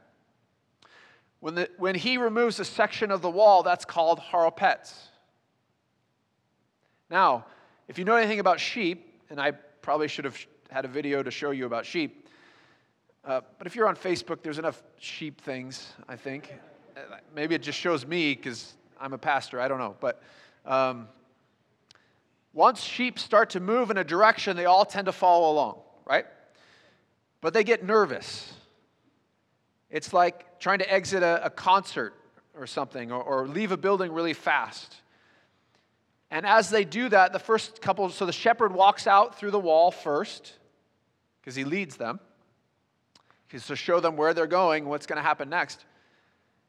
When, 1.40 1.54
the, 1.54 1.68
when 1.78 1.94
he 1.94 2.18
removes 2.18 2.60
a 2.60 2.64
section 2.64 3.10
of 3.10 3.22
the 3.22 3.30
wall, 3.30 3.62
that's 3.62 3.84
called 3.84 4.20
haropets. 4.20 4.94
Now, 7.10 7.46
if 7.88 7.98
you 7.98 8.04
know 8.04 8.16
anything 8.16 8.40
about 8.40 8.60
sheep, 8.60 9.20
and 9.28 9.40
I 9.40 9.50
probably 9.50 10.08
should 10.08 10.24
have 10.24 10.38
had 10.70 10.84
a 10.84 10.88
video 10.88 11.22
to 11.22 11.30
show 11.30 11.50
you 11.50 11.66
about 11.66 11.84
sheep. 11.84 12.28
Uh, 13.24 13.40
but 13.58 13.66
if 13.66 13.76
you're 13.76 13.88
on 13.88 13.96
Facebook, 13.96 14.42
there's 14.42 14.58
enough 14.58 14.82
sheep 14.98 15.40
things, 15.40 15.92
I 16.08 16.16
think. 16.16 16.52
Uh, 16.96 17.16
maybe 17.34 17.54
it 17.54 17.62
just 17.62 17.78
shows 17.78 18.06
me 18.06 18.34
because 18.34 18.74
I'm 19.00 19.12
a 19.12 19.18
pastor, 19.18 19.60
I 19.60 19.68
don't 19.68 19.78
know. 19.78 19.96
But 20.00 20.22
um, 20.64 21.08
once 22.52 22.80
sheep 22.82 23.18
start 23.18 23.50
to 23.50 23.60
move 23.60 23.90
in 23.90 23.96
a 23.98 24.04
direction, 24.04 24.56
they 24.56 24.66
all 24.66 24.84
tend 24.84 25.06
to 25.06 25.12
follow 25.12 25.52
along, 25.52 25.80
right? 26.06 26.26
But 27.40 27.54
they 27.54 27.64
get 27.64 27.84
nervous. 27.84 28.52
It's 29.90 30.12
like 30.12 30.58
trying 30.58 30.78
to 30.78 30.92
exit 30.92 31.22
a, 31.22 31.46
a 31.46 31.50
concert 31.50 32.14
or 32.56 32.66
something, 32.66 33.10
or, 33.10 33.22
or 33.22 33.48
leave 33.48 33.72
a 33.72 33.76
building 33.76 34.12
really 34.12 34.34
fast. 34.34 34.96
And 36.30 36.46
as 36.46 36.70
they 36.70 36.84
do 36.84 37.08
that, 37.08 37.32
the 37.32 37.38
first 37.38 37.82
couple, 37.82 38.08
so 38.10 38.26
the 38.26 38.32
shepherd 38.32 38.72
walks 38.72 39.06
out 39.06 39.38
through 39.38 39.50
the 39.50 39.60
wall 39.60 39.90
first, 39.90 40.58
because 41.40 41.54
he 41.54 41.64
leads 41.64 41.96
them, 41.96 42.20
to 43.50 43.76
show 43.76 44.00
them 44.00 44.16
where 44.16 44.32
they're 44.32 44.46
going, 44.46 44.86
what's 44.86 45.04
going 45.04 45.18
to 45.18 45.22
happen 45.22 45.50
next. 45.50 45.84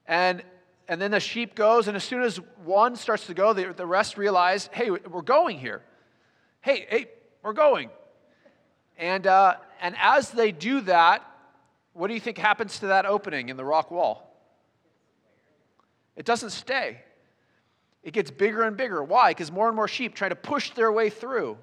And, 0.05 0.43
and 0.89 1.01
then 1.01 1.11
the 1.11 1.19
sheep 1.21 1.55
goes, 1.55 1.87
and 1.87 1.95
as 1.95 2.03
soon 2.03 2.23
as 2.23 2.41
one 2.65 2.97
starts 2.97 3.27
to 3.27 3.33
go, 3.33 3.53
the, 3.53 3.73
the 3.73 3.85
rest 3.85 4.17
realize, 4.17 4.69
hey, 4.73 4.89
we're 4.89 5.21
going 5.21 5.59
here. 5.59 5.81
Hey, 6.59 6.85
hey, 6.89 7.07
we're 7.41 7.53
going. 7.53 7.89
And, 8.97 9.27
uh, 9.27 9.55
and 9.81 9.95
as 9.99 10.31
they 10.31 10.51
do 10.51 10.81
that, 10.81 11.25
what 11.93 12.07
do 12.07 12.13
you 12.13 12.19
think 12.19 12.37
happens 12.37 12.79
to 12.79 12.87
that 12.87 13.05
opening 13.05 13.49
in 13.49 13.57
the 13.57 13.65
rock 13.65 13.91
wall? 13.91 14.29
It 16.15 16.25
doesn't 16.25 16.51
stay. 16.51 17.01
It 18.03 18.13
gets 18.13 18.29
bigger 18.31 18.63
and 18.63 18.75
bigger. 18.75 19.03
Why? 19.03 19.31
Because 19.31 19.51
more 19.51 19.67
and 19.67 19.75
more 19.75 19.87
sheep 19.87 20.13
try 20.13 20.29
to 20.29 20.35
push 20.35 20.71
their 20.71 20.91
way 20.91 21.09
through. 21.09 21.57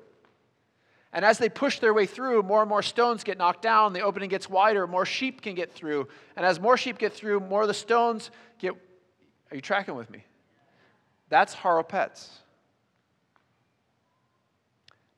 And 1.12 1.24
as 1.24 1.38
they 1.38 1.48
push 1.48 1.80
their 1.80 1.92
way 1.92 2.06
through, 2.06 2.44
more 2.44 2.60
and 2.60 2.68
more 2.68 2.82
stones 2.82 3.24
get 3.24 3.36
knocked 3.36 3.62
down, 3.62 3.92
the 3.92 4.00
opening 4.00 4.30
gets 4.30 4.48
wider, 4.48 4.86
more 4.86 5.04
sheep 5.04 5.42
can 5.42 5.54
get 5.54 5.72
through. 5.72 6.08
And 6.36 6.46
as 6.46 6.60
more 6.60 6.76
sheep 6.76 6.98
get 6.98 7.12
through, 7.12 7.40
more 7.40 7.62
of 7.62 7.68
the 7.68 7.74
stones 7.74 8.30
get. 8.58 8.74
Are 9.50 9.56
you 9.56 9.60
tracking 9.60 9.96
with 9.96 10.08
me? 10.08 10.24
That's 11.28 11.54
haropets. 11.54 12.28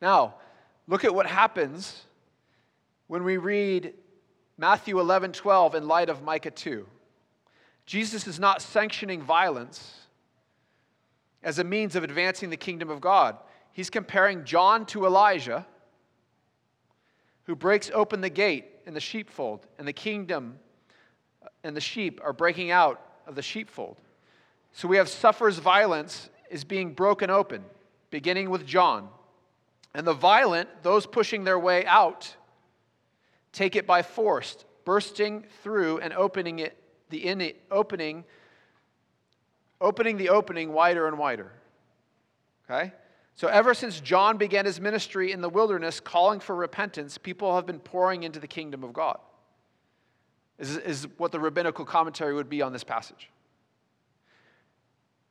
Now, 0.00 0.34
look 0.92 1.04
at 1.04 1.14
what 1.14 1.26
happens 1.26 2.02
when 3.06 3.24
we 3.24 3.38
read 3.38 3.94
Matthew 4.58 5.00
11 5.00 5.32
12 5.32 5.74
in 5.74 5.88
light 5.88 6.10
of 6.10 6.22
Micah 6.22 6.50
2. 6.50 6.86
Jesus 7.86 8.26
is 8.26 8.38
not 8.38 8.60
sanctioning 8.60 9.22
violence 9.22 10.00
as 11.42 11.58
a 11.58 11.64
means 11.64 11.96
of 11.96 12.04
advancing 12.04 12.50
the 12.50 12.58
kingdom 12.58 12.90
of 12.90 13.00
God. 13.00 13.38
He's 13.72 13.88
comparing 13.88 14.44
John 14.44 14.84
to 14.86 15.06
Elijah, 15.06 15.66
who 17.44 17.56
breaks 17.56 17.90
open 17.94 18.20
the 18.20 18.28
gate 18.28 18.66
in 18.84 18.92
the 18.92 19.00
sheepfold, 19.00 19.66
and 19.78 19.88
the 19.88 19.94
kingdom 19.94 20.58
uh, 21.42 21.46
and 21.64 21.74
the 21.74 21.80
sheep 21.80 22.20
are 22.22 22.34
breaking 22.34 22.70
out 22.70 23.00
of 23.26 23.34
the 23.34 23.40
sheepfold. 23.40 23.98
So 24.74 24.88
we 24.88 24.98
have 24.98 25.08
suffers 25.08 25.58
violence 25.58 26.28
is 26.50 26.64
being 26.64 26.92
broken 26.92 27.30
open, 27.30 27.64
beginning 28.10 28.50
with 28.50 28.66
John. 28.66 29.08
And 29.94 30.06
the 30.06 30.14
violent, 30.14 30.68
those 30.82 31.06
pushing 31.06 31.44
their 31.44 31.58
way 31.58 31.84
out, 31.84 32.34
take 33.52 33.76
it 33.76 33.86
by 33.86 34.02
force, 34.02 34.64
bursting 34.84 35.44
through 35.62 35.98
and 35.98 36.12
opening 36.14 36.60
it, 36.60 36.76
the 37.10 37.26
in, 37.26 37.52
opening 37.70 38.24
opening 39.82 40.16
the 40.16 40.30
opening 40.30 40.72
wider 40.72 41.08
and 41.08 41.18
wider. 41.18 41.52
Okay? 42.70 42.92
So, 43.34 43.48
ever 43.48 43.74
since 43.74 44.00
John 44.00 44.38
began 44.38 44.64
his 44.64 44.80
ministry 44.80 45.32
in 45.32 45.40
the 45.40 45.48
wilderness, 45.48 46.00
calling 46.00 46.38
for 46.38 46.54
repentance, 46.54 47.18
people 47.18 47.54
have 47.56 47.66
been 47.66 47.80
pouring 47.80 48.22
into 48.22 48.38
the 48.38 48.46
kingdom 48.46 48.84
of 48.84 48.92
God, 48.92 49.18
is, 50.58 50.76
is 50.76 51.08
what 51.16 51.32
the 51.32 51.40
rabbinical 51.40 51.84
commentary 51.84 52.34
would 52.34 52.48
be 52.48 52.62
on 52.62 52.72
this 52.72 52.84
passage. 52.84 53.30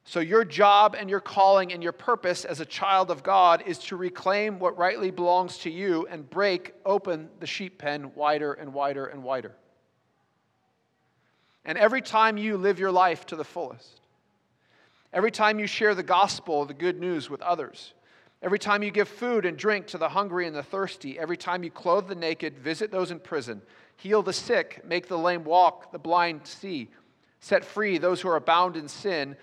So, 0.03 0.19
your 0.19 0.43
job 0.43 0.95
and 0.97 1.09
your 1.09 1.19
calling 1.19 1.71
and 1.71 1.83
your 1.83 1.91
purpose 1.91 2.43
as 2.43 2.59
a 2.59 2.65
child 2.65 3.11
of 3.11 3.21
God 3.21 3.63
is 3.65 3.77
to 3.79 3.95
reclaim 3.95 4.57
what 4.57 4.77
rightly 4.77 5.11
belongs 5.11 5.59
to 5.59 5.69
you 5.69 6.07
and 6.09 6.27
break 6.29 6.73
open 6.85 7.29
the 7.39 7.47
sheep 7.47 7.77
pen 7.77 8.11
wider 8.15 8.53
and 8.53 8.73
wider 8.73 9.05
and 9.05 9.23
wider. 9.23 9.55
And 11.63 11.77
every 11.77 12.01
time 12.01 12.37
you 12.37 12.57
live 12.57 12.79
your 12.79 12.91
life 12.91 13.27
to 13.27 13.35
the 13.35 13.43
fullest, 13.43 14.01
Every 15.13 15.31
time 15.31 15.59
you 15.59 15.67
share 15.67 15.93
the 15.93 16.03
gospel, 16.03 16.65
the 16.65 16.73
good 16.73 16.99
news 16.99 17.29
with 17.29 17.41
others. 17.41 17.93
Every 18.41 18.59
time 18.59 18.81
you 18.81 18.91
give 18.91 19.09
food 19.09 19.45
and 19.45 19.57
drink 19.57 19.87
to 19.87 19.97
the 19.97 20.09
hungry 20.09 20.47
and 20.47 20.55
the 20.55 20.63
thirsty. 20.63 21.19
Every 21.19 21.37
time 21.37 21.63
you 21.63 21.69
clothe 21.69 22.07
the 22.07 22.15
naked, 22.15 22.57
visit 22.57 22.91
those 22.91 23.11
in 23.11 23.19
prison, 23.19 23.61
heal 23.97 24.23
the 24.23 24.33
sick, 24.33 24.81
make 24.85 25.07
the 25.07 25.17
lame 25.17 25.43
walk, 25.43 25.91
the 25.91 25.99
blind 25.99 26.47
see, 26.47 26.89
set 27.39 27.65
free 27.65 27.97
those 27.97 28.21
who 28.21 28.29
are 28.29 28.39
bound 28.39 28.77
in 28.77 28.87
sin. 28.87 29.35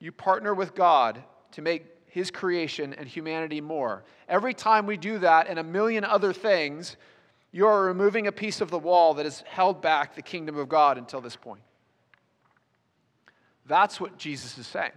You 0.00 0.12
partner 0.12 0.54
with 0.54 0.74
God 0.74 1.22
to 1.52 1.62
make 1.62 1.86
his 2.06 2.30
creation 2.30 2.94
and 2.94 3.08
humanity 3.08 3.60
more. 3.60 4.04
Every 4.28 4.54
time 4.54 4.86
we 4.86 4.96
do 4.96 5.18
that 5.18 5.48
and 5.48 5.58
a 5.58 5.62
million 5.62 6.04
other 6.04 6.32
things, 6.32 6.96
you 7.52 7.66
are 7.66 7.84
removing 7.84 8.26
a 8.26 8.32
piece 8.32 8.60
of 8.60 8.70
the 8.70 8.78
wall 8.78 9.14
that 9.14 9.24
has 9.24 9.40
held 9.42 9.80
back 9.82 10.14
the 10.14 10.22
kingdom 10.22 10.56
of 10.56 10.68
God 10.68 10.98
until 10.98 11.20
this 11.20 11.36
point. 11.36 11.62
That's 13.66 14.00
what 14.00 14.18
Jesus 14.18 14.56
is 14.58 14.66
saying. 14.66 14.92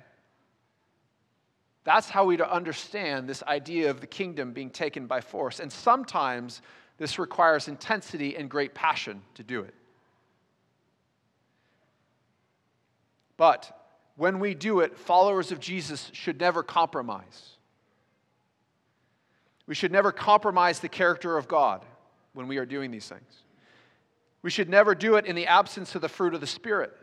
That's 1.83 2.09
how 2.09 2.25
we 2.25 2.37
to 2.37 2.49
understand 2.49 3.27
this 3.27 3.43
idea 3.43 3.89
of 3.89 4.01
the 4.01 4.07
kingdom 4.07 4.53
being 4.53 4.69
taken 4.69 5.07
by 5.07 5.21
force. 5.21 5.59
And 5.59 5.71
sometimes 5.71 6.61
this 6.97 7.17
requires 7.17 7.67
intensity 7.67 8.37
and 8.37 8.49
great 8.49 8.75
passion 8.75 9.21
to 9.33 9.43
do 9.43 9.61
it. 9.61 9.73
But 13.35 13.80
when 14.21 14.39
we 14.39 14.53
do 14.53 14.81
it, 14.81 14.99
followers 14.99 15.51
of 15.51 15.59
Jesus 15.59 16.11
should 16.13 16.39
never 16.39 16.61
compromise. 16.61 17.57
We 19.65 19.73
should 19.73 19.91
never 19.91 20.11
compromise 20.11 20.79
the 20.79 20.89
character 20.89 21.39
of 21.39 21.47
God 21.47 21.83
when 22.33 22.47
we 22.47 22.57
are 22.57 22.65
doing 22.67 22.91
these 22.91 23.07
things. 23.07 23.41
We 24.43 24.51
should 24.51 24.69
never 24.69 24.93
do 24.93 25.15
it 25.15 25.25
in 25.25 25.35
the 25.35 25.47
absence 25.47 25.95
of 25.95 26.01
the 26.01 26.07
fruit 26.07 26.35
of 26.35 26.39
the 26.39 26.45
Spirit. 26.45 26.95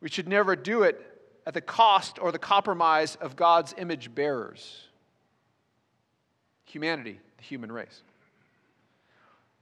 We 0.00 0.08
should 0.08 0.26
never 0.26 0.56
do 0.56 0.84
it 0.84 0.98
at 1.46 1.52
the 1.52 1.60
cost 1.60 2.18
or 2.18 2.32
the 2.32 2.38
compromise 2.38 3.16
of 3.16 3.36
God's 3.36 3.74
image 3.76 4.14
bearers 4.14 4.88
humanity, 6.64 7.20
the 7.36 7.44
human 7.44 7.70
race. 7.70 8.00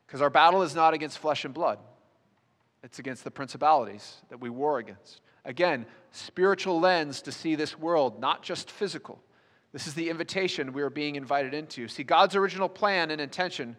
Because 0.06 0.22
our 0.22 0.30
battle 0.30 0.62
is 0.62 0.76
not 0.76 0.94
against 0.94 1.18
flesh 1.18 1.44
and 1.44 1.52
blood, 1.52 1.80
it's 2.84 3.00
against 3.00 3.24
the 3.24 3.32
principalities 3.32 4.18
that 4.28 4.40
we 4.40 4.48
war 4.48 4.78
against. 4.78 5.22
Again, 5.44 5.86
spiritual 6.12 6.80
lens 6.80 7.22
to 7.22 7.32
see 7.32 7.54
this 7.54 7.78
world, 7.78 8.20
not 8.20 8.42
just 8.42 8.70
physical. 8.70 9.20
This 9.72 9.86
is 9.86 9.94
the 9.94 10.10
invitation 10.10 10.72
we 10.72 10.82
are 10.82 10.90
being 10.90 11.16
invited 11.16 11.54
into. 11.54 11.88
See, 11.88 12.04
God's 12.04 12.36
original 12.36 12.68
plan 12.68 13.10
and 13.10 13.20
intention 13.20 13.76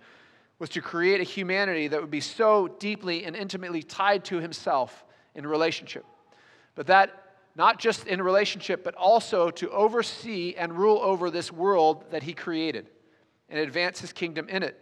was 0.59 0.69
to 0.71 0.81
create 0.81 1.21
a 1.21 1.23
humanity 1.23 1.87
that 1.87 2.01
would 2.01 2.11
be 2.11 2.21
so 2.21 2.67
deeply 2.67 3.25
and 3.25 3.35
intimately 3.35 3.83
tied 3.83 4.25
to 4.25 4.39
Himself 4.39 5.05
in 5.35 5.45
relationship. 5.45 6.05
But 6.75 6.87
that 6.87 7.19
not 7.55 7.79
just 7.79 8.07
in 8.07 8.21
relationship, 8.21 8.83
but 8.83 8.95
also 8.95 9.51
to 9.51 9.69
oversee 9.69 10.55
and 10.57 10.73
rule 10.73 10.99
over 11.01 11.29
this 11.29 11.51
world 11.51 12.05
that 12.11 12.23
He 12.23 12.33
created 12.33 12.89
and 13.49 13.59
advance 13.59 14.01
His 14.01 14.11
kingdom 14.11 14.49
in 14.49 14.63
it. 14.63 14.79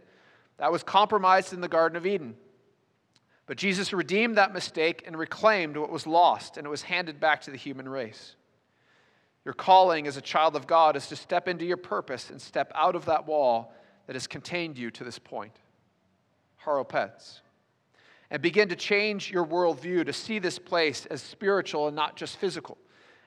That 0.58 0.72
was 0.72 0.84
compromised 0.84 1.54
in 1.54 1.62
the 1.62 1.68
Garden 1.68 1.98
of 1.98 2.06
Eden. 2.06 2.36
But 3.46 3.58
Jesus 3.58 3.92
redeemed 3.92 4.38
that 4.38 4.54
mistake 4.54 5.04
and 5.06 5.18
reclaimed 5.18 5.78
what 5.78 5.92
was 5.92 6.08
lost, 6.08 6.58
and 6.58 6.66
it 6.66 6.70
was 6.70 6.84
handed 6.84 7.20
back 7.20 7.42
to 7.42 7.52
the 7.52 7.58
human 7.58 7.90
race. 7.90 8.36
Your 9.44 9.54
calling 9.54 10.08
as 10.08 10.18
a 10.18 10.22
child 10.22 10.56
of 10.56 10.68
God 10.68 10.96
is 10.96 11.08
to 11.08 11.16
step 11.16 11.48
into 11.48 11.66
your 11.66 11.78
purpose 11.78 12.30
and 12.30 12.42
step 12.42 12.72
out 12.76 12.96
of 12.96 13.06
that 13.06 13.26
wall 13.26 13.74
that 14.08 14.16
has 14.16 14.28
contained 14.28 14.78
you 14.78 14.92
to 14.92 15.04
this 15.04 15.18
point. 15.20 15.58
Haropets 16.64 17.42
and 18.32 18.42
begin 18.42 18.70
to 18.70 18.76
change 18.76 19.30
your 19.30 19.46
worldview 19.46 20.06
to 20.06 20.14
see 20.14 20.40
this 20.40 20.58
place 20.58 21.06
as 21.08 21.22
spiritual 21.22 21.88
and 21.88 21.96
not 21.96 22.16
just 22.16 22.38
physical. 22.38 22.78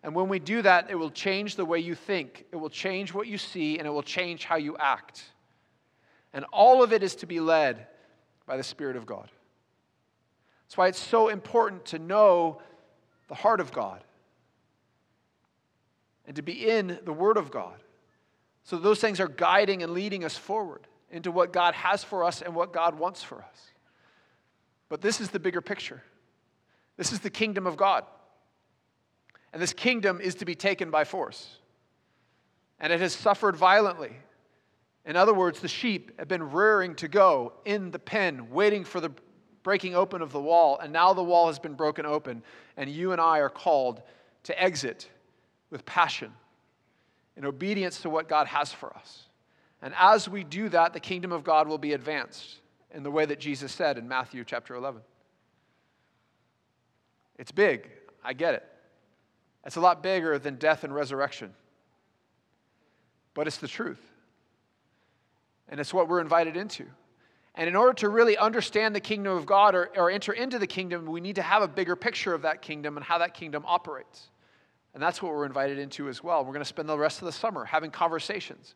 And 0.03 0.15
when 0.15 0.29
we 0.29 0.39
do 0.39 0.63
that, 0.63 0.91
it 0.91 0.95
will 0.95 1.11
change 1.11 1.57
the 1.57 1.65
way 1.65 1.79
you 1.79 1.95
think, 1.95 2.47
it 2.51 2.57
will 2.57 2.71
change 2.71 3.13
what 3.13 3.27
you 3.27 3.39
see, 3.39 3.79
and 3.79 3.87
it 3.87 3.91
will 3.91 4.03
change 4.03 4.45
how 4.45 4.57
you 4.57 4.77
act. 4.79 5.23
And 6.33 6.45
all 6.53 6.83
of 6.83 6.93
it 6.93 7.03
is 7.03 7.15
to 7.17 7.27
be 7.27 7.39
led 7.39 7.87
by 8.47 8.57
the 8.57 8.63
Spirit 8.63 8.97
of 8.97 9.07
God. 9.07 9.31
That's 10.65 10.77
why 10.77 10.89
it's 10.89 10.99
so 10.99 11.29
important 11.29 11.85
to 11.87 11.99
know 11.99 12.61
the 13.29 13.35
heart 13.35 13.61
of 13.61 13.73
God 13.73 14.03
and 16.27 16.37
to 16.37 16.43
be 16.43 16.69
in 16.69 16.99
the 17.05 17.13
Word 17.13 17.37
of 17.37 17.51
God. 17.51 17.83
So 18.65 18.79
those 18.79 19.01
things 19.01 19.21
are 19.21 19.29
guiding 19.29 19.83
and 19.83 19.93
leading 19.93 20.25
us 20.25 20.37
forward 20.37 20.87
into 21.11 21.31
what 21.31 21.53
God 21.53 21.75
has 21.75 22.03
for 22.03 22.25
us 22.25 22.43
and 22.43 22.55
what 22.55 22.73
God 22.73 22.99
wants 22.99 23.23
for 23.23 23.37
us. 23.37 23.71
But 24.89 25.01
this 25.01 25.21
is 25.21 25.31
the 25.31 25.39
bigger 25.39 25.61
picture. 25.61 26.03
This 26.97 27.13
is 27.13 27.21
the 27.21 27.31
kingdom 27.31 27.67
of 27.67 27.77
God. 27.77 28.05
And 29.53 29.63
this 29.63 29.73
kingdom 29.73 30.21
is 30.21 30.35
to 30.37 30.45
be 30.45 30.55
taken 30.55 30.91
by 30.91 31.05
force. 31.05 31.59
And 32.81 32.93
it 32.93 33.01
has 33.01 33.13
suffered 33.13 33.57
violently. 33.57 34.13
In 35.05 35.17
other 35.17 35.35
words, 35.35 35.61
the 35.61 35.69
sheep 35.69 36.19
have 36.19 36.29
been 36.29 36.51
rearing 36.51 36.95
to 36.97 37.09
go 37.09 37.53
in 37.65 37.91
the 37.91 37.99
pen, 37.99 38.51
waiting 38.51 38.85
for 38.85 39.01
the 39.01 39.11
breaking 39.65 39.97
open 39.97 40.23
of 40.23 40.31
the 40.31 40.41
wall. 40.41 40.79
And 40.79 40.93
now 40.93 41.13
the 41.13 41.25
wall 41.25 41.49
has 41.49 41.59
been 41.59 41.75
broken 41.75 42.07
open. 42.07 42.45
And 42.77 42.89
you 42.89 43.11
and 43.11 43.21
I 43.21 43.39
are 43.39 43.49
called 43.49 44.03
to 44.45 44.63
exit 44.63 45.09
with 45.71 45.85
passion 45.85 46.31
in 47.37 47.45
obedience 47.45 48.03
to 48.03 48.11
what 48.11 48.29
God 48.29 48.47
has 48.47 48.73
for 48.73 48.95
us. 48.95 49.25
And 49.83 49.93
as 49.99 50.29
we 50.29 50.45
do 50.45 50.69
that, 50.69 50.93
the 50.93 51.01
kingdom 51.01 51.33
of 51.33 51.43
God 51.43 51.67
will 51.67 51.79
be 51.79 51.95
advanced 51.95 52.59
in 52.93 53.03
the 53.03 53.11
way 53.11 53.27
that 53.27 53.41
Jesus 53.41 53.73
said 53.73 53.99
in 53.99 54.07
Matthew 54.07 54.45
chapter 54.45 54.77
11. 54.77 55.01
It's 57.39 57.51
big. 57.51 57.91
I 58.23 58.33
get 58.33 58.55
it. 58.55 58.65
It's 59.67 59.77
a 59.77 59.81
lot 59.81 60.03
bigger 60.03 60.39
than 60.39 60.57
death 60.57 60.85
and 60.85 60.95
resurrection. 60.95 61.53
But 63.35 63.47
it's 63.47 63.57
the 63.57 63.69
truth. 63.69 64.01
And 65.69 65.81
it's 65.81 65.93
what 65.93 66.09
we're 66.09 66.21
invited 66.21 66.57
into. 66.57 66.87
And 67.55 67.69
in 67.69 67.77
order 67.77 67.93
to 67.95 68.09
really 68.09 68.37
understand 68.37 68.95
the 68.95 69.01
kingdom 69.01 69.37
of 69.37 69.47
God 69.47 69.75
or, 69.75 69.91
or 69.97 70.11
enter 70.11 70.33
into 70.33 70.59
the 70.59 70.67
kingdom, 70.67 71.07
we 71.07 71.21
need 71.21 71.37
to 71.37 71.43
have 71.43 71.63
a 71.63 71.69
bigger 71.69 71.95
picture 71.95 72.35
of 72.35 72.43
that 72.43 72.63
kingdom 72.63 72.97
and 72.97 73.05
how 73.05 73.19
that 73.19 73.35
kingdom 73.35 73.63
operates. 73.67 74.29
And 74.93 75.03
that's 75.03 75.23
what 75.23 75.33
we're 75.33 75.47
invited 75.47 75.79
into 75.79 76.09
as 76.09 76.23
well. 76.23 76.45
We're 76.45 76.53
going 76.53 76.61
to 76.61 76.65
spend 76.65 76.89
the 76.89 76.99
rest 76.99 77.21
of 77.21 77.27
the 77.27 77.33
summer 77.33 77.65
having 77.65 77.91
conversations 77.91 78.75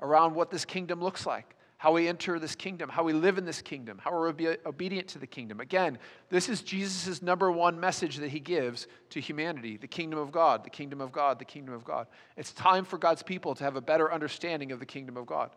around 0.00 0.34
what 0.34 0.50
this 0.50 0.64
kingdom 0.64 1.00
looks 1.02 1.26
like, 1.26 1.54
how 1.76 1.92
we 1.92 2.08
enter 2.08 2.38
this 2.38 2.54
kingdom, 2.54 2.88
how 2.90 3.02
we 3.02 3.12
live 3.12 3.38
in 3.38 3.44
this 3.44 3.62
kingdom, 3.62 3.98
how 3.98 4.10
we're 4.10 4.28
obedient 4.66 5.08
to 5.08 5.18
the 5.18 5.26
kingdom. 5.26 5.60
Again, 5.60 5.98
this 6.28 6.48
is 6.48 6.62
Jesus' 6.62 7.22
number 7.22 7.50
one 7.50 7.78
message 7.78 8.16
that 8.16 8.30
he 8.30 8.40
gives 8.40 8.86
to 9.10 9.20
humanity 9.20 9.78
the 9.78 9.86
kingdom 9.86 10.18
of 10.18 10.30
God, 10.30 10.64
the 10.64 10.70
kingdom 10.70 11.00
of 11.00 11.12
God, 11.12 11.38
the 11.38 11.44
kingdom 11.44 11.74
of 11.74 11.84
God. 11.84 12.06
It's 12.36 12.52
time 12.52 12.84
for 12.84 12.98
God's 12.98 13.22
people 13.22 13.54
to 13.54 13.64
have 13.64 13.76
a 13.76 13.82
better 13.82 14.12
understanding 14.12 14.72
of 14.72 14.78
the 14.78 14.86
kingdom 14.86 15.16
of 15.16 15.26
God. 15.26 15.50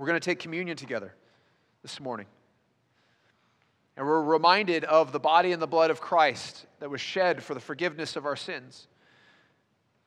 We're 0.00 0.06
going 0.06 0.18
to 0.18 0.24
take 0.24 0.38
communion 0.38 0.78
together 0.78 1.12
this 1.82 2.00
morning. 2.00 2.24
And 3.98 4.06
we're 4.06 4.22
reminded 4.22 4.82
of 4.84 5.12
the 5.12 5.20
body 5.20 5.52
and 5.52 5.60
the 5.60 5.66
blood 5.66 5.90
of 5.90 6.00
Christ 6.00 6.64
that 6.78 6.88
was 6.88 7.02
shed 7.02 7.42
for 7.42 7.52
the 7.52 7.60
forgiveness 7.60 8.16
of 8.16 8.24
our 8.24 8.34
sins 8.34 8.88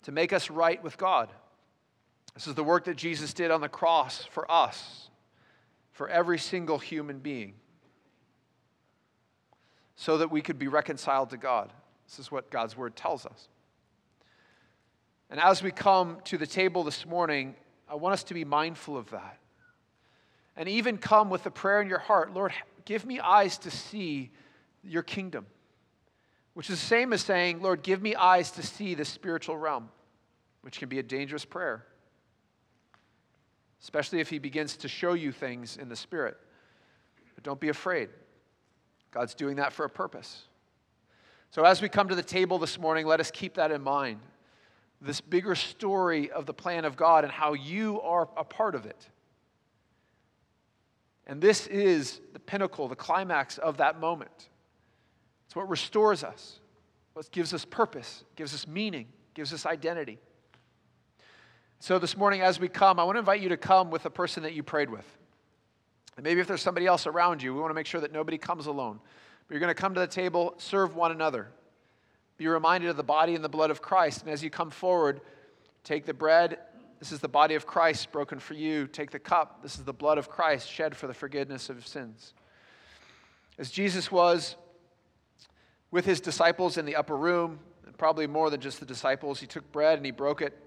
to 0.01 0.11
make 0.11 0.33
us 0.33 0.49
right 0.49 0.83
with 0.83 0.97
God. 0.97 1.29
This 2.33 2.47
is 2.47 2.55
the 2.55 2.63
work 2.63 2.85
that 2.85 2.97
Jesus 2.97 3.35
did 3.35 3.51
on 3.51 3.61
the 3.61 3.69
cross 3.69 4.25
for 4.31 4.51
us, 4.51 5.11
for 5.91 6.09
every 6.09 6.39
single 6.39 6.79
human 6.79 7.19
being, 7.19 7.53
so 9.95 10.17
that 10.17 10.31
we 10.31 10.41
could 10.41 10.57
be 10.57 10.67
reconciled 10.67 11.29
to 11.29 11.37
God. 11.37 11.71
This 12.07 12.17
is 12.17 12.31
what 12.31 12.49
God's 12.49 12.75
word 12.75 12.95
tells 12.95 13.27
us. 13.27 13.47
And 15.29 15.39
as 15.39 15.61
we 15.61 15.69
come 15.69 16.17
to 16.23 16.39
the 16.39 16.47
table 16.47 16.83
this 16.83 17.05
morning, 17.05 17.53
I 17.87 17.93
want 17.93 18.13
us 18.13 18.23
to 18.23 18.33
be 18.33 18.43
mindful 18.43 18.97
of 18.97 19.11
that. 19.11 19.37
And 20.55 20.69
even 20.69 20.97
come 20.97 21.29
with 21.29 21.45
a 21.45 21.51
prayer 21.51 21.81
in 21.81 21.87
your 21.87 21.99
heart 21.99 22.33
Lord, 22.33 22.53
give 22.85 23.05
me 23.05 23.19
eyes 23.19 23.57
to 23.59 23.71
see 23.71 24.31
your 24.83 25.03
kingdom, 25.03 25.45
which 26.53 26.69
is 26.69 26.79
the 26.79 26.85
same 26.85 27.13
as 27.13 27.21
saying, 27.21 27.61
Lord, 27.61 27.83
give 27.83 28.01
me 28.01 28.15
eyes 28.15 28.51
to 28.51 28.63
see 28.63 28.95
the 28.95 29.05
spiritual 29.05 29.57
realm, 29.57 29.89
which 30.61 30.79
can 30.79 30.89
be 30.89 30.99
a 30.99 31.03
dangerous 31.03 31.45
prayer 31.45 31.85
especially 33.83 34.21
if 34.21 34.29
he 34.29 34.39
begins 34.39 34.77
to 34.77 34.87
show 34.87 35.13
you 35.13 35.31
things 35.31 35.75
in 35.75 35.89
the 35.89 35.95
Spirit. 35.95 36.37
But 37.35 37.43
don't 37.43 37.59
be 37.59 37.67
afraid. 37.67 38.09
God's 39.11 39.35
doing 39.35 39.57
that 39.57 39.73
for 39.73 39.83
a 39.85 39.89
purpose. 39.89 40.43
So, 41.51 41.65
as 41.65 41.81
we 41.81 41.89
come 41.89 42.07
to 42.07 42.15
the 42.15 42.23
table 42.23 42.57
this 42.57 42.79
morning, 42.79 43.05
let 43.05 43.19
us 43.19 43.29
keep 43.29 43.55
that 43.55 43.71
in 43.71 43.81
mind. 43.81 44.21
This 45.01 45.19
bigger 45.19 45.53
story 45.53 46.31
of 46.31 46.45
the 46.45 46.53
plan 46.53 46.85
of 46.85 46.95
God 46.95 47.25
and 47.25 47.31
how 47.31 47.53
you 47.53 47.99
are 48.01 48.29
a 48.37 48.45
part 48.45 48.73
of 48.73 48.85
it. 48.85 49.09
And 51.27 51.41
this 51.41 51.67
is 51.67 52.19
the 52.33 52.39
pinnacle, 52.39 52.87
the 52.87 52.95
climax 52.95 53.57
of 53.57 53.77
that 53.77 53.99
moment. 53.99 54.49
It's 55.45 55.55
what 55.55 55.69
restores 55.69 56.23
us, 56.23 56.59
what 57.13 57.29
gives 57.31 57.53
us 57.53 57.63
purpose, 57.65 58.23
gives 58.35 58.53
us 58.53 58.67
meaning, 58.67 59.07
gives 59.33 59.53
us 59.53 59.65
identity. 59.65 60.19
So 61.79 61.99
this 61.99 62.15
morning, 62.17 62.41
as 62.41 62.59
we 62.59 62.67
come, 62.67 62.99
I 62.99 63.03
want 63.03 63.15
to 63.15 63.19
invite 63.19 63.41
you 63.41 63.49
to 63.49 63.57
come 63.57 63.91
with 63.91 64.05
a 64.05 64.09
person 64.09 64.43
that 64.43 64.53
you 64.53 64.63
prayed 64.63 64.89
with. 64.89 65.05
And 66.15 66.23
maybe 66.23 66.39
if 66.41 66.47
there's 66.47 66.61
somebody 66.61 66.85
else 66.85 67.07
around 67.07 67.41
you, 67.41 67.53
we 67.53 67.59
want 67.59 67.71
to 67.71 67.75
make 67.75 67.87
sure 67.87 68.01
that 68.01 68.11
nobody 68.11 68.37
comes 68.37 68.67
alone. 68.67 68.99
But 69.47 69.53
you're 69.53 69.59
going 69.59 69.73
to 69.73 69.81
come 69.81 69.93
to 69.93 69.99
the 69.99 70.07
table, 70.07 70.53
serve 70.57 70.95
one 70.95 71.11
another. 71.11 71.49
Be 72.37 72.47
reminded 72.47 72.89
of 72.89 72.97
the 72.97 73.03
body 73.03 73.35
and 73.35 73.43
the 73.43 73.49
blood 73.49 73.71
of 73.71 73.81
Christ. 73.81 74.21
And 74.21 74.31
as 74.31 74.43
you 74.43 74.49
come 74.49 74.69
forward, 74.69 75.21
take 75.83 76.05
the 76.05 76.13
bread. 76.13 76.59
This 77.03 77.11
is 77.11 77.19
the 77.19 77.27
body 77.27 77.55
of 77.55 77.65
Christ 77.65 78.13
broken 78.13 78.39
for 78.39 78.53
you. 78.53 78.87
Take 78.87 79.11
the 79.11 79.19
cup. 79.19 79.61
This 79.61 79.77
is 79.77 79.83
the 79.83 79.91
blood 79.91 80.17
of 80.17 80.29
Christ 80.29 80.71
shed 80.71 80.95
for 80.95 81.05
the 81.05 81.13
forgiveness 81.13 81.69
of 81.69 81.85
sins. 81.85 82.33
As 83.57 83.69
Jesus 83.69 84.09
was 84.09 84.55
with 85.91 86.05
his 86.05 86.21
disciples 86.21 86.77
in 86.77 86.85
the 86.85 86.95
upper 86.95 87.17
room, 87.17 87.59
probably 87.97 88.25
more 88.25 88.49
than 88.49 88.61
just 88.61 88.79
the 88.79 88.85
disciples, 88.85 89.41
he 89.41 89.45
took 89.45 89.69
bread 89.73 89.97
and 89.97 90.05
he 90.05 90.13
broke 90.13 90.41
it 90.41 90.57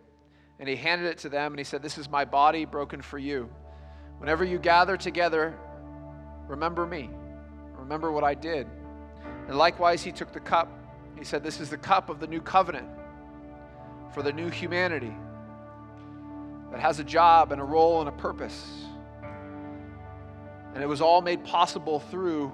and 0.61 0.69
he 0.69 0.77
handed 0.77 1.07
it 1.07 1.17
to 1.21 1.31
them 1.31 1.55
and 1.55 1.59
he 1.59 1.65
said, 1.65 1.81
This 1.81 1.97
is 1.97 2.11
my 2.11 2.27
body 2.27 2.67
broken 2.67 3.01
for 3.01 3.19
you. 3.19 3.49
Whenever 4.19 4.45
you 4.45 4.59
gather 4.59 4.99
together, 4.99 5.57
remember 6.49 6.85
me. 6.85 7.09
Remember 7.79 8.13
what 8.13 8.25
I 8.25 8.35
did. 8.35 8.67
And 9.49 9.57
likewise, 9.57 10.03
he 10.03 10.13
took 10.13 10.35
the 10.35 10.41
cup. 10.41 10.69
He 11.19 11.25
said, 11.25 11.43
This 11.43 11.61
is 11.61 11.71
the 11.71 11.79
cup 11.79 12.11
of 12.11 12.21
the 12.21 12.27
new 12.27 12.43
covenant 12.43 12.89
for 14.13 14.23
the 14.23 14.35
new 14.35 14.51
humanity 14.51 15.17
that 16.71 16.81
has 16.81 16.99
a 16.99 17.05
job 17.05 17.53
and 17.53 17.61
a 17.61 17.65
role 17.65 18.01
and 18.01 18.09
a 18.09 18.13
purpose. 18.13 18.85
And 20.75 20.83
it 20.83 20.87
was 20.87 21.01
all 21.01 21.23
made 21.23 21.45
possible 21.45 22.01
through 22.01 22.53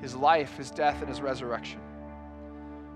his 0.00 0.14
life, 0.14 0.56
his 0.56 0.70
death, 0.70 1.00
and 1.00 1.08
his 1.08 1.20
resurrection. 1.20 1.80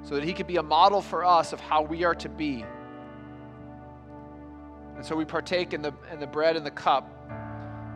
So 0.02 0.14
that 0.14 0.24
he 0.24 0.32
could 0.32 0.46
be 0.46 0.56
a 0.56 0.62
model 0.62 1.02
for 1.02 1.24
us 1.24 1.52
of 1.52 1.60
how 1.60 1.82
we 1.82 2.04
are 2.04 2.14
to 2.16 2.28
be 2.28 2.64
and 4.96 5.04
so 5.04 5.16
we 5.16 5.24
partake 5.24 5.72
in 5.72 5.82
the, 5.82 5.92
in 6.12 6.20
the 6.20 6.26
bread 6.26 6.56
and 6.56 6.64
the 6.64 6.70
cup 6.70 7.10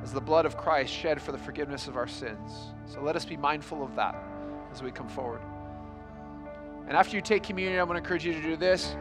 as 0.02 0.12
the 0.12 0.20
blood 0.20 0.46
of 0.46 0.56
Christ 0.56 0.92
shed 0.92 1.20
for 1.20 1.32
the 1.32 1.38
forgiveness 1.38 1.88
of 1.88 1.96
our 1.96 2.08
sins. 2.08 2.72
So 2.86 3.00
let 3.00 3.16
us 3.16 3.24
be 3.24 3.36
mindful 3.36 3.82
of 3.82 3.94
that. 3.96 4.14
as 4.72 4.82
we 4.82 4.90
come 4.90 5.08
forward. 5.08 5.40
And 6.86 6.96
after 6.96 7.16
you 7.16 7.22
take 7.22 7.42
communion, 7.42 7.80
I'm 7.80 7.86
going 7.86 7.96
to 7.96 8.02
encourage 8.02 8.24
you 8.24 8.32
to 8.32 8.42
do 8.42 8.56
this. 8.56 8.96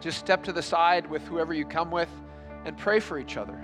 Just 0.00 0.18
step 0.18 0.42
to 0.44 0.52
the 0.52 0.62
side 0.62 1.06
with 1.08 1.22
whoever 1.26 1.52
you 1.52 1.64
come 1.64 1.90
with 1.90 2.08
and 2.68 2.76
pray 2.76 3.00
for 3.00 3.18
each 3.18 3.36
other. 3.36 3.58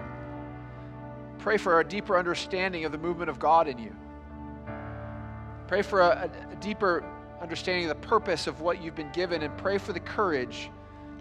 Pray 1.38 1.56
for 1.56 1.80
a 1.80 1.84
deeper 1.84 2.18
understanding 2.18 2.84
of 2.84 2.92
the 2.92 2.98
movement 2.98 3.30
of 3.30 3.38
God 3.38 3.68
in 3.68 3.78
you. 3.78 3.94
Pray 5.66 5.82
for 5.82 6.00
a, 6.00 6.30
a 6.50 6.56
deeper 6.56 7.04
understanding 7.40 7.84
of 7.84 8.00
the 8.00 8.06
purpose 8.06 8.46
of 8.46 8.60
what 8.60 8.82
you've 8.82 8.94
been 8.94 9.12
given, 9.12 9.42
and 9.42 9.56
pray 9.58 9.78
for 9.78 9.92
the 9.92 10.00
courage 10.00 10.70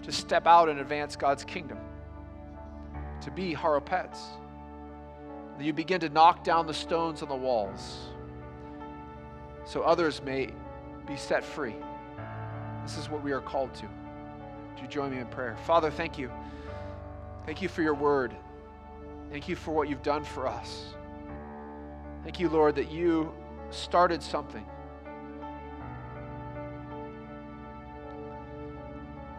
to 0.04 0.12
step 0.12 0.48
out 0.48 0.70
and 0.70 0.80
advance 0.80 1.16
God's 1.16 1.44
kingdom, 1.44 1.78
to 3.22 3.32
be 3.32 3.54
haropets. 3.54 4.20
That 5.58 5.66
you 5.66 5.74
begin 5.74 6.00
to 6.00 6.10
knock 6.10 6.44
down 6.44 6.66
the 6.66 6.74
stones 6.74 7.22
on 7.22 7.30
the 7.30 7.36
walls 7.36 8.00
so 9.66 9.82
others 9.82 10.22
may 10.24 10.50
be 11.08 11.16
set 11.16 11.44
free. 11.44 11.76
This 12.84 12.98
is 12.98 13.10
what 13.10 13.24
we 13.24 13.32
are 13.32 13.42
called 13.42 13.74
to. 13.76 13.84
Would 13.84 14.82
you 14.82 14.88
join 14.88 15.12
me 15.12 15.20
in 15.20 15.28
prayer? 15.28 15.56
Father, 15.66 15.92
thank 15.92 16.18
you. 16.18 16.32
Thank 17.46 17.62
you 17.62 17.68
for 17.68 17.82
your 17.82 17.94
word. 17.94 18.36
Thank 19.30 19.50
you 19.50 19.56
for 19.56 19.72
what 19.72 19.90
you've 19.90 20.04
done 20.04 20.24
for 20.24 20.48
us. 20.48 20.94
Thank 22.24 22.40
you, 22.40 22.48
Lord, 22.48 22.76
that 22.76 22.90
you 22.90 23.34
started 23.70 24.24
something. 24.24 24.66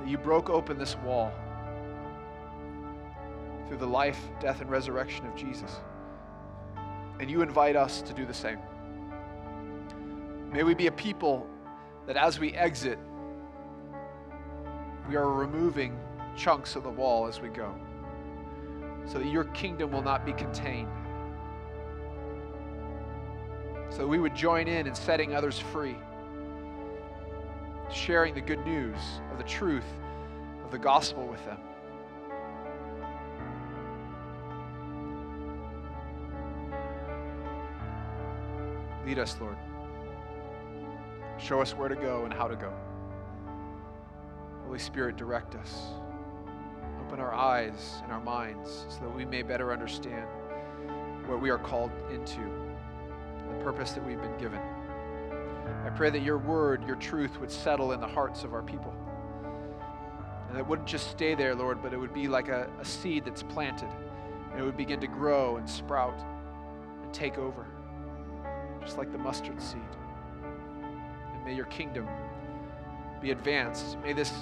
That 0.01 0.09
you 0.09 0.19
broke 0.19 0.51
open 0.51 0.77
this 0.77 0.97
wall 0.97 1.33
through 3.69 3.79
the 3.79 3.87
life, 3.87 4.19
death, 4.39 4.61
and 4.61 4.69
resurrection 4.69 5.27
of 5.27 5.35
Jesus. 5.35 5.81
And 7.21 7.31
you 7.31 7.41
invite 7.41 7.75
us 7.75 8.03
to 8.03 8.13
do 8.13 8.27
the 8.27 8.35
same. 8.35 8.59
May 10.53 10.63
we 10.63 10.75
be 10.75 10.89
a 10.89 10.93
people 10.93 11.47
that 12.07 12.17
as 12.17 12.39
we 12.39 12.53
exit, 12.53 12.99
we 15.09 15.17
are 15.17 15.31
removing 15.31 15.99
chunks 16.37 16.77
of 16.77 16.83
the 16.83 16.91
wall 16.91 17.27
as 17.27 17.41
we 17.41 17.49
go 17.49 17.75
so 19.07 19.19
that 19.19 19.27
your 19.27 19.45
kingdom 19.45 19.93
will 19.93 20.03
not 20.03 20.25
be 20.25 20.33
contained. 20.33 20.89
So 23.91 24.07
we 24.07 24.19
would 24.19 24.35
join 24.35 24.67
in 24.67 24.87
in 24.87 24.95
setting 24.95 25.35
others 25.35 25.59
free, 25.59 25.97
sharing 27.93 28.35
the 28.35 28.41
good 28.41 28.65
news 28.67 28.99
of 29.31 29.39
the 29.39 29.45
truth 29.45 29.85
of 30.65 30.71
the 30.71 30.79
gospel 30.79 31.27
with 31.27 31.45
them. 31.45 31.59
Lead 39.07 39.19
us, 39.19 39.37
Lord. 39.41 39.57
Show 41.39 41.61
us 41.61 41.75
where 41.75 41.89
to 41.89 41.95
go 41.95 42.25
and 42.25 42.33
how 42.33 42.49
to 42.49 42.57
go. 42.57 42.73
Holy 44.65 44.79
Spirit, 44.79 45.17
direct 45.17 45.55
us. 45.57 45.89
Open 47.15 47.25
our 47.25 47.33
eyes 47.33 48.01
and 48.03 48.11
our 48.11 48.21
minds 48.21 48.87
so 48.89 48.99
that 49.03 49.15
we 49.15 49.25
may 49.25 49.43
better 49.43 49.73
understand 49.73 50.27
what 51.27 51.41
we 51.41 51.49
are 51.49 51.59
called 51.59 51.93
into, 52.11 52.41
the 52.41 53.63
purpose 53.63 53.93
that 53.93 54.05
we've 54.05 54.21
been 54.21 54.37
given. 54.37 54.59
I 54.59 55.91
pray 55.91 56.11
that 56.11 56.23
your 56.23 56.39
word, 56.39 56.85
your 56.89 56.97
truth 56.97 57.39
would 57.39 57.53
settle 57.53 57.93
in 57.93 58.01
the 58.01 58.09
hearts 58.09 58.43
of 58.43 58.53
our 58.53 58.63
people. 58.63 58.93
And 60.49 60.59
it 60.59 60.67
wouldn't 60.67 60.89
just 60.89 61.09
stay 61.13 61.37
there, 61.37 61.55
Lord, 61.55 61.81
but 61.81 61.93
it 61.93 61.99
would 61.99 62.13
be 62.13 62.27
like 62.27 62.49
a, 62.49 62.69
a 62.81 62.85
seed 62.85 63.27
that's 63.27 63.45
planted. 63.45 63.91
And 64.51 64.59
it 64.59 64.65
would 64.65 64.77
begin 64.77 64.99
to 64.99 65.07
grow 65.07 65.57
and 65.57 65.71
sprout 65.71 66.21
and 67.05 67.15
take 67.15 67.39
over, 67.39 67.65
just 68.81 68.99
like 68.99 69.13
the 69.13 69.19
mustard 69.19 69.63
seed. 69.63 69.81
And 71.33 71.45
may 71.45 71.55
your 71.55 71.67
kingdom 71.67 72.09
be 73.23 73.31
advanced. 73.31 73.99
May 74.01 74.15
this 74.15 74.33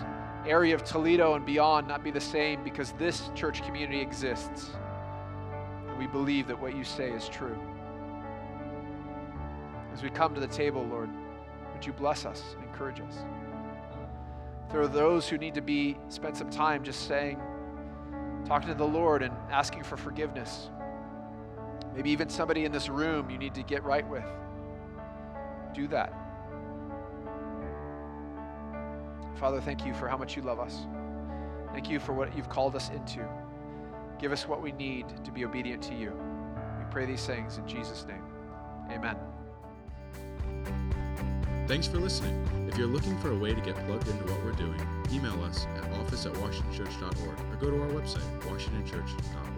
area 0.47 0.74
of 0.74 0.84
Toledo 0.84 1.34
and 1.34 1.45
beyond 1.45 1.86
not 1.88 2.03
be 2.03 2.11
the 2.11 2.20
same 2.20 2.62
because 2.64 2.93
this 2.93 3.30
church 3.34 3.62
community 3.62 4.01
exists. 4.01 4.70
And 5.88 5.99
we 5.99 6.07
believe 6.07 6.49
that 6.49 6.61
what 6.61 6.76
you 6.76 6.84
say 6.84 7.11
is 7.11 7.28
true. 7.28 7.59
As 9.93 10.03
we 10.03 10.11
come 10.11 10.34
to 10.34 10.40
the 10.40 10.47
table, 10.47 10.84
Lord, 10.84 11.11
would 11.72 11.84
you 11.84 11.93
bless 11.93 12.24
us 12.24 12.55
and 12.57 12.64
encourage 12.64 13.01
us? 13.01 13.24
There 14.70 14.80
are 14.80 14.88
those 14.88 15.28
who 15.28 15.36
need 15.36 15.55
to 15.55 15.61
be 15.61 15.99
spend 16.09 16.36
some 16.36 16.49
time 16.49 16.82
just 16.82 17.07
saying, 17.07 17.38
talking 18.47 18.68
to 18.68 18.74
the 18.74 18.86
Lord 18.86 19.22
and 19.22 19.34
asking 19.51 19.82
for 19.82 19.97
forgiveness. 19.97 20.70
Maybe 21.95 22.11
even 22.11 22.30
somebody 22.30 22.64
in 22.64 22.72
this 22.72 22.88
room 22.88 23.28
you 23.28 23.36
need 23.36 23.55
to 23.55 23.62
get 23.62 23.84
right 23.84 24.09
with. 24.09 24.24
Do 25.74 25.88
that. 25.88 26.22
Father, 29.43 29.61
thank 29.61 29.84
you 29.84 29.93
for 29.93 30.07
how 30.07 30.16
much 30.16 30.36
you 30.36 30.43
love 30.43 30.61
us. 30.61 30.86
Thank 31.72 31.90
you 31.90 31.99
for 31.99 32.12
what 32.12 32.36
you've 32.36 32.49
called 32.49 32.76
us 32.76 32.90
into. 32.90 33.28
Give 34.20 34.30
us 34.30 34.47
what 34.47 34.62
we 34.62 34.70
need 34.70 35.07
to 35.24 35.32
be 35.32 35.45
obedient 35.45 35.82
to 35.82 35.97
you. 35.97 36.12
We 36.78 36.84
pray 36.93 37.07
these 37.07 37.26
things 37.26 37.59
in 37.59 37.66
Jesus' 37.66 38.07
name. 38.07 38.22
Amen. 38.93 39.16
Thanks 41.66 41.88
for 41.88 41.99
listening. 41.99 42.68
If 42.70 42.78
you're 42.78 42.86
looking 42.86 43.18
for 43.18 43.32
a 43.32 43.36
way 43.36 43.53
to 43.53 43.61
get 43.61 43.74
plugged 43.84 44.07
into 44.07 44.22
what 44.32 44.45
we're 44.45 44.53
doing, 44.53 44.80
email 45.11 45.43
us 45.43 45.66
at 45.74 45.90
office 45.95 46.24
at 46.24 46.34
washingtonchurch.org 46.34 47.40
or 47.51 47.57
go 47.57 47.68
to 47.68 47.82
our 47.82 47.88
website, 47.88 48.40
washingtonchurch.org. 48.43 49.51